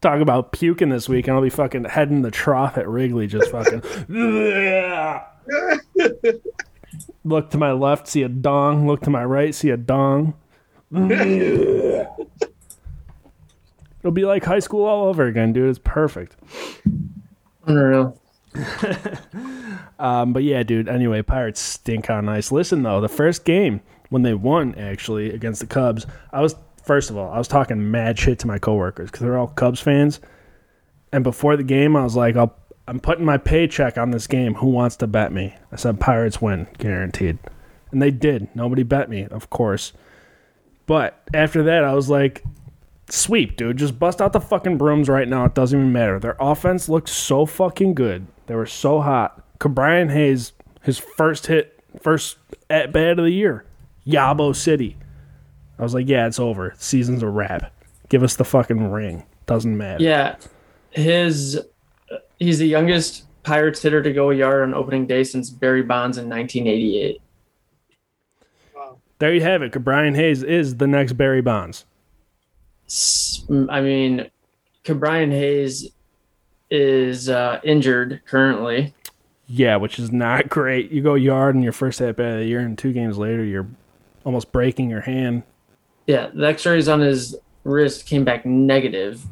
Talk 0.00 0.20
about 0.20 0.52
puking 0.52 0.88
this 0.88 1.08
week, 1.08 1.28
and 1.28 1.36
I'll 1.36 1.42
be 1.42 1.50
fucking 1.50 1.84
heading 1.84 2.22
the 2.22 2.30
trough 2.30 2.78
at 2.78 2.88
Wrigley, 2.88 3.26
just 3.26 3.50
fucking. 3.50 3.82
Look 7.24 7.50
to 7.50 7.58
my 7.58 7.72
left, 7.72 8.08
see 8.08 8.22
a 8.22 8.28
dong. 8.28 8.86
Look 8.86 9.02
to 9.02 9.10
my 9.10 9.24
right, 9.24 9.54
see 9.54 9.70
a 9.70 9.76
dong. 9.76 10.34
It'll 10.92 12.06
be 14.12 14.24
like 14.24 14.44
high 14.44 14.60
school 14.60 14.86
all 14.86 15.08
over 15.08 15.26
again, 15.26 15.52
dude. 15.52 15.68
It's 15.68 15.78
perfect. 15.78 16.36
Unreal. 17.66 18.18
Um, 20.00 20.32
but 20.32 20.42
yeah, 20.42 20.62
dude. 20.62 20.88
Anyway, 20.88 21.20
Pirates 21.20 21.60
stink 21.60 22.08
on 22.08 22.26
ice. 22.28 22.50
Listen 22.50 22.82
though, 22.82 23.02
the 23.02 23.08
first 23.08 23.44
game 23.44 23.82
when 24.08 24.22
they 24.22 24.32
won 24.32 24.74
actually 24.76 25.30
against 25.30 25.60
the 25.60 25.66
Cubs, 25.66 26.06
I 26.32 26.40
was 26.40 26.56
first 26.84 27.10
of 27.10 27.16
all 27.16 27.30
I 27.30 27.38
was 27.38 27.48
talking 27.48 27.90
mad 27.90 28.18
shit 28.18 28.38
to 28.40 28.46
my 28.46 28.58
coworkers 28.58 29.10
because 29.10 29.22
they're 29.22 29.38
all 29.38 29.48
Cubs 29.48 29.80
fans. 29.80 30.20
And 31.12 31.24
before 31.24 31.56
the 31.56 31.64
game, 31.64 31.96
I 31.96 32.04
was 32.04 32.16
like, 32.16 32.36
I'll, 32.36 32.56
I'm 32.86 33.00
putting 33.00 33.24
my 33.24 33.36
paycheck 33.36 33.98
on 33.98 34.10
this 34.10 34.26
game. 34.26 34.54
Who 34.54 34.68
wants 34.68 34.96
to 34.96 35.06
bet 35.06 35.32
me? 35.32 35.54
I 35.72 35.76
said 35.76 36.00
Pirates 36.00 36.40
win, 36.40 36.68
guaranteed. 36.78 37.38
And 37.90 38.00
they 38.00 38.10
did. 38.10 38.48
Nobody 38.54 38.84
bet 38.84 39.10
me, 39.10 39.26
of 39.26 39.50
course. 39.50 39.92
But 40.86 41.20
after 41.34 41.62
that, 41.64 41.84
I 41.84 41.94
was 41.94 42.08
like, 42.08 42.44
sweep, 43.08 43.56
dude. 43.56 43.76
Just 43.76 43.98
bust 43.98 44.20
out 44.20 44.32
the 44.32 44.40
fucking 44.40 44.78
brooms 44.78 45.08
right 45.08 45.28
now. 45.28 45.44
It 45.44 45.54
doesn't 45.54 45.78
even 45.78 45.92
matter. 45.92 46.18
Their 46.18 46.36
offense 46.40 46.88
looked 46.88 47.08
so 47.08 47.46
fucking 47.46 47.94
good. 47.94 48.26
They 48.46 48.54
were 48.54 48.66
so 48.66 49.00
hot. 49.00 49.44
Brian 49.58 50.08
Hayes, 50.08 50.52
his 50.82 50.98
first 50.98 51.46
hit, 51.46 51.78
first 52.00 52.38
at 52.68 52.92
bat 52.92 53.18
of 53.18 53.24
the 53.24 53.30
year, 53.30 53.64
Yabo 54.06 54.54
City. 54.54 54.96
I 55.80 55.82
was 55.82 55.94
like, 55.94 56.08
yeah, 56.08 56.26
it's 56.26 56.38
over. 56.38 56.74
Season's 56.76 57.22
a 57.22 57.28
wrap. 57.28 57.72
Give 58.10 58.22
us 58.22 58.36
the 58.36 58.44
fucking 58.44 58.90
ring. 58.90 59.24
Doesn't 59.46 59.76
matter. 59.76 60.04
Yeah, 60.04 60.36
his 60.90 61.58
he's 62.38 62.58
the 62.58 62.66
youngest 62.66 63.24
Pirates 63.42 63.80
hitter 63.80 64.02
to 64.02 64.12
go 64.12 64.30
a 64.30 64.34
yard 64.34 64.62
on 64.62 64.74
opening 64.74 65.06
day 65.06 65.24
since 65.24 65.48
Barry 65.48 65.82
Bonds 65.82 66.18
in 66.18 66.28
1988. 66.28 67.22
Wow. 68.76 68.98
There 69.18 69.32
you 69.32 69.40
have 69.40 69.62
it. 69.62 69.72
Brian 69.82 70.14
Hayes 70.14 70.42
is 70.42 70.76
the 70.76 70.86
next 70.86 71.14
Barry 71.14 71.40
Bonds. 71.40 71.86
I 73.70 73.80
mean, 73.80 74.30
Brian 74.84 75.30
Hayes 75.30 75.90
is 76.70 77.30
uh, 77.30 77.60
injured 77.64 78.20
currently. 78.26 78.92
Yeah, 79.46 79.76
which 79.76 79.98
is 79.98 80.12
not 80.12 80.50
great. 80.50 80.90
You 80.90 81.02
go 81.02 81.14
yard 81.14 81.56
in 81.56 81.62
your 81.62 81.72
first 81.72 82.02
at 82.02 82.16
bat 82.16 82.34
of 82.34 82.38
the 82.40 82.44
year, 82.44 82.60
and 82.60 82.76
two 82.76 82.92
games 82.92 83.16
later, 83.16 83.42
you're 83.42 83.68
almost 84.24 84.52
breaking 84.52 84.90
your 84.90 85.00
hand. 85.00 85.44
Yeah, 86.06 86.30
the 86.34 86.46
X-rays 86.46 86.88
on 86.88 87.00
his 87.00 87.36
wrist 87.64 88.06
came 88.06 88.24
back 88.24 88.44
negative, 88.44 89.22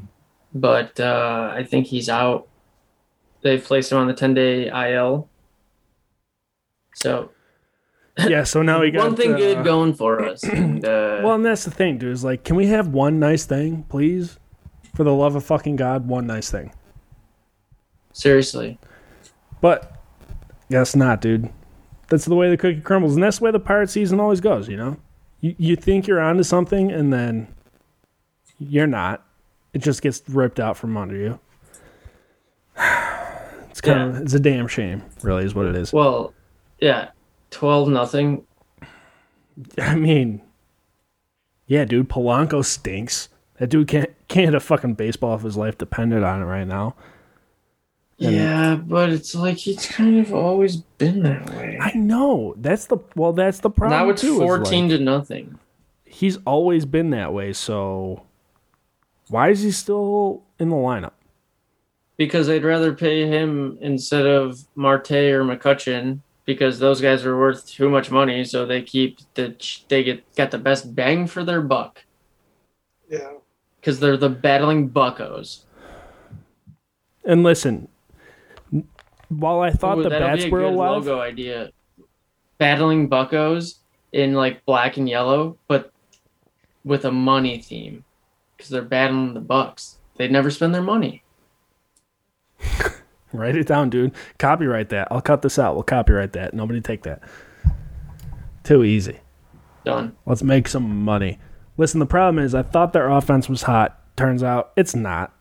but 0.54 0.98
uh, 1.00 1.52
I 1.54 1.64
think 1.64 1.86
he's 1.86 2.08
out. 2.08 2.48
They've 3.42 3.62
placed 3.62 3.92
him 3.92 3.98
on 3.98 4.06
the 4.06 4.14
10-day 4.14 4.68
IL. 4.94 5.28
So 6.94 7.30
Yeah, 8.28 8.42
so 8.44 8.62
now 8.62 8.80
we 8.80 8.90
got 8.90 9.04
one 9.06 9.16
thing 9.16 9.34
uh, 9.34 9.36
good 9.36 9.64
going 9.64 9.94
for 9.94 10.24
us. 10.24 10.42
And, 10.48 10.84
uh, 10.84 11.20
Well, 11.22 11.34
and 11.36 11.44
that's 11.44 11.64
the 11.64 11.70
thing, 11.70 11.98
dude. 11.98 12.12
Is 12.12 12.24
like, 12.24 12.44
can 12.44 12.56
we 12.56 12.66
have 12.66 12.88
one 12.88 13.20
nice 13.20 13.44
thing, 13.44 13.84
please? 13.88 14.38
For 14.96 15.04
the 15.04 15.12
love 15.14 15.36
of 15.36 15.44
fucking 15.44 15.76
God, 15.76 16.08
one 16.08 16.26
nice 16.26 16.50
thing. 16.50 16.72
seriously, 18.12 18.80
But 19.60 20.02
guess 20.70 20.96
not, 20.96 21.20
dude. 21.20 21.50
That's 22.08 22.24
the 22.24 22.34
way 22.34 22.50
the 22.50 22.56
cookie 22.56 22.80
crumbles, 22.80 23.14
and 23.14 23.22
that's 23.22 23.38
the 23.38 23.44
way 23.44 23.50
the 23.52 23.60
pirate 23.60 23.90
season 23.90 24.18
always 24.18 24.40
goes. 24.40 24.68
You 24.68 24.76
know, 24.78 24.96
you 25.40 25.54
you 25.58 25.76
think 25.76 26.06
you're 26.06 26.20
onto 26.20 26.42
something, 26.42 26.90
and 26.90 27.12
then 27.12 27.48
you're 28.58 28.86
not. 28.86 29.24
It 29.72 29.82
just 29.82 30.02
gets 30.02 30.22
ripped 30.28 30.58
out 30.60 30.76
from 30.76 30.96
under 30.96 31.16
you. 31.16 31.38
It's 33.70 33.80
kind 33.80 34.00
of 34.00 34.22
it's 34.22 34.34
a 34.34 34.40
damn 34.40 34.66
shame, 34.66 35.04
really, 35.22 35.44
is 35.44 35.54
what 35.54 35.66
it 35.66 35.76
is. 35.76 35.92
well, 35.92 36.34
yeah, 36.80 37.10
twelve 37.50 37.88
nothing. 37.88 38.44
I 39.78 39.94
mean, 39.94 40.42
yeah, 41.68 41.84
dude, 41.84 42.08
Polanco 42.08 42.64
stinks. 42.64 43.28
That 43.58 43.68
dude 43.68 43.86
can't 43.86 44.10
can't 44.26 44.46
hit 44.46 44.54
a 44.56 44.60
fucking 44.60 44.94
baseball 44.94 45.36
if 45.36 45.42
his 45.42 45.56
life 45.56 45.78
depended 45.78 46.24
on 46.24 46.42
it 46.42 46.46
right 46.46 46.66
now. 46.66 46.96
And- 48.20 48.34
Yeah, 48.34 48.74
but 48.76 49.10
it's 49.10 49.34
like 49.34 49.56
he's 49.58 49.86
kind 49.86 50.18
of 50.18 50.34
always 50.34 50.76
been 50.76 51.22
that 51.22 51.50
way. 51.50 51.78
I 51.80 51.92
know. 51.94 52.54
That's 52.56 52.86
the 52.86 52.98
well. 53.14 53.32
That's 53.32 53.60
the 53.60 53.70
problem. 53.70 53.98
Now 53.98 54.10
it's 54.10 54.20
too, 54.22 54.38
fourteen 54.38 54.88
like, 54.88 54.98
to 54.98 55.04
nothing. 55.04 55.58
he's 56.04 56.36
always 56.44 56.84
been 56.84 57.10
that 57.10 57.32
way. 57.32 57.52
So 57.52 58.22
why 59.28 59.50
is 59.50 59.62
he 59.62 59.70
still 59.70 60.42
in 60.58 60.68
the 60.70 60.76
lineup? 60.76 61.12
Because 62.16 62.48
I'd 62.48 62.64
rather 62.64 62.92
pay 62.92 63.26
him 63.28 63.78
instead 63.80 64.26
of 64.26 64.66
Marte 64.74 65.12
or 65.12 65.44
McCutcheon 65.44 66.18
because 66.44 66.80
those 66.80 67.00
guys 67.00 67.24
are 67.24 67.38
worth 67.38 67.68
too 67.68 67.88
much 67.88 68.10
money. 68.10 68.42
So 68.44 68.66
they 68.66 68.82
keep 68.82 69.20
the 69.34 69.54
they 69.86 70.02
get 70.02 70.34
got 70.34 70.50
the 70.50 70.58
best 70.58 70.96
bang 70.96 71.28
for 71.28 71.44
their 71.44 71.62
buck 71.62 72.02
Yeah. 73.08 73.34
because 73.80 74.00
they're 74.00 74.16
the 74.16 74.28
battling 74.30 74.88
buckos. 74.88 75.66
And 77.24 77.44
listen, 77.44 77.86
while 79.28 79.60
I 79.60 79.70
thought 79.70 79.98
Ooh, 79.98 80.02
the 80.02 80.10
bats 80.10 80.46
were 80.46 80.64
alive, 80.64 81.06
logo 81.06 81.20
idea. 81.20 81.70
Battling 82.58 83.08
buckos 83.08 83.76
in 84.12 84.34
like 84.34 84.64
black 84.64 84.96
and 84.96 85.08
yellow, 85.08 85.58
but 85.68 85.92
with 86.84 87.04
a 87.04 87.12
money 87.12 87.58
theme 87.58 88.04
because 88.56 88.70
they're 88.70 88.82
battling 88.82 89.34
the 89.34 89.40
bucks. 89.40 89.98
They 90.16 90.28
never 90.28 90.50
spend 90.50 90.74
their 90.74 90.82
money. 90.82 91.22
write 93.32 93.56
it 93.56 93.66
down, 93.66 93.90
dude. 93.90 94.12
Copyright 94.38 94.88
that. 94.88 95.08
I'll 95.10 95.20
cut 95.20 95.42
this 95.42 95.58
out. 95.58 95.74
We'll 95.74 95.84
copyright 95.84 96.32
that. 96.32 96.54
Nobody 96.54 96.80
take 96.80 97.04
that. 97.04 97.22
Too 98.64 98.82
easy. 98.82 99.20
Done. 99.84 100.16
Let's 100.26 100.42
make 100.42 100.66
some 100.66 101.04
money. 101.04 101.38
Listen, 101.76 102.00
the 102.00 102.06
problem 102.06 102.44
is 102.44 102.54
I 102.54 102.62
thought 102.62 102.92
their 102.92 103.08
offense 103.08 103.48
was 103.48 103.62
hot. 103.62 103.98
Turns 104.16 104.42
out 104.42 104.72
it's 104.76 104.96
not. 104.96 105.32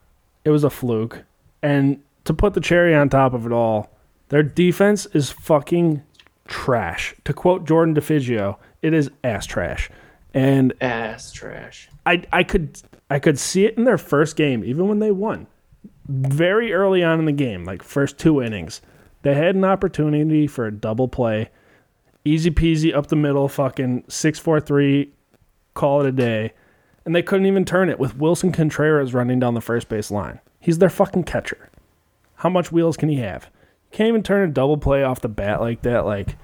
It 0.45 0.51
was 0.51 0.63
a 0.63 0.69
fluke. 0.69 1.23
And 1.63 2.03
to 2.27 2.33
put 2.33 2.53
the 2.53 2.61
cherry 2.61 2.93
on 2.95 3.09
top 3.09 3.33
of 3.33 3.45
it 3.45 3.51
all, 3.51 3.91
their 4.29 4.43
defense 4.43 5.05
is 5.07 5.31
fucking 5.31 6.03
trash. 6.47 7.15
To 7.25 7.33
quote 7.33 7.65
Jordan 7.65 7.95
DeFigio, 7.95 8.57
it 8.81 8.93
is 8.93 9.09
ass 9.23 9.45
trash. 9.45 9.89
And 10.33 10.73
Ass 10.81 11.31
trash. 11.31 11.89
I 12.05 12.23
I 12.31 12.43
could 12.43 12.79
I 13.09 13.17
could 13.17 13.39
see 13.39 13.65
it 13.65 13.77
in 13.77 13.85
their 13.85 13.97
first 13.97 14.35
game, 14.35 14.63
even 14.63 14.87
when 14.87 14.99
they 14.99 15.09
won. 15.09 15.47
Very 16.07 16.73
early 16.73 17.03
on 17.03 17.19
in 17.19 17.25
the 17.25 17.31
game, 17.31 17.63
like 17.63 17.81
first 17.81 18.17
two 18.17 18.41
innings, 18.41 18.81
they 19.23 19.33
had 19.33 19.55
an 19.55 19.63
opportunity 19.63 20.45
for 20.45 20.67
a 20.67 20.71
double 20.71 21.07
play. 21.07 21.49
Easy 22.23 22.51
peasy 22.51 22.93
up 22.93 23.07
the 23.07 23.15
middle, 23.15 23.47
fucking 23.47 24.03
six 24.09 24.37
four 24.37 24.59
three, 24.59 25.11
call 25.73 26.01
it 26.01 26.07
a 26.07 26.11
day. 26.11 26.53
And 27.05 27.15
they 27.15 27.23
couldn't 27.23 27.45
even 27.47 27.65
turn 27.65 27.89
it 27.89 27.99
with 27.99 28.17
Willson 28.17 28.53
Contreras 28.53 29.13
running 29.13 29.39
down 29.39 29.53
the 29.53 29.61
first 29.61 29.87
base 29.87 30.11
line. 30.11 30.39
He's 30.59 30.79
their 30.79 30.89
fucking 30.89 31.23
catcher. 31.23 31.69
How 32.37 32.49
much 32.49 32.71
wheels 32.71 32.97
can 32.97 33.09
he 33.09 33.15
have? 33.17 33.49
Can't 33.91 34.07
even 34.09 34.23
turn 34.23 34.47
a 34.49 34.51
double 34.51 34.77
play 34.77 35.03
off 35.03 35.21
the 35.21 35.29
bat 35.29 35.59
like 35.61 35.81
that. 35.83 36.05
Like 36.05 36.35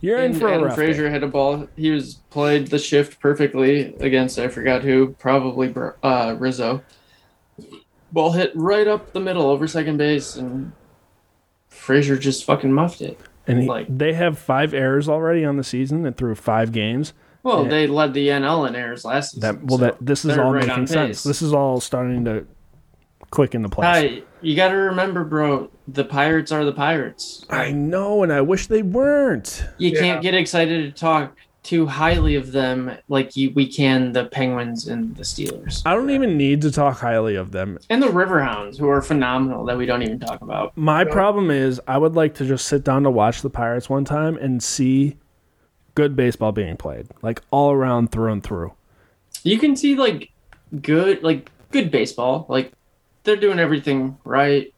you're 0.00 0.18
in 0.18 0.32
And 0.32 0.38
for 0.40 0.52
a 0.52 0.58
rough 0.62 0.74
Frazier 0.74 1.04
day. 1.06 1.10
hit 1.12 1.22
a 1.22 1.26
ball. 1.28 1.68
He 1.76 1.90
was 1.90 2.14
played 2.30 2.68
the 2.68 2.78
shift 2.78 3.20
perfectly 3.20 3.94
against 4.00 4.38
I 4.38 4.48
forgot 4.48 4.82
who, 4.82 5.08
probably 5.18 5.74
uh, 6.02 6.36
Rizzo. 6.38 6.82
Ball 8.12 8.32
hit 8.32 8.52
right 8.54 8.86
up 8.86 9.12
the 9.12 9.20
middle 9.20 9.46
over 9.48 9.66
second 9.66 9.96
base, 9.96 10.36
and 10.36 10.72
Frazier 11.68 12.16
just 12.16 12.44
fucking 12.44 12.72
muffed 12.72 13.00
it. 13.00 13.18
And 13.46 13.62
he, 13.62 13.68
like- 13.68 13.86
they 13.98 14.12
have 14.14 14.38
five 14.38 14.72
errors 14.72 15.08
already 15.08 15.44
on 15.44 15.56
the 15.56 15.64
season 15.64 16.06
and 16.06 16.16
through 16.16 16.36
five 16.36 16.70
games. 16.72 17.12
Well, 17.42 17.64
Yeah. 17.64 17.68
they 17.70 17.86
led 17.88 18.14
the 18.14 18.28
NL 18.28 18.64
in 18.66 18.74
errors 18.76 19.04
last 19.04 19.32
season. 19.32 19.40
That 19.40 19.64
well, 19.64 19.78
so 19.78 19.84
that 19.84 19.96
this 20.00 20.24
is 20.24 20.38
all 20.38 20.52
right 20.52 20.66
making 20.66 20.86
sense. 20.86 21.22
This 21.24 21.42
is 21.42 21.52
all 21.52 21.78
starting 21.80 22.24
to 22.24 22.46
click 23.30 23.54
into 23.54 23.68
place. 23.68 23.86
Hi, 23.86 24.22
you 24.44 24.54
got 24.56 24.68
to 24.68 24.76
remember, 24.76 25.24
bro. 25.24 25.70
The 25.88 26.04
Pirates 26.04 26.52
are 26.52 26.64
the 26.64 26.72
Pirates. 26.72 27.44
I 27.50 27.72
know, 27.72 28.22
and 28.22 28.32
I 28.32 28.40
wish 28.40 28.66
they 28.66 28.82
weren't. 28.82 29.64
You 29.78 29.90
Yeah. 29.90 30.00
can't 30.00 30.22
get 30.22 30.34
excited 30.34 30.94
to 30.94 31.00
talk 31.00 31.36
too 31.62 31.86
highly 31.86 32.34
of 32.36 32.52
them 32.52 32.90
like 33.08 33.34
you, 33.36 33.50
we 33.54 33.66
can 33.66 34.12
the 34.12 34.26
Penguins 34.26 34.86
and 34.86 35.16
the 35.16 35.22
Steelers 35.22 35.80
I 35.86 35.94
don't 35.94 36.10
even 36.10 36.36
need 36.36 36.60
to 36.60 36.70
talk 36.70 37.00
highly 37.00 37.36
of 37.36 37.52
them. 37.52 37.78
and 37.88 38.02
the 38.02 38.06
Riverhounds, 38.08 38.78
who 38.78 38.86
are 38.88 39.00
phenomenal 39.00 39.64
that 39.64 39.78
we 39.78 39.86
don't 39.86 40.02
even 40.02 40.20
talk 40.20 40.42
about. 40.42 40.76
My 40.76 41.04
Yeah. 41.04 41.12
problem 41.12 41.50
is, 41.50 41.80
I 41.88 41.96
would 41.96 42.14
like 42.14 42.34
to 42.34 42.44
just 42.46 42.66
sit 42.68 42.84
down 42.84 43.02
to 43.04 43.10
watch 43.10 43.40
the 43.40 43.48
Pirates 43.48 43.88
one 43.88 44.04
time 44.04 44.36
and 44.36 44.62
see 44.62 45.16
good 45.94 46.14
baseball 46.16 46.52
being 46.52 46.76
played, 46.76 47.06
like 47.22 47.40
all 47.50 47.72
around 47.72 48.10
through 48.12 48.32
and 48.32 48.42
through. 48.42 48.72
You 49.42 49.58
can 49.58 49.74
see 49.74 49.94
like 49.94 50.30
good, 50.82 51.22
like 51.22 51.50
good 51.70 51.90
baseball. 51.90 52.44
Like 52.48 52.72
they're 53.24 53.36
doing 53.36 53.58
everything 53.58 54.16
right, 54.24 54.72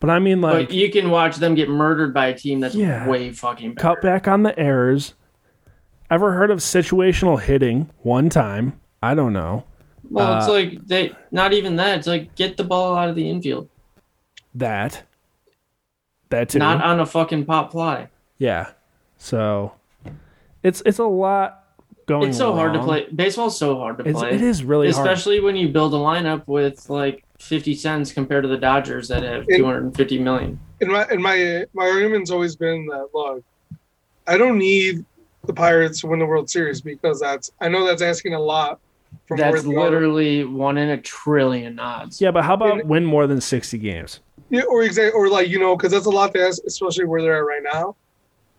But 0.00 0.10
I 0.10 0.18
mean, 0.18 0.40
like, 0.40 0.68
but 0.68 0.74
you 0.74 0.90
can 0.90 1.10
watch 1.10 1.36
them 1.36 1.54
get 1.54 1.68
murdered 1.68 2.12
by 2.12 2.26
a 2.26 2.36
team 2.36 2.58
that's 2.60 2.74
Yeah. 2.74 3.08
way 3.08 3.30
fucking 3.30 3.74
better. 3.74 3.80
cut 3.94 4.02
back 4.02 4.26
on 4.26 4.42
the 4.42 4.58
errors. 4.58 5.14
Ever 6.10 6.32
heard 6.32 6.50
of 6.50 6.58
situational 6.58 7.40
hitting? 7.40 7.88
One 8.02 8.28
time, 8.28 8.80
I 9.02 9.14
don't 9.14 9.32
know 9.32 9.64
Well, 10.10 10.38
it's 10.38 10.48
Uh, 10.48 10.52
like 10.52 10.86
they 10.86 11.12
not 11.30 11.52
even 11.52 11.76
that. 11.76 11.98
It's 11.98 12.06
like 12.06 12.34
get 12.34 12.56
the 12.56 12.64
ball 12.64 12.94
out 12.96 13.08
of 13.08 13.14
the 13.14 13.28
infield, 13.30 13.68
that. 14.54 15.02
That 16.30 16.48
too. 16.50 16.58
not 16.58 16.82
on 16.82 16.98
a 17.00 17.06
fucking 17.06 17.44
pop 17.44 17.72
fly. 17.72 18.08
Yeah. 18.38 18.70
So 19.18 19.72
it's 20.62 20.82
it's 20.84 20.98
a 20.98 21.04
lot 21.04 21.64
going. 22.06 22.30
It's 22.30 22.38
so 22.38 22.54
hard 22.54 22.72
to 22.74 22.82
play. 22.82 23.06
Baseball's 23.14 23.56
so 23.56 23.76
hard 23.78 23.98
to 23.98 24.04
It's, 24.08 24.18
play. 24.18 24.30
it 24.32 24.40
is 24.42 24.64
really 24.64 24.90
hard. 24.90 25.06
especially 25.06 25.40
when 25.40 25.56
you 25.56 25.68
build 25.68 25.94
a 25.94 25.98
lineup 25.98 26.42
with 26.46 26.88
like 26.90 27.24
50 27.42 27.74
cents 27.74 28.12
compared 28.12 28.44
to 28.44 28.48
the 28.48 28.56
Dodgers 28.56 29.08
that 29.08 29.22
have 29.24 29.44
It- 29.48 29.56
250 29.58 30.18
million. 30.20 30.58
And 30.80 30.90
my 30.92 31.04
and 31.10 31.22
my 31.22 31.64
my 31.74 31.86
argument's 31.88 32.30
always 32.30 32.54
been 32.56 32.86
that 32.86 33.08
look, 33.12 33.42
I 34.26 34.36
don't 34.38 34.58
need 34.58 35.04
the 35.44 35.52
Pirates 35.52 36.00
to 36.00 36.06
win 36.06 36.20
the 36.20 36.26
World 36.26 36.48
Series 36.48 36.80
because 36.80 37.20
that's 37.20 37.50
I 37.60 37.68
know 37.68 37.84
that's 37.84 38.00
asking 38.02 38.34
a 38.34 38.40
lot 38.40 38.78
from 39.26 39.38
That's 39.38 39.62
they 39.64 39.74
are. 39.74 39.84
literally 39.84 40.44
one 40.44 40.78
in 40.78 40.90
a 40.90 40.96
trillion 40.96 41.78
odds. 41.78 42.20
Yeah, 42.20 42.30
but 42.30 42.44
how 42.44 42.54
about 42.54 42.80
And- 42.80 42.88
win 42.88 43.04
more 43.04 43.26
than 43.26 43.40
sixty 43.40 43.76
games? 43.78 44.20
Yeah, 44.50 44.62
or 44.62 44.82
exactly, 44.84 45.12
or 45.18 45.28
like 45.28 45.48
you 45.48 45.58
know, 45.58 45.76
because 45.76 45.92
that's 45.92 46.06
a 46.06 46.10
lot 46.10 46.32
to 46.34 46.40
ask, 46.46 46.62
especially 46.66 47.06
where 47.06 47.22
they're 47.22 47.36
at 47.36 47.44
right 47.44 47.62
now. 47.72 47.96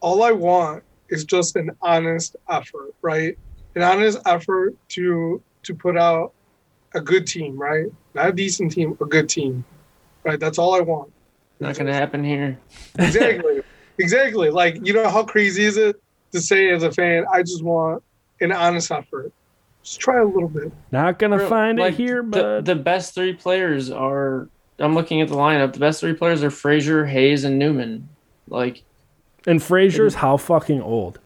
All 0.02 0.24
I 0.24 0.32
want 0.32 0.84
is 1.10 1.24
just 1.24 1.56
an 1.56 1.72
honest 1.82 2.36
effort, 2.50 2.93
right? 3.02 3.38
An 3.76 3.82
honest 3.82 4.19
effort 4.26 4.76
to 4.89 5.41
to 5.63 5.74
put 5.74 5.98
out 5.98 6.34
a 6.93 7.01
good 7.01 7.27
team, 7.27 7.58
right? 7.58 7.88
Not 8.13 8.29
a 8.29 8.32
decent 8.32 8.71
team, 8.71 8.97
a 9.01 9.06
good 9.06 9.29
team, 9.29 9.63
right? 10.23 10.39
That's 10.39 10.58
all 10.58 10.75
I 10.75 10.82
want. 10.82 11.12
Not 11.60 11.75
going 11.75 11.88
to 11.88 11.93
happen 11.93 12.23
here. 12.23 12.60
Exactly, 12.99 13.62
exactly. 13.97 14.49
Like 14.49 14.86
you 14.86 14.93
know, 14.93 15.10
how 15.10 15.23
crazy 15.23 15.63
is 15.63 15.77
it 15.77 16.01
to 16.32 16.39
say 16.39 16.69
as 16.69 16.84
a 16.84 16.91
fan? 16.91 17.25
I 17.32 17.41
just 17.41 17.63
want 17.63 18.03
an 18.39 18.51
honest 18.51 18.91
effort. 18.91 19.32
Just 19.84 19.99
try 19.99 20.19
a 20.19 20.25
little 20.25 20.47
bit. 20.47 20.71
Not 20.91 21.19
gonna 21.19 21.47
find 21.47 21.79
like, 21.79 21.93
it 21.93 21.97
here, 21.97 22.21
the, 22.21 22.27
but 22.29 22.65
the 22.65 22.75
best 22.75 23.15
three 23.15 23.34
players 23.34 23.89
are. 23.89 24.47
I'm 24.79 24.95
looking 24.95 25.21
at 25.21 25.27
the 25.27 25.36
lineup. 25.36 25.73
The 25.73 25.79
best 25.79 25.99
three 25.99 26.13
players 26.13 26.43
are 26.43 26.51
Frazier, 26.51 27.06
Hayes, 27.06 27.43
and 27.43 27.58
Newman. 27.58 28.10
Like 28.47 28.84
and 29.45 29.62
Frazier's 29.62 30.15
how 30.15 30.38
fucking 30.38 30.82
old? 30.82 31.19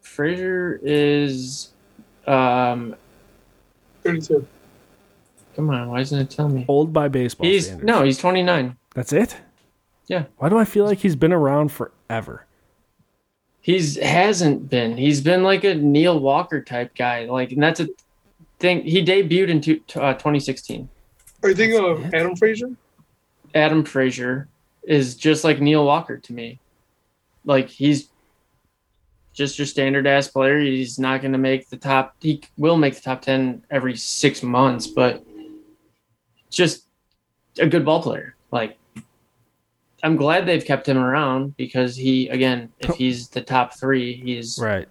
Frazier 0.00 0.80
is. 0.82 1.70
Um, 2.26 2.94
Thirty-two. 4.12 4.46
come 5.56 5.70
on, 5.70 5.88
why 5.88 5.98
doesn't 5.98 6.18
it 6.18 6.30
tell 6.30 6.48
me? 6.48 6.64
Old 6.68 6.92
by 6.92 7.08
baseball 7.08 7.46
He's 7.46 7.66
standards. 7.66 7.86
no, 7.86 8.02
he's 8.02 8.18
29. 8.18 8.76
That's 8.94 9.12
it. 9.12 9.36
Yeah. 10.06 10.24
Why 10.38 10.48
do 10.48 10.56
I 10.58 10.64
feel 10.64 10.84
like 10.84 10.98
he's 10.98 11.16
been 11.16 11.32
around 11.32 11.70
forever? 11.70 12.46
He's 13.60 13.96
hasn't 13.98 14.70
been. 14.70 14.96
He's 14.96 15.20
been 15.20 15.42
like 15.42 15.64
a 15.64 15.74
Neil 15.74 16.18
Walker 16.18 16.62
type 16.62 16.94
guy. 16.94 17.26
Like, 17.26 17.52
and 17.52 17.62
that's 17.62 17.80
a 17.80 17.88
thing. 18.58 18.82
He 18.82 19.04
debuted 19.04 19.48
in 19.48 19.60
two, 19.60 19.80
uh, 19.96 20.14
2016. 20.14 20.88
Are 21.42 21.50
you 21.50 21.54
thinking 21.54 21.80
That's 21.82 22.00
of 22.00 22.06
it. 22.06 22.14
Adam 22.14 22.36
Frazier? 22.36 22.70
Adam 23.54 23.84
Frazier 23.84 24.48
is 24.84 25.14
just 25.16 25.44
like 25.44 25.60
Neil 25.60 25.84
Walker 25.84 26.16
to 26.16 26.32
me. 26.32 26.58
Like 27.44 27.68
he's 27.68 28.08
just 29.38 29.58
your 29.58 29.66
standard 29.66 30.06
ass 30.06 30.28
player. 30.28 30.58
He's 30.58 30.98
not 30.98 31.22
going 31.22 31.32
to 31.32 31.38
make 31.38 31.70
the 31.70 31.76
top. 31.76 32.16
He 32.20 32.42
will 32.58 32.76
make 32.76 32.94
the 32.96 33.00
top 33.00 33.22
ten 33.22 33.64
every 33.70 33.96
six 33.96 34.42
months, 34.42 34.86
but 34.86 35.24
just 36.50 36.86
a 37.58 37.66
good 37.66 37.84
ball 37.84 38.02
player. 38.02 38.34
Like 38.50 38.76
I'm 40.02 40.16
glad 40.16 40.44
they've 40.44 40.64
kept 40.64 40.88
him 40.88 40.98
around 40.98 41.56
because 41.56 41.96
he 41.96 42.28
again, 42.28 42.70
if 42.80 42.96
he's 42.96 43.28
the 43.28 43.40
top 43.40 43.74
three, 43.78 44.14
he's 44.14 44.58
Right. 44.60 44.88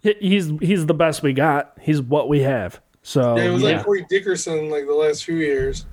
He's 0.00 0.52
he's 0.60 0.84
the 0.86 0.94
best 0.94 1.22
we 1.22 1.32
got. 1.32 1.78
He's 1.80 2.02
what 2.02 2.28
we 2.28 2.40
have. 2.40 2.80
So 3.02 3.36
yeah, 3.36 3.44
it 3.44 3.50
was 3.50 3.62
yeah. 3.62 3.76
like 3.76 3.84
Corey 3.84 4.04
Dickerson, 4.08 4.68
like 4.68 4.86
the 4.86 4.94
last 4.94 5.24
few 5.24 5.36
years. 5.36 5.86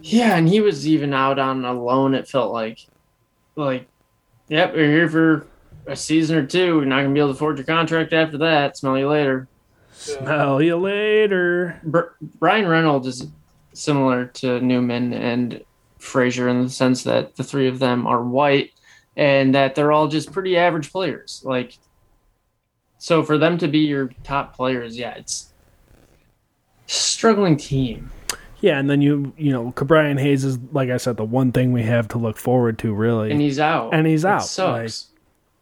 Yeah, 0.00 0.36
and 0.36 0.48
he 0.48 0.60
was 0.60 0.86
even 0.86 1.12
out 1.12 1.38
on 1.38 1.64
a 1.64 1.72
loan. 1.72 2.14
It 2.14 2.28
felt 2.28 2.52
like, 2.52 2.86
like, 3.56 3.86
yep, 4.48 4.74
you're 4.74 4.90
here 4.90 5.08
for 5.08 5.46
a 5.86 5.96
season 5.96 6.36
or 6.36 6.46
two. 6.46 6.76
You're 6.76 6.84
not 6.84 7.02
gonna 7.02 7.14
be 7.14 7.20
able 7.20 7.30
to 7.30 7.34
afford 7.34 7.58
your 7.58 7.66
contract 7.66 8.12
after 8.12 8.38
that. 8.38 8.76
Smell 8.76 8.98
you 8.98 9.08
later. 9.08 9.48
Smell 9.92 10.62
you 10.62 10.76
later. 10.76 11.80
Br- 11.84 12.12
Bryan 12.20 12.68
Reynolds 12.68 13.06
is 13.06 13.26
similar 13.72 14.26
to 14.26 14.60
Newman 14.60 15.12
and 15.12 15.64
Frazier 15.98 16.48
in 16.48 16.62
the 16.62 16.70
sense 16.70 17.02
that 17.04 17.36
the 17.36 17.44
three 17.44 17.68
of 17.68 17.78
them 17.78 18.06
are 18.06 18.22
white 18.22 18.72
and 19.16 19.54
that 19.54 19.74
they're 19.74 19.92
all 19.92 20.08
just 20.08 20.32
pretty 20.32 20.56
average 20.56 20.92
players. 20.92 21.42
Like, 21.44 21.76
so 22.98 23.22
for 23.22 23.38
them 23.38 23.58
to 23.58 23.68
be 23.68 23.80
your 23.80 24.10
top 24.22 24.54
players, 24.54 24.96
yeah, 24.96 25.14
it's 25.14 25.52
struggling 26.86 27.56
team. 27.56 28.10
Yeah, 28.60 28.78
and 28.78 28.90
then 28.90 29.00
you 29.00 29.32
you 29.36 29.52
know, 29.52 29.72
Brian 29.76 30.18
Hayes 30.18 30.44
is 30.44 30.58
like 30.72 30.90
I 30.90 30.96
said, 30.96 31.16
the 31.16 31.24
one 31.24 31.52
thing 31.52 31.72
we 31.72 31.84
have 31.84 32.08
to 32.08 32.18
look 32.18 32.36
forward 32.36 32.78
to 32.80 32.92
really. 32.92 33.30
And 33.30 33.40
he's 33.40 33.58
out. 33.60 33.94
And 33.94 34.06
he's 34.06 34.24
It 34.24 34.28
out, 34.28 34.44
Sucks. 34.44 35.08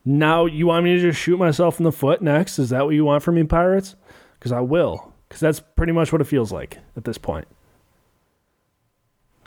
now 0.05 0.47
you 0.47 0.67
want 0.67 0.85
me 0.85 0.95
to 0.97 1.01
just 1.01 1.21
shoot 1.21 1.37
myself 1.39 1.79
in 1.79 1.85
the 1.85 1.93
foot 1.93 2.23
next? 2.23 2.59
Is 2.59 2.71
that 2.71 2.85
what 2.87 2.95
you 2.95 3.05
want 3.05 3.23
from 3.23 3.35
me, 3.35 3.45
Pirates? 3.45 3.97
Because 4.39 4.53
I 4.53 4.61
will. 4.61 5.13
Because 5.29 5.41
that's 5.41 5.61
pretty 5.61 5.93
much 5.93 6.11
what 6.13 6.21
it 6.21 6.27
feels 6.27 6.53
like 6.53 6.79
at 6.97 7.05
this 7.05 7.19
point. 7.19 7.47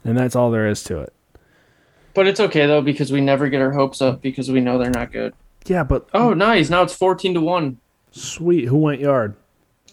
And 0.04 0.18
that's 0.18 0.36
all 0.36 0.52
there 0.52 0.68
is 0.68 0.84
to 0.86 1.00
it. 1.00 1.14
but 2.14 2.28
it's 2.28 2.40
okay 2.40 2.66
though 2.68 2.82
because 2.82 3.12
we 3.12 3.22
never 3.22 3.50
get 3.50 3.62
our 3.62 3.72
hopes 3.72 4.02
up 4.02 4.22
because 4.22 4.50
we 4.52 4.62
know 4.62 4.78
they're 4.78 4.90
not 4.92 5.12
good. 5.12 5.34
Yeah, 5.66 5.84
but 5.84 6.08
Oh, 6.14 6.34
nice! 6.34 6.70
Now 6.70 6.84
it's 6.84 6.96
fourteen 6.96 7.34
to 7.34 7.42
one. 7.42 7.78
sweet. 8.12 8.66
Who 8.66 8.78
went 8.78 9.02
yard? 9.02 9.36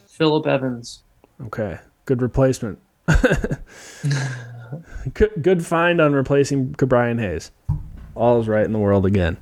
Phillip 0.07 0.47
Evans. 0.47 1.03
Okay, 1.45 1.79
good 2.07 2.23
replacement. 2.23 2.79
Good, 5.15 5.31
good 5.43 5.67
find 5.67 6.01
on 6.01 6.13
replacing 6.13 6.73
Brian 6.73 7.19
Hayes. 7.19 7.51
All 8.15 8.41
is 8.41 8.49
right 8.49 8.65
in 8.65 8.73
the 8.73 8.79
world 8.79 9.05
again. 9.07 9.37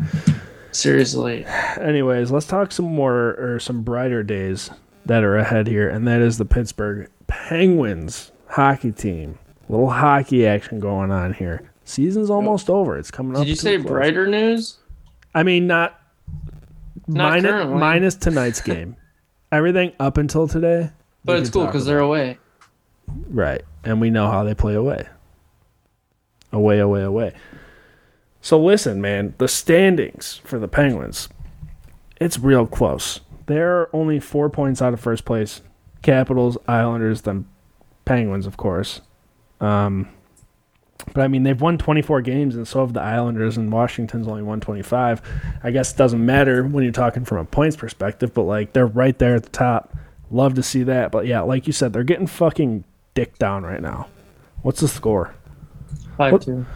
Seriously, 0.73 1.45
Anyways, 1.81 2.31
let's 2.33 2.47
talk 2.47 2.73
some 2.73 2.87
more 2.87 3.37
or 3.39 3.61
some 3.61 3.83
brighter 3.83 4.23
days 4.25 4.71
that 5.07 5.23
are 5.23 5.37
ahead 5.37 5.69
here, 5.69 5.89
and 5.89 6.07
that 6.09 6.21
is 6.21 6.39
the 6.39 6.45
Pittsburgh 6.45 7.09
Penguins 7.29 8.33
hockey 8.49 8.91
team. 8.91 9.39
little 9.69 9.91
hockey 9.91 10.47
action 10.47 10.81
going 10.81 11.13
on 11.13 11.35
here. 11.35 11.71
Season's 11.85 12.31
almost 12.31 12.69
over. 12.71 12.99
It's 12.99 13.11
coming 13.11 13.37
up. 13.37 13.43
did 13.43 13.49
you 13.51 13.55
say 13.57 13.77
close. 13.77 13.87
brighter 13.87 14.27
news? 14.27 14.79
I 15.35 15.43
mean, 15.45 15.67
not, 15.69 16.01
Not 17.07 17.31
minus, 17.31 17.51
currently. 17.51 17.79
minus 17.79 18.15
tonight's 18.17 18.61
game. 18.63 18.97
Everything 19.53 19.93
up 20.01 20.17
until 20.17 20.49
today. 20.49 20.91
But 21.25 21.39
it's 21.39 21.51
cool 21.51 21.67
because 21.67 21.85
they're 21.87 22.01
away. 22.01 22.39
Right. 23.07 23.63
And 23.85 24.01
we 24.01 24.11
know 24.11 24.31
how 24.31 24.45
they 24.45 24.55
play 24.55 24.75
away. 24.75 25.09
Away, 26.53 26.79
away, 26.79 27.03
away. 27.03 27.35
So 28.41 28.63
listen, 28.63 29.01
man, 29.01 29.35
the 29.39 29.49
standings 29.49 30.41
for 30.45 30.59
the 30.59 30.69
Penguins, 30.69 31.29
it's 32.21 32.39
real 32.39 32.67
close. 32.67 33.21
They're 33.47 33.95
only 33.95 34.21
four 34.21 34.51
points 34.51 34.81
out 34.81 34.93
of 34.93 35.01
first 35.01 35.25
place. 35.25 35.63
Capitals, 36.03 36.59
Islanders, 36.69 37.23
then 37.23 37.47
Penguins, 38.05 38.47
of 38.47 38.57
course. 38.57 39.01
Um, 39.61 40.09
but 41.13 41.23
I 41.23 41.29
mean, 41.29 41.43
they've 41.43 41.61
won 41.61 41.79
24 41.79 42.23
games, 42.23 42.57
and 42.57 42.67
so 42.67 42.81
have 42.81 42.93
the 42.93 43.01
Islanders, 43.01 43.57
and 43.57 43.71
Washington's 43.73 44.27
only 44.27 44.43
won 44.43 44.61
25. 44.61 45.23
I 45.63 45.71
guess 45.71 45.93
it 45.93 45.97
doesn't 45.97 46.25
matter 46.25 46.65
when 46.65 46.83
you're 46.85 46.93
talking 46.93 47.25
from 47.25 47.39
a 47.39 47.45
points 47.45 47.77
perspective, 47.77 48.33
but 48.33 48.43
like 48.43 48.73
they're 48.73 48.87
right 48.87 49.19
there 49.19 49.35
at 49.35 49.43
the 49.43 49.51
top. 49.51 49.97
Love 50.31 50.55
to 50.55 50.63
see 50.63 50.83
that. 50.85 51.13
But 51.13 51.27
yeah, 51.27 51.41
like 51.43 51.67
you 51.67 51.73
said, 51.73 51.93
they're 51.93 52.05
getting 52.05 52.27
fucking 52.27 52.85
dick 53.15 53.39
down 53.39 53.63
right 53.65 53.81
now. 53.81 54.09
What's 54.63 54.81
the 54.81 54.89
score? 54.89 55.35
Five 56.17 56.33
What- 56.33 56.43
two. 56.43 56.67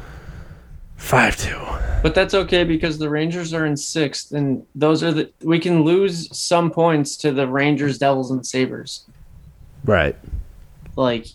5 0.96 1.37
2. 1.37 1.57
But 2.03 2.12
that's 2.14 2.35
okay 2.35 2.64
because 2.64 2.98
the 2.98 3.09
Rangers 3.09 3.55
are 3.55 3.64
in 3.66 3.77
sixth, 3.77 4.33
and 4.33 4.64
those 4.74 5.05
are 5.05 5.12
the 5.12 5.31
we 5.44 5.61
can 5.61 5.85
lose 5.85 6.29
some 6.37 6.72
points 6.72 7.16
to 7.18 7.31
the 7.31 7.46
Rangers, 7.46 7.98
Devils, 7.98 8.33
and 8.33 8.44
Sabres. 8.44 9.05
Right. 9.85 10.16
Like 10.96 11.27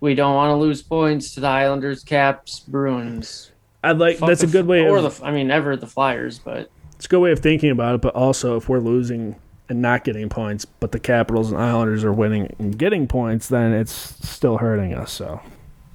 we 0.00 0.14
don't 0.14 0.34
want 0.34 0.50
to 0.52 0.56
lose 0.56 0.82
points 0.82 1.34
to 1.34 1.40
the 1.40 1.48
Islanders, 1.48 2.02
Caps, 2.02 2.60
Bruins. 2.60 3.50
I'd 3.82 3.98
like 3.98 4.16
Fuck 4.16 4.30
that's 4.30 4.42
a 4.42 4.46
good 4.46 4.66
way 4.66 4.80
or 4.88 4.96
of 4.96 5.18
the 5.18 5.24
I 5.26 5.30
mean 5.30 5.50
ever 5.50 5.76
the 5.76 5.86
Flyers, 5.86 6.38
but 6.38 6.70
it's 6.96 7.04
a 7.04 7.08
good 7.08 7.20
way 7.20 7.30
of 7.32 7.40
thinking 7.40 7.70
about 7.70 7.94
it, 7.96 8.00
but 8.00 8.14
also 8.14 8.56
if 8.56 8.70
we're 8.70 8.78
losing 8.80 9.36
and 9.68 9.80
not 9.80 10.04
getting 10.04 10.28
points, 10.28 10.64
but 10.64 10.92
the 10.92 11.00
Capitals 11.00 11.50
and 11.50 11.60
Islanders 11.60 12.04
are 12.04 12.12
winning 12.12 12.54
and 12.58 12.78
getting 12.78 13.06
points, 13.06 13.48
then 13.48 13.72
it's 13.72 13.92
still 14.28 14.58
hurting 14.58 14.94
us. 14.94 15.12
So 15.12 15.40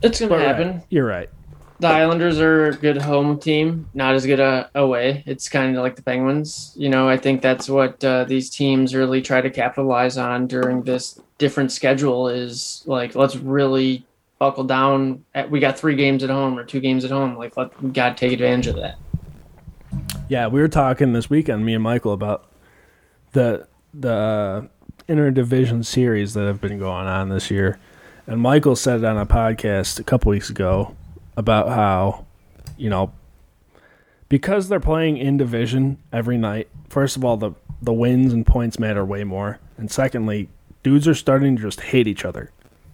it's 0.01 0.19
gonna 0.19 0.29
But 0.29 0.39
right, 0.39 0.47
happen. 0.47 0.83
You're 0.89 1.05
right. 1.05 1.29
The 1.79 1.87
Islanders 1.87 2.39
are 2.39 2.67
a 2.67 2.75
good 2.75 2.97
home 2.97 3.39
team, 3.39 3.89
not 3.93 4.13
as 4.13 4.25
good 4.25 4.41
a, 4.41 4.69
away. 4.75 5.23
It's 5.25 5.47
kind 5.47 5.77
of 5.77 5.81
like 5.81 5.95
the 5.95 6.01
Penguins. 6.01 6.73
You 6.75 6.89
know, 6.89 7.07
I 7.07 7.15
think 7.15 7.41
that's 7.41 7.69
what 7.69 8.03
uh, 8.03 8.25
these 8.25 8.49
teams 8.49 8.93
really 8.93 9.21
try 9.21 9.39
to 9.39 9.49
capitalize 9.49 10.17
on 10.17 10.47
during 10.47 10.81
this 10.81 11.21
different 11.37 11.71
schedule 11.71 12.27
is 12.27 12.83
like, 12.85 13.15
let's 13.15 13.37
really 13.37 14.05
buckle 14.39 14.65
down. 14.65 15.23
At, 15.33 15.49
we 15.49 15.61
got 15.61 15.79
three 15.79 15.95
games 15.95 16.21
at 16.21 16.29
home 16.29 16.59
or 16.59 16.65
two 16.65 16.81
games 16.81 17.05
at 17.05 17.11
home. 17.11 17.37
Like, 17.37 17.55
let, 17.55 17.81
we 17.81 17.91
got 17.91 18.17
to 18.17 18.25
take 18.25 18.33
advantage 18.33 18.67
of 18.67 18.75
that. 18.75 18.97
Yeah, 20.27 20.47
we 20.47 20.59
were 20.59 20.67
talking 20.67 21.13
this 21.13 21.29
weekend, 21.29 21.65
me 21.65 21.75
and 21.75 21.83
Michael, 21.83 22.11
about 22.11 22.48
the 23.31 23.67
the 23.93 24.69
interdivision 25.07 25.83
series 25.83 26.33
that 26.35 26.45
have 26.45 26.61
been 26.61 26.77
going 26.79 27.07
on 27.07 27.29
this 27.29 27.49
year, 27.49 27.79
and 28.27 28.41
Michael 28.41 28.75
said 28.75 28.99
it 28.99 29.05
on 29.05 29.17
a 29.17 29.25
podcast 29.25 29.99
a 29.99 30.03
couple 30.03 30.29
weeks 30.29 30.49
ago 30.49 30.95
about 31.37 31.69
how, 31.69 32.25
you 32.77 32.89
know, 32.89 33.11
because 34.27 34.69
they're 34.69 34.79
playing 34.79 35.17
in 35.17 35.37
division 35.37 35.97
every 36.11 36.37
night. 36.37 36.69
First 36.89 37.17
of 37.17 37.25
all, 37.25 37.37
the 37.37 37.51
the 37.81 37.93
wins 37.93 38.33
and 38.33 38.45
points 38.45 38.77
matter 38.77 39.05
way 39.05 39.23
more, 39.23 39.59
and 39.77 39.89
secondly, 39.89 40.49
dudes 40.83 41.07
are 41.07 41.15
starting 41.15 41.55
to 41.55 41.61
just 41.61 41.81
hate 41.81 42.07
each 42.07 42.25
other. 42.25 42.51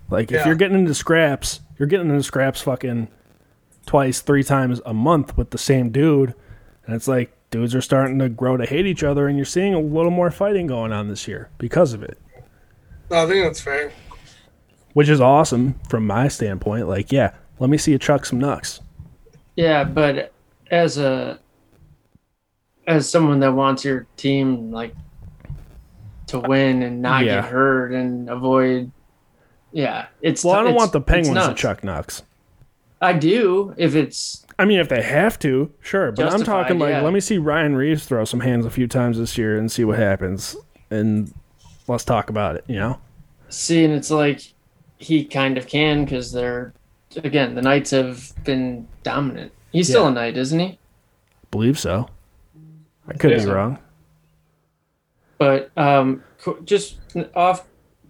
Like 0.09 0.31
if 0.31 0.45
you're 0.45 0.55
getting 0.55 0.77
into 0.77 0.93
scraps, 0.93 1.61
you're 1.79 1.87
getting 1.87 2.09
into 2.09 2.23
scraps 2.23 2.61
fucking 2.61 3.07
twice, 3.85 4.21
three 4.21 4.43
times 4.43 4.81
a 4.85 4.93
month 4.93 5.35
with 5.37 5.49
the 5.49 5.57
same 5.57 5.89
dude. 5.89 6.33
And 6.85 6.95
it's 6.95 7.07
like 7.07 7.34
dudes 7.51 7.73
are 7.75 7.81
starting 7.81 8.19
to 8.19 8.29
grow 8.29 8.57
to 8.57 8.65
hate 8.65 8.85
each 8.85 9.03
other, 9.03 9.27
and 9.27 9.37
you're 9.37 9.45
seeing 9.45 9.73
a 9.73 9.79
little 9.79 10.11
more 10.11 10.31
fighting 10.31 10.67
going 10.67 10.91
on 10.91 11.07
this 11.07 11.27
year 11.27 11.49
because 11.57 11.93
of 11.93 12.03
it, 12.03 12.17
No, 13.09 13.23
I 13.23 13.27
think 13.29 13.43
that's 13.45 13.61
fair. 13.61 13.91
which 14.93 15.09
is 15.09 15.21
awesome 15.21 15.79
from 15.89 16.05
my 16.07 16.27
standpoint. 16.27 16.87
Like, 16.87 17.11
yeah, 17.11 17.31
let 17.59 17.69
me 17.69 17.77
see 17.77 17.91
you 17.91 17.97
chuck 17.97 18.25
some 18.25 18.39
knucks. 18.39 18.81
Yeah, 19.55 19.83
but 19.83 20.33
as 20.71 20.97
a 20.97 21.39
as 22.87 23.09
someone 23.09 23.39
that 23.39 23.53
wants 23.53 23.83
your 23.85 24.05
team 24.17 24.71
like 24.71 24.93
to 26.27 26.39
win 26.39 26.83
and 26.83 27.01
not 27.01 27.23
Yeah. 27.25 27.41
get 27.41 27.45
hurt 27.45 27.93
and 27.93 28.29
avoid 28.29 28.91
yeah, 29.71 30.05
it's 30.21 30.43
Well, 30.43 30.55
I 30.55 30.63
don't 30.63 30.75
want 30.75 30.91
the 30.93 31.01
Penguins 31.01 31.29
to 31.29 31.47
nuts. 31.49 31.61
chuck 31.61 31.83
knucks. 31.83 32.23
I 33.01 33.13
do 33.13 33.73
if 33.77 33.93
it's 33.95 34.44
I 34.57 34.65
mean, 34.65 34.79
if 34.79 34.87
they 34.87 35.01
have 35.01 35.37
to, 35.39 35.71
sure. 35.81 36.11
But 36.11 36.31
I'm 36.31 36.43
talking 36.43 36.79
like, 36.79 36.91
yeah. 36.91 37.01
let 37.01 37.11
me 37.13 37.19
see 37.19 37.37
Ryan 37.37 37.75
Reaves 37.75 38.05
throw 38.05 38.23
some 38.23 38.39
hands 38.39 38.65
a 38.65 38.69
few 38.69 38.87
times 38.87 39.17
this 39.17 39.37
year 39.37 39.57
and 39.57 39.69
see 39.71 39.83
what 39.83 39.99
happens, 39.99 40.55
and 40.89 41.33
let's 41.87 42.05
talk 42.05 42.29
about 42.29 42.55
it. 42.55 42.63
You 42.67 42.75
know? 42.77 42.99
see 43.47 43.85
and 43.85 43.93
it's 43.93 44.09
like 44.09 44.41
he 44.97 45.23
kind 45.23 45.57
of 45.57 45.67
can 45.67 46.03
because 46.03 46.31
they're 46.31 46.73
again 47.23 47.53
the 47.55 47.61
Knights 47.61 47.91
have 47.91 48.33
been 48.43 48.87
dominant. 49.03 49.51
He's 49.71 49.87
still 49.87 50.07
a 50.07 50.11
Knight, 50.11 50.35
isn't 50.37 50.59
he? 50.59 50.79
Believe 51.51 51.77
so. 51.77 52.09
I 53.07 53.13
could 53.13 53.31
Yeah. 53.31 53.37
be 53.39 53.45
wrong. 53.45 53.77
But 55.37 55.69
um, 55.77 56.23
just 56.63 56.97
off 57.35 57.65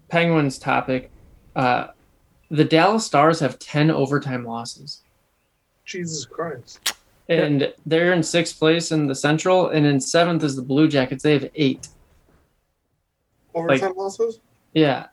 Penguins 0.08 0.58
topic, 0.58 1.10
uh, 1.54 1.88
the 2.50 2.64
Dallas 2.64 3.04
Stars 3.04 3.40
have 3.40 3.58
ten 3.58 3.90
overtime 3.90 4.44
losses. 4.44 5.02
Jesus 5.86 6.24
Christ. 6.26 6.94
and 7.28 7.72
they're 7.86 8.12
in 8.12 8.22
sixth 8.22 8.58
place 8.58 8.92
in 8.92 9.06
the 9.06 9.14
Central, 9.14 9.68
and 9.70 9.86
in 9.86 10.00
seventh 10.00 10.44
is 10.44 10.54
the 10.56 10.62
Blue 10.62 10.86
Jackets. 10.88 11.22
They 11.22 11.32
have 11.32 11.50
eight. 11.54 11.88
Overtime 13.54 13.94
losses? 13.96 14.40
Yeah, 14.74 15.06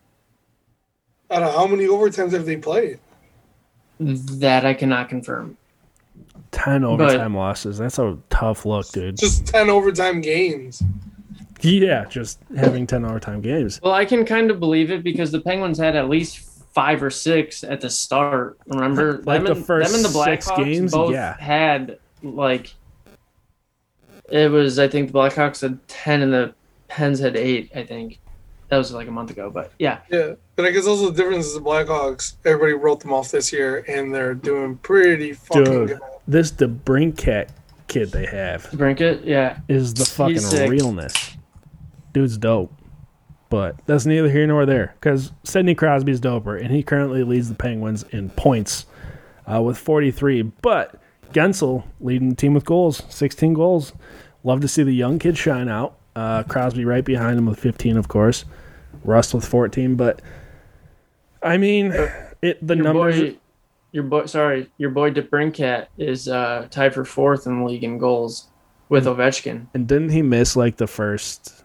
Out 1.31 1.43
of 1.43 1.53
how 1.55 1.65
many 1.67 1.85
overtimes 1.85 2.33
have 2.33 2.45
they 2.45 2.57
played? 2.57 2.99
that 3.99 4.65
I 4.65 4.73
cannot 4.73 5.07
confirm. 5.07 5.55
Ten 6.51 6.83
overtime 6.83 7.35
losses. 7.35 7.77
That's 7.77 7.99
a 7.99 8.17
tough 8.29 8.65
look, 8.65 8.89
dude. 8.91 9.17
Just 9.17 9.45
10 9.47 9.69
overtime 9.69 10.19
games. 10.19 10.83
Yeah, 11.61 12.03
just 12.09 12.39
having 12.57 12.85
ten 12.85 13.05
overtime 13.05 13.39
games. 13.39 13.79
Well, 13.81 13.93
I 13.93 14.03
can 14.03 14.25
kind 14.25 14.51
of 14.51 14.59
believe 14.59 14.91
it 14.91 15.01
because 15.01 15.31
the 15.31 15.39
Penguins 15.39 15.77
had 15.77 15.95
at 15.95 16.09
least 16.09 16.52
five 16.73 17.01
or 17.03 17.09
six 17.09 17.63
at 17.63 17.81
the 17.81 17.89
start. 17.89 18.57
Remember, 18.67 19.21
Like 19.25 19.39
them 19.39 19.45
the 19.45 19.51
and, 19.53 19.65
first 19.65 19.91
them 19.91 19.95
and 20.03 20.05
the 20.05 20.09
six 20.23 20.47
Blackhawks 20.49 20.63
games? 20.65 20.91
both 20.91 21.13
Yeah. 21.13 21.37
had 21.37 21.99
like 22.21 22.73
it 24.31 24.49
was. 24.51 24.79
I 24.79 24.87
think 24.87 25.11
the 25.11 25.17
Blackhawks 25.17 25.61
had 25.61 25.85
ten 25.87 26.21
and 26.21 26.33
the 26.33 26.53
Pens 26.87 27.19
had 27.19 27.35
eight. 27.35 27.71
I 27.75 27.83
think 27.83 28.19
that 28.69 28.77
was 28.77 28.91
like 28.91 29.07
a 29.07 29.11
month 29.11 29.29
ago, 29.31 29.49
but 29.49 29.71
yeah, 29.79 29.99
Yeah. 30.09 30.33
But 30.55 30.65
I 30.65 30.71
guess 30.71 30.87
also 30.87 31.09
the 31.11 31.17
difference 31.17 31.45
is 31.47 31.53
the 31.55 31.59
Blackhawks, 31.61 32.35
everybody 32.45 32.73
wrote 32.73 32.99
them 33.01 33.11
off 33.13 33.31
this 33.31 33.51
year, 33.51 33.83
and 33.87 34.13
they're 34.13 34.33
doing 34.35 34.77
pretty 34.77 35.33
fucking 35.33 35.63
Dude. 35.63 35.87
good. 35.89 35.99
This 36.27 36.51
DeBrincat 36.51 37.49
kid 37.87 38.11
they 38.11 38.25
have 38.25 38.71
Brinket, 38.71 39.23
yeah. 39.25 39.59
is 39.67 39.93
the 39.93 40.05
fucking 40.05 40.69
realness. 40.69 41.35
Dude's 42.13 42.37
dope. 42.37 42.71
But 43.53 43.77
that's 43.85 44.07
neither 44.07 44.31
here 44.31 44.47
nor 44.47 44.65
there 44.65 44.95
because 44.99 45.31
Sidney 45.43 45.75
Crosby's 45.75 46.19
doper, 46.19 46.59
and 46.59 46.71
he 46.71 46.81
currently 46.81 47.23
leads 47.23 47.49
the 47.49 47.53
Penguins 47.53 48.01
in 48.09 48.31
points 48.31 48.87
uh, 49.45 49.61
with 49.61 49.77
43. 49.77 50.41
But 50.41 50.99
Guentzel 51.33 51.83
leading 52.01 52.29
the 52.29 52.35
team 52.35 52.55
with 52.55 52.65
goals, 52.65 53.03
16 53.09 53.53
goals. 53.53 53.93
Love 54.43 54.61
to 54.61 54.67
see 54.67 54.81
the 54.81 54.91
young 54.91 55.19
kids 55.19 55.37
shine 55.37 55.69
out. 55.69 55.99
Uh, 56.15 56.41
Crosby 56.41 56.83
right 56.83 57.05
behind 57.05 57.37
him 57.37 57.45
with 57.45 57.59
15, 57.59 57.95
of 57.95 58.07
course. 58.07 58.43
Rust 59.03 59.35
with 59.35 59.45
14, 59.45 59.97
but 59.97 60.23
I 61.43 61.57
mean, 61.57 61.93
it 62.41 62.57
the 62.65 62.75
your 62.75 62.85
numbers. 62.85 63.19
Boy, 63.19 63.37
your 63.91 64.03
boy, 64.05 64.25
sorry, 64.25 64.71
your 64.79 64.89
boy 64.89 65.11
DeBrincat 65.11 65.89
is 65.99 66.27
uh, 66.27 66.65
tied 66.71 66.95
for 66.95 67.05
fourth 67.05 67.45
in 67.45 67.59
the 67.59 67.65
league 67.65 67.83
in 67.83 67.99
goals 67.99 68.47
with 68.89 69.05
Ovechkin. 69.05 69.67
and 69.75 69.87
didn't 69.87 70.09
he 70.09 70.23
miss 70.23 70.55
like 70.55 70.77
the 70.77 70.87
first 70.87 71.62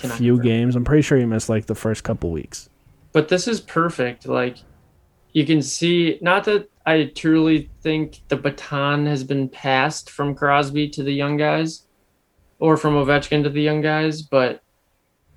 Cannot 0.00 0.18
few 0.18 0.40
games? 0.40 0.76
I'm 0.76 0.84
pretty 0.84 1.02
sure 1.02 1.18
he 1.18 1.24
missed 1.24 1.48
like 1.48 1.66
the 1.66 1.74
first 1.74 2.04
couple 2.04 2.30
weeks. 2.30 2.68
But 3.12 3.28
this 3.28 3.48
is 3.48 3.60
perfect. 3.60 4.26
Like 4.26 4.58
you 5.32 5.46
can 5.46 5.62
see, 5.62 6.18
not 6.20 6.44
that 6.44 6.68
I 6.86 7.12
truly 7.14 7.70
think 7.82 8.20
the 8.28 8.36
baton 8.36 9.06
has 9.06 9.22
been 9.22 9.48
passed 9.48 10.10
from 10.10 10.34
Crosby 10.34 10.88
to 10.90 11.02
the 11.02 11.12
young 11.12 11.36
guys, 11.36 11.86
or 12.58 12.76
from 12.76 12.94
Ovechkin 12.94 13.42
to 13.44 13.50
the 13.50 13.62
young 13.62 13.80
guys, 13.80 14.22
but 14.22 14.62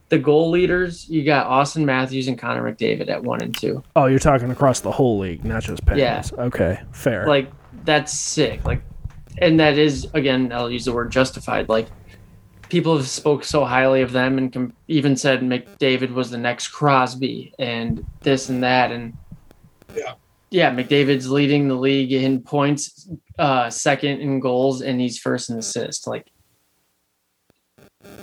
the 0.09 0.19
goal 0.19 0.49
leaders, 0.49 1.09
you 1.09 1.23
got 1.23 1.47
Auston 1.47 1.85
Matthews 1.85 2.27
and 2.27 2.37
Connor 2.37 2.71
McDavid 2.71 3.09
at 3.09 3.23
one 3.23 3.41
and 3.41 3.57
two. 3.57 3.83
Oh, 3.95 4.05
you're 4.05 4.19
talking 4.19 4.51
across 4.51 4.81
the 4.81 4.91
whole 4.91 5.17
league, 5.17 5.43
not 5.43 5.63
just 5.63 5.83
Penguins. 5.85 6.33
Okay, 6.33 6.79
fair. 6.91 7.27
Like 7.27 7.51
that's 7.83 8.13
sick. 8.13 8.63
Like, 8.65 8.81
and 9.39 9.59
that 9.59 9.77
is 9.77 10.07
again, 10.13 10.51
I'll 10.53 10.69
use 10.69 10.85
the 10.85 10.93
word 10.93 11.11
justified. 11.11 11.69
Like 11.69 11.87
people 12.73 12.97
have 12.97 13.07
spoke 13.07 13.43
so 13.43 13.63
highly 13.63 14.01
of 14.01 14.11
them 14.11 14.39
and 14.39 14.51
com- 14.51 14.73
even 14.87 15.15
said 15.15 15.41
McDavid 15.41 16.11
was 16.11 16.31
the 16.31 16.39
next 16.39 16.69
Crosby 16.69 17.53
and 17.59 18.03
this 18.21 18.49
and 18.49 18.63
that 18.63 18.91
and 18.91 19.13
Yeah. 19.95 20.15
yeah, 20.49 20.73
McDavid's 20.73 21.29
leading 21.29 21.67
the 21.67 21.75
league 21.75 22.11
in 22.11 22.41
points, 22.41 23.07
uh, 23.37 23.69
second 23.69 24.21
in 24.21 24.39
goals, 24.39 24.81
and 24.81 24.99
he's 24.99 25.19
first 25.19 25.51
in 25.51 25.59
assists. 25.59 26.07
Like 26.07 26.31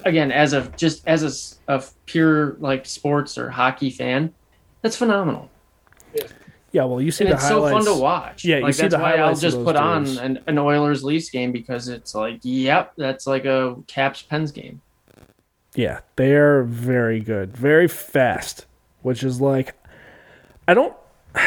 again, 0.04 0.32
as 0.32 0.52
a 0.52 0.62
just 0.76 1.06
as 1.06 1.60
a 1.68 1.84
pure 2.06 2.56
like 2.58 2.86
sports 2.86 3.38
or 3.38 3.50
hockey 3.50 3.90
fan, 3.90 4.34
that's 4.82 4.96
phenomenal. 4.96 5.48
Yeah, 6.72 6.84
well, 6.84 7.00
you 7.00 7.10
see 7.10 7.24
And 7.24 7.32
the 7.32 7.36
it's 7.36 7.48
so 7.48 7.62
fun 7.68 7.84
to 7.84 7.94
watch. 7.94 8.44
Yeah, 8.44 8.58
you 8.58 8.62
like 8.64 8.74
see 8.74 8.82
that's 8.82 8.94
the 8.94 9.00
why 9.00 9.14
I'll 9.16 9.34
just 9.34 9.62
put 9.64 9.76
on 9.76 10.06
an, 10.18 10.38
an 10.46 10.58
Oilers 10.58 11.02
Leafs 11.02 11.30
game 11.30 11.52
because 11.52 11.88
it's 11.88 12.14
like, 12.14 12.40
yep, 12.42 12.92
that's 12.96 13.26
like 13.26 13.44
a 13.44 13.76
Caps 13.86 14.22
Pens 14.22 14.52
game. 14.52 14.80
Yeah, 15.74 16.00
they 16.16 16.32
are 16.34 16.62
very 16.64 17.20
good, 17.20 17.56
very 17.56 17.86
fast, 17.88 18.66
which 19.02 19.22
is 19.22 19.40
like, 19.40 19.74
I 20.68 20.74
don't. 20.74 20.94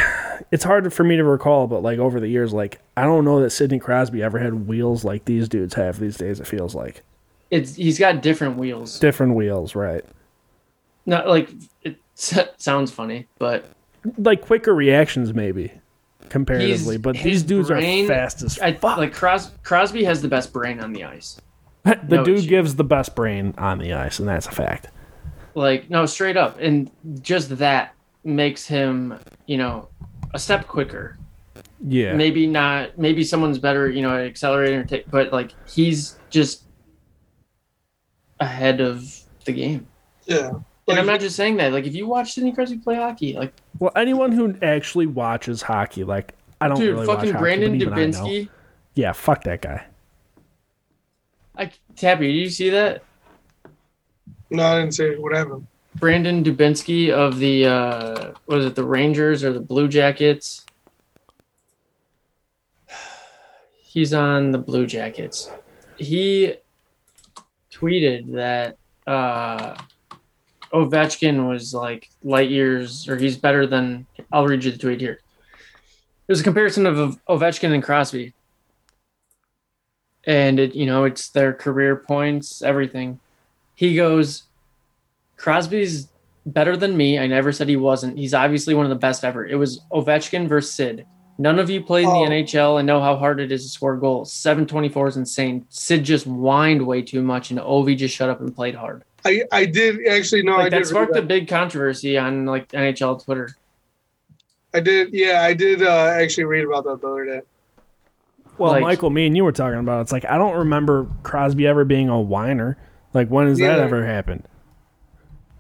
It's 0.51 0.63
hard 0.63 0.91
for 0.93 1.03
me 1.03 1.15
to 1.15 1.23
recall, 1.23 1.67
but 1.67 1.83
like 1.83 1.99
over 1.99 2.19
the 2.19 2.27
years, 2.27 2.53
like 2.53 2.79
I 2.97 3.03
don't 3.03 3.23
know 3.23 3.39
that 3.41 3.51
Sidney 3.51 3.79
Crosby 3.79 4.21
ever 4.23 4.39
had 4.39 4.67
wheels 4.67 5.03
like 5.05 5.25
these 5.25 5.47
dudes 5.47 5.75
have 5.75 5.99
these 5.99 6.17
days. 6.17 6.39
It 6.39 6.47
feels 6.47 6.73
like 6.75 7.01
It's 7.51 7.75
he's 7.75 7.97
got 7.99 8.21
different 8.21 8.57
wheels. 8.57 8.99
different 8.99 9.35
wheels, 9.35 9.73
right? 9.75 10.03
Not 11.05 11.27
like 11.27 11.51
it 11.83 11.97
sounds 12.57 12.91
funny, 12.91 13.27
but 13.37 13.65
Like 14.17 14.41
quicker 14.41 14.73
reactions, 14.73 15.33
maybe 15.33 15.71
comparatively, 16.29 16.93
He's- 16.95 17.01
but 17.01 17.15
his 17.15 17.23
these 17.23 17.43
dudes 17.43 17.67
brain- 17.69 18.05
are 18.05 18.07
fast 18.07 18.41
as 18.43 18.59
I 18.59 18.73
fuck. 18.73 18.97
like 18.97 19.13
Cros- 19.13 19.51
Crosby 19.63 20.03
has 20.05 20.21
the 20.21 20.27
best 20.27 20.51
brain 20.53 20.79
on 20.79 20.93
the 20.93 21.03
ice. 21.03 21.39
the 21.83 21.97
no 22.09 22.23
dude 22.23 22.39
issue. 22.39 22.47
gives 22.49 22.75
the 22.75 22.83
best 22.83 23.15
brain 23.15 23.53
on 23.57 23.77
the 23.79 23.93
ice, 23.93 24.19
and 24.19 24.27
that's 24.27 24.47
a 24.47 24.51
fact. 24.51 24.87
Like 25.55 25.89
no, 25.89 26.05
straight 26.05 26.37
up, 26.37 26.57
and 26.59 26.89
just 27.21 27.57
that 27.57 27.93
makes 28.23 28.65
him, 28.65 29.19
you 29.45 29.57
know, 29.57 29.89
a 30.33 30.39
step 30.39 30.67
quicker. 30.67 31.17
Yeah, 31.85 32.13
Maybe 32.15 32.47
not. 32.47 32.97
Maybe 32.97 33.23
someone's 33.25 33.59
better, 33.59 33.89
you 33.89 34.01
know, 34.01 34.15
at 34.17 34.25
accelerating 34.25 34.79
or 34.79 34.83
take, 34.85 35.11
but 35.11 35.31
like 35.33 35.51
he's 35.67 36.17
just 36.29 36.63
ahead 38.39 38.81
of 38.81 39.03
the 39.45 39.51
game. 39.51 39.87
Yeah. 40.25 40.51
And 40.87 40.99
I'm 40.99 41.05
not 41.05 41.21
just 41.21 41.35
saying 41.35 41.57
that. 41.57 41.71
Like, 41.71 41.85
if 41.85 41.95
you 41.95 42.07
watch 42.07 42.33
Sidney 42.33 42.51
Crosby 42.51 42.77
play 42.77 42.95
hockey, 42.95 43.33
like, 43.33 43.53
Well, 43.79 43.91
anyone 43.95 44.31
who 44.31 44.55
actually 44.61 45.07
watches 45.07 45.61
hockey, 45.61 46.03
like 46.03 46.33
I 46.59 46.67
don't 46.67 46.77
dude, 46.77 46.93
really 46.95 47.07
watch 47.07 47.17
fucking 47.17 47.31
hockey, 47.33 47.41
Brandon 47.41 47.71
but 47.71 47.81
even 47.81 48.11
Dubinsky. 48.11 48.49
Yeah, 48.95 49.13
fuck 49.13 49.43
that 49.43 49.61
guy. 49.61 49.85
I, 51.57 51.71
Tappy, 51.95 52.27
did 52.27 52.39
you 52.39 52.49
see 52.49 52.69
that? 52.71 53.03
No, 54.49 54.63
I 54.63 54.79
didn't 54.79 54.93
say 54.93 55.15
what 55.15 55.35
happened. 55.35 55.67
Brandon 55.95 56.43
Dubinsky 56.43 57.11
of 57.11 57.39
the 57.39 57.65
uh, 57.65 58.33
what 58.45 58.59
is 58.59 58.65
it, 58.65 58.75
the 58.75 58.83
Rangers 58.83 59.43
or 59.43 59.53
the 59.53 59.59
Blue 59.59 59.87
Jackets? 59.87 60.65
He's 63.77 64.13
on 64.13 64.51
the 64.51 64.57
Blue 64.57 64.87
Jackets. 64.87 65.51
He 65.97 66.55
tweeted 67.71 68.33
that 68.33 68.77
uh, 69.05 69.75
Ovechkin 70.73 71.47
was 71.47 71.73
like 71.73 72.09
light 72.23 72.49
years, 72.49 73.07
or 73.07 73.15
he's 73.17 73.37
better 73.37 73.67
than. 73.67 74.05
I'll 74.31 74.47
read 74.47 74.63
you 74.63 74.71
the 74.71 74.77
tweet 74.77 74.99
here. 75.01 75.19
There's 76.27 76.39
a 76.39 76.43
comparison 76.43 76.85
of 76.85 77.19
Ovechkin 77.29 77.73
and 77.73 77.83
Crosby, 77.83 78.33
and 80.25 80.59
it 80.59 80.75
you 80.75 80.85
know 80.85 81.03
it's 81.03 81.29
their 81.29 81.53
career 81.53 81.95
points, 81.95 82.61
everything. 82.61 83.19
He 83.75 83.95
goes, 83.95 84.43
Crosby's 85.37 86.07
better 86.45 86.75
than 86.77 86.95
me. 86.97 87.19
I 87.19 87.27
never 87.27 87.51
said 87.51 87.67
he 87.69 87.75
wasn't. 87.75 88.17
He's 88.17 88.33
obviously 88.33 88.73
one 88.73 88.85
of 88.85 88.89
the 88.89 88.95
best 88.95 89.23
ever. 89.23 89.45
It 89.45 89.55
was 89.55 89.81
Ovechkin 89.91 90.47
versus 90.47 90.73
Sid. 90.73 91.05
None 91.39 91.57
of 91.57 91.69
you 91.69 91.81
played 91.81 92.03
in 92.03 92.09
Oh. 92.09 92.25
the 92.25 92.31
NHL 92.31 92.77
and 92.79 92.85
know 92.85 93.01
how 93.01 93.15
hard 93.15 93.39
it 93.39 93.51
is 93.51 93.63
to 93.63 93.69
score 93.69 93.97
goals. 93.97 94.31
724 94.31 95.07
is 95.07 95.17
insane. 95.17 95.65
Sid 95.69 96.03
just 96.03 96.25
whined 96.27 96.85
way 96.85 97.01
too 97.01 97.23
much, 97.23 97.49
and 97.49 97.59
Ovi 97.59 97.97
just 97.97 98.15
shut 98.15 98.29
up 98.29 98.39
and 98.39 98.55
played 98.55 98.75
hard. 98.75 99.03
I, 99.25 99.43
I 99.51 99.65
did 99.65 100.05
actually 100.07 100.43
no, 100.43 100.53
I 100.55 100.57
Like 100.57 100.63
did 100.65 100.73
that 100.73 100.77
read 100.79 100.87
sparked 100.87 101.15
a 101.15 101.21
big 101.21 101.47
controversy 101.47 102.17
on 102.17 102.45
like 102.45 102.69
NHL 102.69 103.23
Twitter. 103.23 103.55
I 104.73 104.79
did 104.79 105.13
yeah, 105.13 105.43
I 105.43 105.53
did 105.53 105.83
uh, 105.83 106.07
actually 106.13 106.45
read 106.45 106.65
about 106.65 106.83
that 106.85 107.01
the 107.01 107.07
other 107.07 107.25
day. 107.25 107.41
Well, 108.57 108.73
Like- 108.73 108.81
Michael, 108.81 109.09
me 109.09 109.27
and 109.27 109.35
you 109.35 109.43
were 109.43 109.51
talking 109.51 109.79
about. 109.79 110.01
It's 110.01 110.11
like 110.11 110.25
I 110.25 110.37
don't 110.37 110.57
remember 110.57 111.07
Crosby 111.23 111.67
ever 111.67 111.85
being 111.85 112.09
a 112.09 112.19
whiner. 112.19 112.77
Like 113.13 113.29
when 113.29 113.47
has 113.47 113.59
that 113.59 113.79
ever 113.79 114.05
happened? 114.05 114.43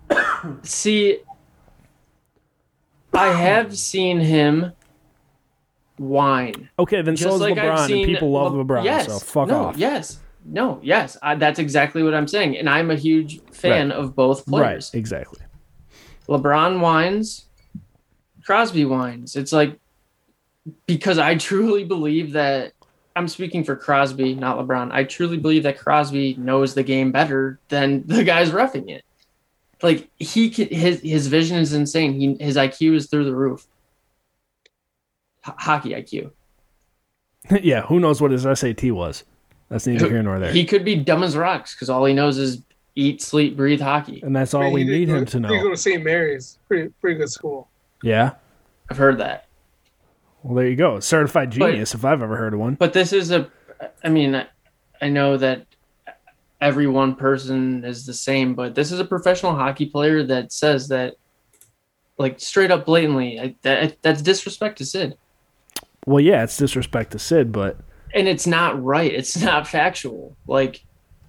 See, 0.63 1.19
I 3.13 3.27
have 3.27 3.77
seen 3.77 4.19
him 4.19 4.73
whine. 5.97 6.69
Okay, 6.79 7.01
then 7.01 7.15
so 7.15 7.25
Just 7.25 7.35
is 7.35 7.41
like 7.41 7.57
I've 7.57 7.79
LeBron, 7.79 7.93
and 7.93 8.05
people 8.05 8.31
love 8.31 8.53
Le- 8.53 8.65
LeBron. 8.65 8.83
Yes, 8.83 9.07
so 9.07 9.19
fuck 9.19 9.47
no, 9.49 9.65
off. 9.65 9.77
Yes, 9.77 10.19
no, 10.45 10.79
yes. 10.83 11.17
I, 11.21 11.35
that's 11.35 11.59
exactly 11.59 12.03
what 12.03 12.13
I'm 12.13 12.27
saying, 12.27 12.57
and 12.57 12.69
I'm 12.69 12.91
a 12.91 12.95
huge 12.95 13.41
fan 13.51 13.89
Right. 13.89 13.97
of 13.97 14.15
both 14.15 14.45
players. 14.45 14.91
Right, 14.93 14.99
exactly. 14.99 15.39
LeBron 16.27 16.79
whines, 16.79 17.45
Crosby 18.45 18.85
whines. 18.85 19.35
It's 19.35 19.51
like 19.53 19.77
because 20.85 21.17
I 21.17 21.35
truly 21.35 21.83
believe 21.83 22.33
that 22.33 22.73
I'm 23.15 23.27
speaking 23.27 23.63
for 23.63 23.75
Crosby, 23.75 24.33
not 24.33 24.57
LeBron. 24.57 24.91
I 24.91 25.03
truly 25.03 25.37
believe 25.37 25.63
that 25.63 25.77
Crosby 25.77 26.35
knows 26.35 26.73
the 26.73 26.83
game 26.83 27.11
better 27.11 27.59
than 27.69 28.03
the 28.07 28.23
guys 28.23 28.51
roughing 28.51 28.89
it. 28.89 29.03
Like 29.81 30.09
he 30.17 30.49
can, 30.49 30.67
his 30.69 31.01
his 31.01 31.27
vision 31.27 31.57
is 31.57 31.73
insane. 31.73 32.13
He 32.13 32.37
his 32.43 32.55
IQ 32.55 32.95
is 32.95 33.07
through 33.07 33.25
the 33.25 33.35
roof. 33.35 33.67
H- 35.45 35.55
hockey 35.57 35.89
IQ. 35.89 36.31
yeah, 37.61 37.81
who 37.81 37.99
knows 37.99 38.21
what 38.21 38.31
his 38.31 38.43
SAT 38.43 38.91
was? 38.91 39.25
That's 39.73 39.87
neither 39.87 40.07
here 40.07 40.21
nor 40.21 40.37
there. 40.37 40.51
He 40.53 40.65
could 40.65 40.85
be 40.85 40.95
dumb 40.95 41.23
as 41.23 41.35
rocks 41.35 41.73
because 41.73 41.89
all 41.89 42.05
he 42.05 42.13
knows 42.13 42.37
is 42.37 42.61
eat, 42.95 43.23
sleep, 43.23 43.57
breathe 43.57 43.81
hockey. 43.81 44.21
and 44.21 44.35
that's 44.35 44.53
all 44.53 44.65
He 44.67 44.71
we 44.71 44.83
need 44.83 45.09
him 45.09 45.25
to 45.25 45.37
He 45.39 45.43
go 45.43 45.49
know. 45.63 45.69
to 45.71 45.75
St. 45.77 46.03
Mary's. 46.03 46.59
Pretty 46.67 46.89
pretty 47.01 47.17
good 47.17 47.29
school. 47.31 47.69
Yeah. 48.03 48.33
I've 48.91 48.97
heard 48.97 49.17
that. 49.17 49.47
Well, 50.43 50.53
there 50.55 50.67
you 50.67 50.75
go. 50.75 50.99
Certified 50.99 51.49
genius, 51.51 51.95
if 51.95 52.05
I've 52.05 52.21
ever 52.21 52.37
heard 52.37 52.53
of 52.53 52.59
one. 52.59 52.75
But 52.75 52.93
this 52.93 53.13
is 53.13 53.31
a, 53.31 53.49
I 54.03 54.09
mean, 54.09 54.35
I- 54.35 54.47
I 55.01 55.09
know 55.09 55.35
that 55.37 55.65
every 56.61 56.85
one 56.87 57.15
person 57.15 57.83
is 57.83 58.05
the 58.05 58.13
same, 58.13 58.53
but 58.53 58.75
this 58.75 58.91
is 58.91 58.99
a 58.99 59.05
professional 59.05 59.55
hockey 59.55 59.87
player 59.87 60.23
that 60.23 60.53
says 60.53 60.87
that, 60.89 61.15
like 62.19 62.39
straight 62.39 62.69
up 62.71 62.85
blatantly, 62.85 63.39
I, 63.39 63.55
that 63.63 63.97
that's 64.03 64.21
disrespect 64.21 64.77
to 64.77 64.85
Sid, 64.85 65.17
Well, 66.05 66.19
yeah, 66.21 66.43
it's 66.43 66.55
disrespect 66.55 67.11
to 67.13 67.19
Sid, 67.19 67.51
but 67.51 67.79
and 68.13 68.27
it's 68.27 68.47
not 68.47 68.81
right. 68.83 69.11
It's 69.13 69.41
not 69.41 69.67
factual. 69.67 70.35
Like 70.47 70.83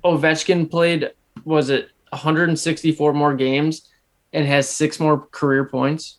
Ovechkin 0.04 0.70
played, 0.70 1.10
was 1.44 1.70
it 1.70 1.88
164 2.10 3.12
more 3.12 3.34
games, 3.34 3.88
and 4.32 4.46
has 4.46 4.68
six 4.68 4.98
more 5.00 5.26
career 5.30 5.64
points. 5.64 6.18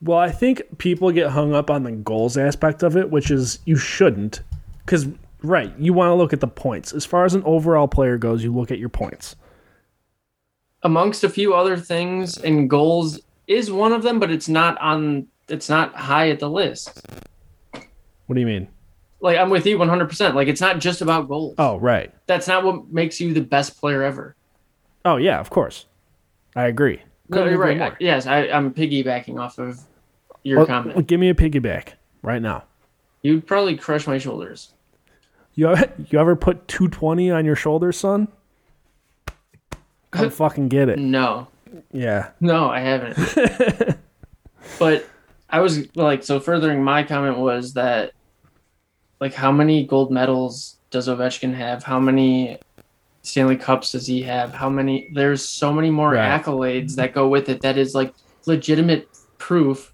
well, 0.00 0.18
I 0.18 0.30
think 0.30 0.62
people 0.78 1.10
get 1.12 1.30
hung 1.30 1.54
up 1.54 1.70
on 1.70 1.82
the 1.84 1.92
goals 1.92 2.36
aspect 2.36 2.82
of 2.82 2.96
it, 2.96 3.10
which 3.10 3.30
is 3.30 3.58
you 3.64 3.76
shouldn't, 3.76 4.40
because 4.84 5.06
right, 5.42 5.72
you 5.78 5.92
want 5.92 6.10
to 6.10 6.14
look 6.14 6.32
at 6.32 6.40
the 6.40 6.48
points. 6.48 6.92
As 6.92 7.04
far 7.06 7.24
as 7.24 7.34
an 7.34 7.42
overall 7.44 7.88
player 7.88 8.18
goes, 8.18 8.42
you 8.44 8.52
look 8.52 8.70
at 8.70 8.78
your 8.78 8.88
points. 8.88 9.36
amongst 10.82 11.24
a 11.24 11.28
few 11.30 11.54
other 11.54 11.76
things, 11.76 12.36
and 12.38 12.68
goals 12.68 13.20
is 13.46 13.70
one 13.72 13.92
of 13.92 14.02
them, 14.02 14.20
but 14.20 14.30
it's 14.30 14.48
not 14.48 14.76
on. 14.80 15.26
It's 15.48 15.68
not 15.68 15.94
high 15.94 16.30
at 16.30 16.40
the 16.40 16.50
list. 16.50 17.00
What 18.26 18.34
do 18.34 18.40
you 18.40 18.46
mean? 18.46 18.68
Like 19.24 19.38
I'm 19.38 19.48
with 19.48 19.64
you 19.66 19.78
100. 19.78 20.06
percent 20.06 20.34
Like 20.36 20.48
it's 20.48 20.60
not 20.60 20.78
just 20.78 21.00
about 21.00 21.28
goals. 21.28 21.54
Oh, 21.56 21.78
right. 21.78 22.12
That's 22.26 22.46
not 22.46 22.62
what 22.62 22.92
makes 22.92 23.18
you 23.20 23.32
the 23.32 23.40
best 23.40 23.80
player 23.80 24.02
ever. 24.02 24.36
Oh, 25.06 25.16
yeah, 25.16 25.40
of 25.40 25.48
course. 25.48 25.86
I 26.54 26.64
agree. 26.66 27.00
No, 27.30 27.46
you're 27.46 27.58
right. 27.58 27.80
I- 27.80 27.96
yes, 28.00 28.26
I, 28.26 28.48
I'm 28.48 28.72
piggybacking 28.74 29.40
off 29.40 29.58
of 29.58 29.80
your 30.42 30.58
Well, 30.58 30.66
comment. 30.66 30.94
well, 30.96 31.04
give 31.04 31.18
me 31.20 31.30
a 31.30 31.34
piggyback 31.34 31.94
right 32.20 32.42
now. 32.42 32.64
You'd 33.22 33.46
probably 33.46 33.76
crush 33.78 34.06
my 34.06 34.18
shoulders. 34.18 34.74
You 35.54 35.70
ever, 35.70 35.90
you 36.10 36.18
ever 36.18 36.36
put 36.36 36.68
220 36.68 37.30
on 37.30 37.46
your 37.46 37.56
shoulders, 37.56 37.96
son? 37.96 38.28
Come 40.10 40.28
fucking 40.30 40.68
get 40.68 40.90
it. 40.90 40.98
No, 40.98 41.48
Yeah. 41.92 42.30
no, 42.40 42.68
I 42.68 42.80
haven't. 42.80 43.96
but 44.78 45.08
I 45.48 45.60
was 45.60 45.94
like, 45.96 46.22
so 46.24 46.40
furthering 46.40 46.84
my 46.84 47.02
comment 47.04 47.38
was 47.38 47.72
that, 47.74 48.12
like, 49.20 49.34
how 49.34 49.52
many 49.52 49.86
gold 49.86 50.10
medals 50.10 50.78
does 50.90 51.08
Ovechkin 51.08 51.54
have? 51.54 51.82
How 51.82 51.98
many 51.98 52.58
Stanley 53.22 53.56
Cups 53.56 53.92
does 53.92 54.06
he 54.06 54.22
have? 54.22 54.52
How 54.52 54.68
many? 54.68 55.10
There's 55.14 55.46
so 55.48 55.72
many 55.72 55.90
more 55.90 56.12
Right. 56.12 56.42
accolades 56.42 56.96
that 56.96 57.14
go 57.14 57.28
with 57.28 57.48
it. 57.48 57.62
That 57.62 57.78
is 57.78 57.94
like 57.94 58.14
legitimate 58.46 59.08
proof 59.38 59.92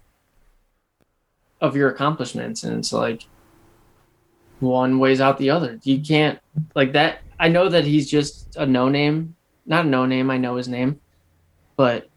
of 1.61 1.75
your 1.75 1.89
accomplishments, 1.89 2.63
and 2.63 2.77
it's 2.79 2.91
like 2.91 3.23
one 4.59 4.99
weighs 4.99 5.21
out 5.21 5.37
the 5.37 5.49
other. 5.49 5.79
You 5.83 5.99
can't 6.01 6.39
like 6.75 6.93
that. 6.93 7.19
I 7.39 7.47
know 7.47 7.69
that 7.69 7.85
he's 7.85 8.09
just 8.09 8.55
a 8.57 8.65
no 8.65 8.89
name, 8.89 9.35
not 9.65 9.85
a 9.85 9.87
no 9.87 10.05
name. 10.05 10.29
I 10.29 10.37
know 10.37 10.55
his 10.55 10.67
name, 10.67 10.99
but 11.75 12.09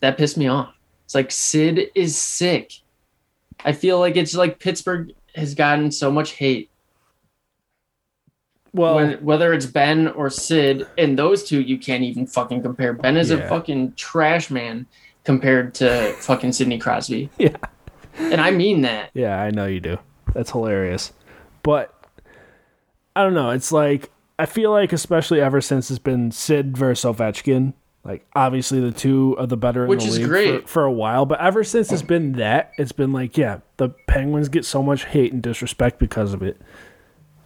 that 0.00 0.18
pissed 0.18 0.36
me 0.36 0.48
off. 0.48 0.74
It's 1.04 1.14
like 1.14 1.30
Sid 1.30 1.90
is 1.94 2.16
sick. 2.16 2.72
I 3.64 3.72
feel 3.72 3.98
like 4.00 4.16
it's 4.16 4.34
like 4.34 4.58
Pittsburgh 4.58 5.12
has 5.36 5.54
gotten 5.54 5.90
so 5.92 6.10
much 6.10 6.32
hate. 6.32 6.70
Well, 8.72 8.96
when, 8.96 9.12
whether 9.24 9.52
it's 9.54 9.66
Ben 9.66 10.08
or 10.08 10.28
Sid, 10.28 10.86
and 10.98 11.18
those 11.18 11.44
two 11.44 11.60
you 11.62 11.78
can't 11.78 12.02
even 12.02 12.26
fucking 12.26 12.62
compare. 12.62 12.92
Ben 12.92 13.16
is 13.16 13.30
Yeah. 13.30 13.38
a 13.38 13.48
fucking 13.48 13.94
trash 13.94 14.50
man 14.50 14.86
compared 15.24 15.74
to 15.76 16.12
fucking 16.20 16.52
Sidney 16.52 16.78
Crosby. 16.78 17.30
Yeah. 17.38 17.56
And 18.18 18.40
I 18.40 18.50
mean 18.50 18.80
that. 18.80 19.10
Yeah, 19.12 19.38
I 19.38 19.50
know 19.50 19.66
you 19.66 19.78
do. 19.78 19.98
That's 20.32 20.50
hilarious. 20.50 21.12
But 21.62 21.92
I 23.14 23.22
don't 23.22 23.34
know. 23.34 23.50
It's 23.50 23.70
like 23.72 24.10
I 24.38 24.46
feel 24.46 24.70
like, 24.70 24.92
especially 24.94 25.40
ever 25.40 25.60
since 25.60 25.90
it's 25.90 25.98
been 25.98 26.30
Sid 26.30 26.76
versus 26.78 27.04
Ovechkin, 27.04 27.74
like 28.06 28.24
obviously 28.34 28.80
the 28.80 28.92
two 28.92 29.36
are 29.38 29.46
the 29.46 29.56
better 29.56 29.82
in 29.84 29.88
Which 29.90 30.04
the 30.04 30.08
is 30.10 30.18
great. 30.26 30.62
For, 30.62 30.68
for 30.68 30.84
a 30.84 30.92
while. 30.92 31.26
But 31.26 31.40
ever 31.40 31.64
since 31.64 31.90
it's 31.92 32.02
been 32.02 32.32
that, 32.32 32.72
it's 32.78 32.92
been 32.92 33.12
like, 33.12 33.36
yeah, 33.36 33.58
the 33.78 33.88
Penguins 34.06 34.48
get 34.48 34.64
so 34.64 34.82
much 34.82 35.04
hate 35.04 35.32
and 35.32 35.42
disrespect 35.42 35.98
because 35.98 36.32
of 36.32 36.42
it. 36.42 36.60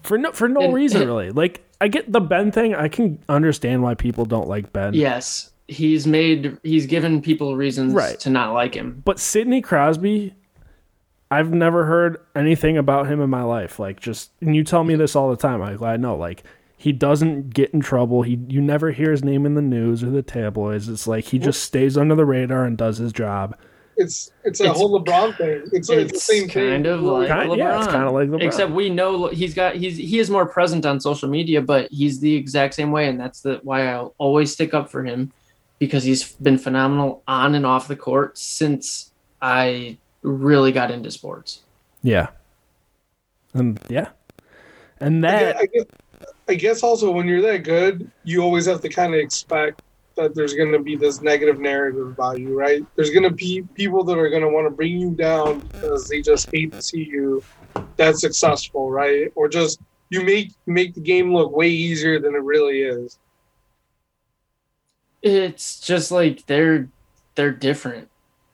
For 0.02 0.16
no 0.18 0.32
for 0.32 0.48
no 0.48 0.60
And- 0.62 0.74
reason 0.74 1.06
really. 1.06 1.30
Like 1.30 1.62
I 1.80 1.88
get 1.88 2.12
the 2.12 2.20
Ben 2.20 2.52
thing. 2.52 2.74
I 2.74 2.88
can 2.88 3.18
understand 3.28 3.82
why 3.82 3.94
people 3.94 4.24
don't 4.26 4.48
like 4.48 4.72
Ben. 4.72 4.94
Yes. 4.94 5.50
He's 5.68 6.06
made 6.06 6.58
he's 6.62 6.86
given 6.86 7.22
people 7.22 7.56
reasons 7.56 7.94
Right. 7.94 8.18
to 8.20 8.30
not 8.30 8.52
like 8.52 8.74
him. 8.74 9.02
But 9.04 9.18
Sidney 9.20 9.60
Crosby, 9.62 10.34
I've 11.30 11.52
never 11.52 11.84
heard 11.84 12.18
anything 12.34 12.76
about 12.76 13.06
him 13.06 13.20
in 13.20 13.30
my 13.30 13.42
life. 13.44 13.78
Like 13.78 14.00
just 14.00 14.30
and 14.40 14.54
you 14.56 14.64
tell 14.64 14.82
me 14.84 14.96
this 14.96 15.14
all 15.14 15.30
the 15.30 15.36
time. 15.36 15.62
I'm 15.62 15.82
I 15.82 15.96
know. 15.96 16.16
Like 16.16 16.42
he 16.80 16.92
doesn't 16.92 17.50
get 17.50 17.70
in 17.74 17.80
trouble. 17.80 18.22
He 18.22 18.38
you 18.48 18.62
never 18.62 18.90
hear 18.90 19.10
his 19.10 19.22
name 19.22 19.44
in 19.44 19.54
the 19.54 19.60
news 19.60 20.02
or 20.02 20.08
the 20.08 20.22
tabloids. 20.22 20.88
It's 20.88 21.06
like 21.06 21.26
he 21.26 21.38
just 21.38 21.62
stays 21.62 21.98
under 21.98 22.14
the 22.14 22.24
radar 22.24 22.64
and 22.64 22.78
does 22.78 22.96
his 22.96 23.12
job. 23.12 23.54
It's 23.98 24.30
it's 24.44 24.60
a 24.60 24.64
It's- 24.64 24.78
whole 24.78 24.98
LeBron 24.98 25.36
thing. 25.36 25.62
It's, 25.74 25.90
it's, 25.90 26.12
the 26.12 26.18
same 26.18 26.48
kind 26.48 26.84
thing. 26.84 26.86
of 26.86 27.02
like 27.02 27.28
Kind- 27.28 27.50
LeBron. 27.50 27.58
yeah, 27.58 27.78
it's 27.78 27.86
kinda 27.92 28.10
like 28.10 28.28
LeBron. 28.30 28.42
Except 28.42 28.72
we 28.72 28.88
know 28.88 29.26
he's 29.28 29.52
got 29.52 29.74
he's 29.76 29.98
he 29.98 30.18
is 30.18 30.30
more 30.30 30.46
present 30.46 30.86
on 30.86 31.00
social 31.00 31.28
media, 31.28 31.60
but 31.60 31.90
he's 31.90 32.18
the 32.20 32.34
exact 32.34 32.72
same 32.72 32.92
way, 32.92 33.08
and 33.08 33.20
that's 33.20 33.42
the 33.42 33.60
why 33.62 33.86
I'll 33.92 34.14
always 34.16 34.50
stick 34.50 34.72
up 34.72 34.88
for 34.88 35.04
him 35.04 35.32
because 35.80 36.02
he's 36.02 36.32
been 36.32 36.56
phenomenal 36.56 37.22
on 37.28 37.54
and 37.54 37.66
off 37.66 37.88
the 37.88 37.96
court 37.96 38.38
since 38.38 39.10
I 39.42 39.98
really 40.22 40.72
got 40.72 40.90
into 40.90 41.10
sports. 41.10 41.60
Yeah. 42.02 42.28
And 43.52 43.78
yeah. 43.90 44.08
And 44.98 45.26
I 45.26 45.30
that 45.30 45.52
guess, 45.54 45.62
I 45.62 45.66
guess 45.66 45.84
I 46.50 46.56
guess 46.56 46.82
also 46.82 47.12
when 47.12 47.28
you're 47.28 47.42
that 47.42 47.62
good, 47.62 48.10
you 48.24 48.42
always 48.42 48.66
have 48.66 48.80
to 48.80 48.88
kind 48.88 49.14
of 49.14 49.20
expect 49.20 49.80
that 50.16 50.34
there's 50.34 50.52
going 50.52 50.72
to 50.72 50.80
be 50.80 50.96
this 50.96 51.20
negative 51.22 51.60
narrative 51.60 52.08
about 52.08 52.40
you, 52.40 52.58
right? 52.58 52.84
There's 52.96 53.10
going 53.10 53.22
to 53.22 53.30
be 53.30 53.62
people 53.74 54.02
that 54.02 54.18
are 54.18 54.28
going 54.28 54.42
to 54.42 54.48
want 54.48 54.66
to 54.66 54.70
bring 54.70 54.98
you 54.98 55.12
down 55.12 55.60
because 55.60 56.08
they 56.08 56.20
just 56.20 56.48
hate 56.50 56.72
to 56.72 56.82
see 56.82 57.04
you 57.04 57.40
that 57.98 58.16
successful, 58.16 58.90
right? 58.90 59.30
Or 59.36 59.48
just 59.48 59.80
you 60.10 60.24
make 60.24 60.52
make 60.66 60.92
the 60.94 61.00
game 61.00 61.32
look 61.32 61.56
way 61.56 61.68
easier 61.68 62.18
than 62.18 62.34
it 62.34 62.42
really 62.42 62.80
is. 62.80 63.16
It's 65.22 65.78
just 65.78 66.10
like 66.10 66.46
they're 66.46 66.88
they're 67.36 67.52
different. 67.52 68.08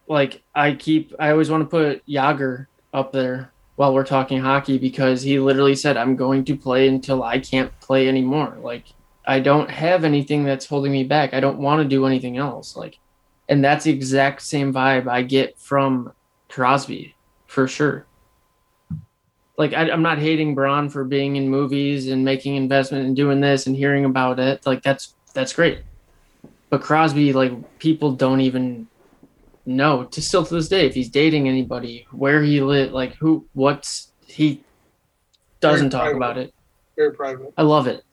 Like 0.06 0.42
I 0.54 0.74
keep 0.74 1.14
I 1.18 1.30
always 1.30 1.48
want 1.48 1.62
to 1.62 1.66
put 1.66 2.06
Jagr 2.06 2.66
up 2.92 3.12
there 3.12 3.54
while 3.76 3.94
we're 3.94 4.04
talking 4.04 4.40
hockey 4.40 4.78
because 4.78 5.22
he 5.22 5.38
literally 5.38 5.76
said 5.76 5.96
I'm 5.96 6.16
going 6.16 6.44
to 6.46 6.56
play 6.56 6.88
until 6.88 7.22
I 7.22 7.38
can't 7.38 7.78
play 7.80 8.08
anymore. 8.08 8.56
Like 8.60 8.84
I 9.26 9.40
don't 9.40 9.70
have 9.70 10.04
anything 10.04 10.44
that's 10.44 10.66
holding 10.66 10.92
me 10.92 11.04
back. 11.04 11.34
I 11.34 11.40
don't 11.40 11.58
want 11.58 11.82
to 11.82 11.88
do 11.88 12.06
anything 12.06 12.38
else. 12.38 12.76
Like 12.76 12.98
and 13.48 13.62
that's 13.64 13.84
the 13.84 13.92
exact 13.92 14.42
same 14.42 14.72
vibe 14.72 15.06
I 15.06 15.22
get 15.22 15.58
from 15.58 16.12
Crosby 16.48 17.14
for 17.46 17.68
sure. 17.68 18.06
Like 19.58 19.72
I, 19.72 19.90
I'm 19.90 20.02
not 20.02 20.18
hating 20.18 20.54
Bron 20.54 20.88
for 20.88 21.04
being 21.04 21.36
in 21.36 21.48
movies 21.48 22.08
and 22.08 22.24
making 22.24 22.56
investment 22.56 23.06
and 23.06 23.16
doing 23.16 23.40
this 23.40 23.66
and 23.66 23.76
hearing 23.76 24.04
about 24.04 24.38
it. 24.38 24.66
Like 24.66 24.82
that's 24.82 25.14
that's 25.34 25.52
great. 25.52 25.80
But 26.70 26.82
Crosby, 26.82 27.32
like 27.32 27.78
people 27.78 28.12
don't 28.12 28.40
even 28.40 28.88
know 29.66 30.04
to 30.04 30.22
still 30.22 30.44
to 30.46 30.54
this 30.54 30.68
day 30.68 30.86
if 30.86 30.94
he's 30.94 31.08
dating 31.08 31.48
anybody, 31.48 32.06
where 32.12 32.42
he 32.42 32.60
live, 32.60 32.92
like 32.92 33.14
who, 33.16 33.46
what's 33.52 34.12
he 34.26 34.62
doesn't 35.60 35.90
Very 35.90 35.90
talk 35.90 36.00
private. 36.12 36.16
about 36.16 36.38
it. 36.38 36.54
Very 36.96 37.12
private. 37.12 37.52
I 37.56 37.62
love 37.62 37.86
it. 37.86 38.04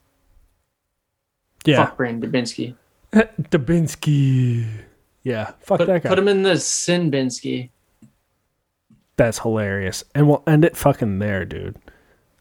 yeah. 1.66 1.86
Fuck 1.86 1.97
Brand 1.97 2.22
Dubinsky. 2.24 2.76
Dubinsky. 3.14 4.68
Yeah. 5.24 5.51
Fuck 5.60 5.80
Put, 5.80 5.88
that 5.88 6.04
guy. 6.04 6.10
put 6.10 6.20
him 6.20 6.28
in 6.28 6.43
the 6.43 6.54
Sinbinsky. 6.54 7.70
That's 9.16 9.39
hilarious. 9.39 10.04
And 10.16 10.28
we'll 10.28 10.43
end 10.47 10.66
it 10.66 10.76
fucking 10.76 11.20
there, 11.20 11.45
dude. 11.45 11.78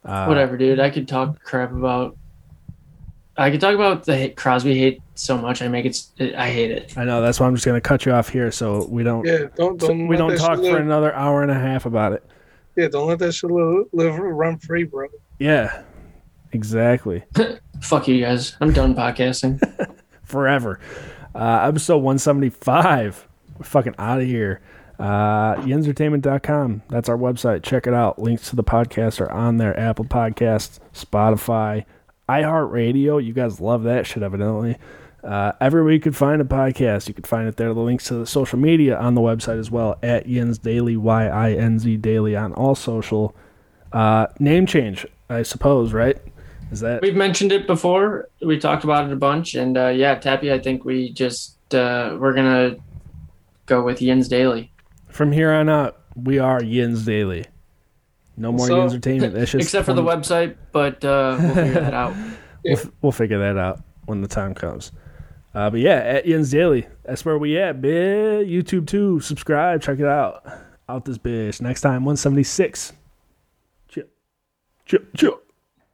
Uh, 0.04 0.24
Whatever, 0.26 0.56
dude. 0.56 0.80
I 0.80 0.90
could 0.90 1.06
talk 1.06 1.40
crap 1.44 1.70
about. 1.70 2.16
I 3.36 3.50
could 3.50 3.60
talk 3.60 3.74
about 3.74 4.04
the 4.04 4.16
hate, 4.16 4.36
Crosby 4.36 4.76
hate 4.78 5.00
so 5.14 5.38
much. 5.38 5.62
I 5.62 5.68
make 5.68 5.86
it. 5.86 6.34
I 6.36 6.50
hate 6.50 6.70
it. 6.70 6.96
I 6.98 7.04
know 7.04 7.22
that's 7.22 7.40
why 7.40 7.46
I'm 7.46 7.54
just 7.54 7.64
gonna 7.64 7.80
cut 7.80 8.04
you 8.04 8.12
off 8.12 8.28
here 8.28 8.50
so 8.50 8.86
we 8.88 9.02
don't 9.02 9.24
Yeah, 9.26 9.46
don't 9.56 9.78
don't 9.80 10.06
we 10.06 10.16
don't 10.16 10.36
talk 10.36 10.56
for 10.58 10.62
live. 10.64 10.76
another 10.80 11.14
hour 11.14 11.42
and 11.42 11.50
a 11.50 11.54
half 11.58 11.86
about 11.86 12.12
it. 12.12 12.22
Yeah, 12.76 12.88
don't 12.88 13.06
let 13.08 13.18
that 13.20 13.32
shit 13.32 13.50
live, 13.50 13.86
live 13.92 14.18
run 14.18 14.58
free, 14.58 14.84
bro. 14.84 15.08
Yeah, 15.38 15.82
exactly. 16.52 17.24
Fuck 17.80 18.08
you 18.08 18.20
guys. 18.20 18.56
I'm 18.60 18.72
done 18.72 18.94
podcasting. 18.94 19.60
Forever. 20.24 20.78
Uh, 21.34 21.64
episode 21.68 21.98
175. 21.98 23.28
We're 23.58 23.64
fucking 23.64 23.94
out 23.98 24.20
of 24.20 24.26
here. 24.26 24.60
Uh, 24.98 25.56
yinzentertainment.com. 25.56 26.82
That's 26.88 27.08
our 27.08 27.16
website. 27.16 27.62
Check 27.62 27.86
it 27.86 27.94
out. 27.94 28.18
Links 28.18 28.50
to 28.50 28.56
the 28.56 28.64
podcast 28.64 29.20
are 29.20 29.30
on 29.30 29.56
there. 29.56 29.78
Apple 29.78 30.04
Podcasts, 30.04 30.78
Spotify, 30.94 31.84
iHeartRadio. 32.28 33.24
You 33.24 33.32
guys 33.32 33.60
love 33.60 33.82
that 33.84 34.06
shit, 34.06 34.22
evidently. 34.22 34.76
Uh, 35.22 35.52
everywhere 35.60 35.92
you 35.92 36.00
could 36.00 36.16
find 36.16 36.42
a 36.42 36.44
podcast, 36.44 37.06
you 37.06 37.14
could 37.14 37.26
find 37.26 37.46
it 37.46 37.56
there. 37.56 37.72
The 37.72 37.80
links 37.80 38.08
to 38.08 38.14
the 38.14 38.26
social 38.26 38.58
media 38.58 38.98
on 38.98 39.14
the 39.14 39.20
website 39.20 39.58
as 39.58 39.70
well 39.70 39.96
at 40.02 40.26
Yinz 40.26 40.60
Daily, 40.60 40.96
Y 40.96 41.26
I 41.28 41.52
N 41.52 41.78
Z 41.78 41.96
Daily 41.98 42.34
on 42.34 42.52
all 42.54 42.74
social. 42.74 43.34
Uh, 43.92 44.26
name 44.40 44.66
change, 44.66 45.06
I 45.28 45.42
suppose, 45.42 45.92
right? 45.92 46.18
Is 46.72 46.80
that 46.80 47.02
We've 47.02 47.14
mentioned 47.14 47.52
it 47.52 47.66
before. 47.66 48.28
We 48.40 48.58
talked 48.58 48.82
about 48.82 49.06
it 49.06 49.12
a 49.12 49.16
bunch, 49.16 49.54
and 49.54 49.76
uh, 49.76 49.88
yeah, 49.88 50.14
Tappy. 50.16 50.50
I 50.50 50.58
think 50.58 50.84
we 50.84 51.12
just 51.12 51.56
uh, 51.74 52.16
we're 52.18 52.32
gonna 52.32 52.76
go 53.66 53.82
with 53.82 54.00
Yinz 54.00 54.28
Daily, 54.28 54.72
from 55.08 55.30
here 55.30 55.52
on 55.52 55.68
out? 55.68 56.00
We 56.16 56.38
are 56.38 56.60
Yinz 56.60 57.04
Daily. 57.04 57.44
No 58.42 58.52
more 58.52 58.66
So- 58.66 58.74
Yinz 58.80 58.90
Entertainment. 58.90 59.34
That's 59.34 59.52
just 59.52 59.64
except 59.64 59.86
for 59.86 59.94
the 59.94 60.02
website. 60.02 60.56
But 60.72 61.04
uh, 61.04 61.36
we'll 61.40 61.54
figure 61.54 61.80
that 61.80 61.94
out. 62.02 62.14
We'll, 62.64 62.78
f- 62.78 62.90
we'll 63.00 63.12
figure 63.12 63.38
that 63.38 63.56
out 63.58 63.80
when 64.06 64.20
the 64.20 64.28
time 64.28 64.54
comes. 64.54 64.92
Uh, 65.54 65.68
but 65.70 65.80
yeah, 65.80 65.96
at 65.96 66.24
Yinz 66.24 66.50
Daily. 66.50 66.86
That's 67.04 67.24
where 67.24 67.38
we 67.38 67.58
at, 67.58 67.80
bitch. 67.80 68.48
YouTube 68.50 68.86
too. 68.86 69.20
Subscribe. 69.20 69.82
Check 69.82 69.98
it 70.00 70.06
out. 70.06 70.44
Out 70.88 71.04
this 71.04 71.18
bitch. 71.18 71.60
Next 71.60 71.82
time, 71.82 72.04
176. 72.04 72.92
Chill. 73.88 74.04
Chill. 74.86 75.00
Chill. 75.16 75.41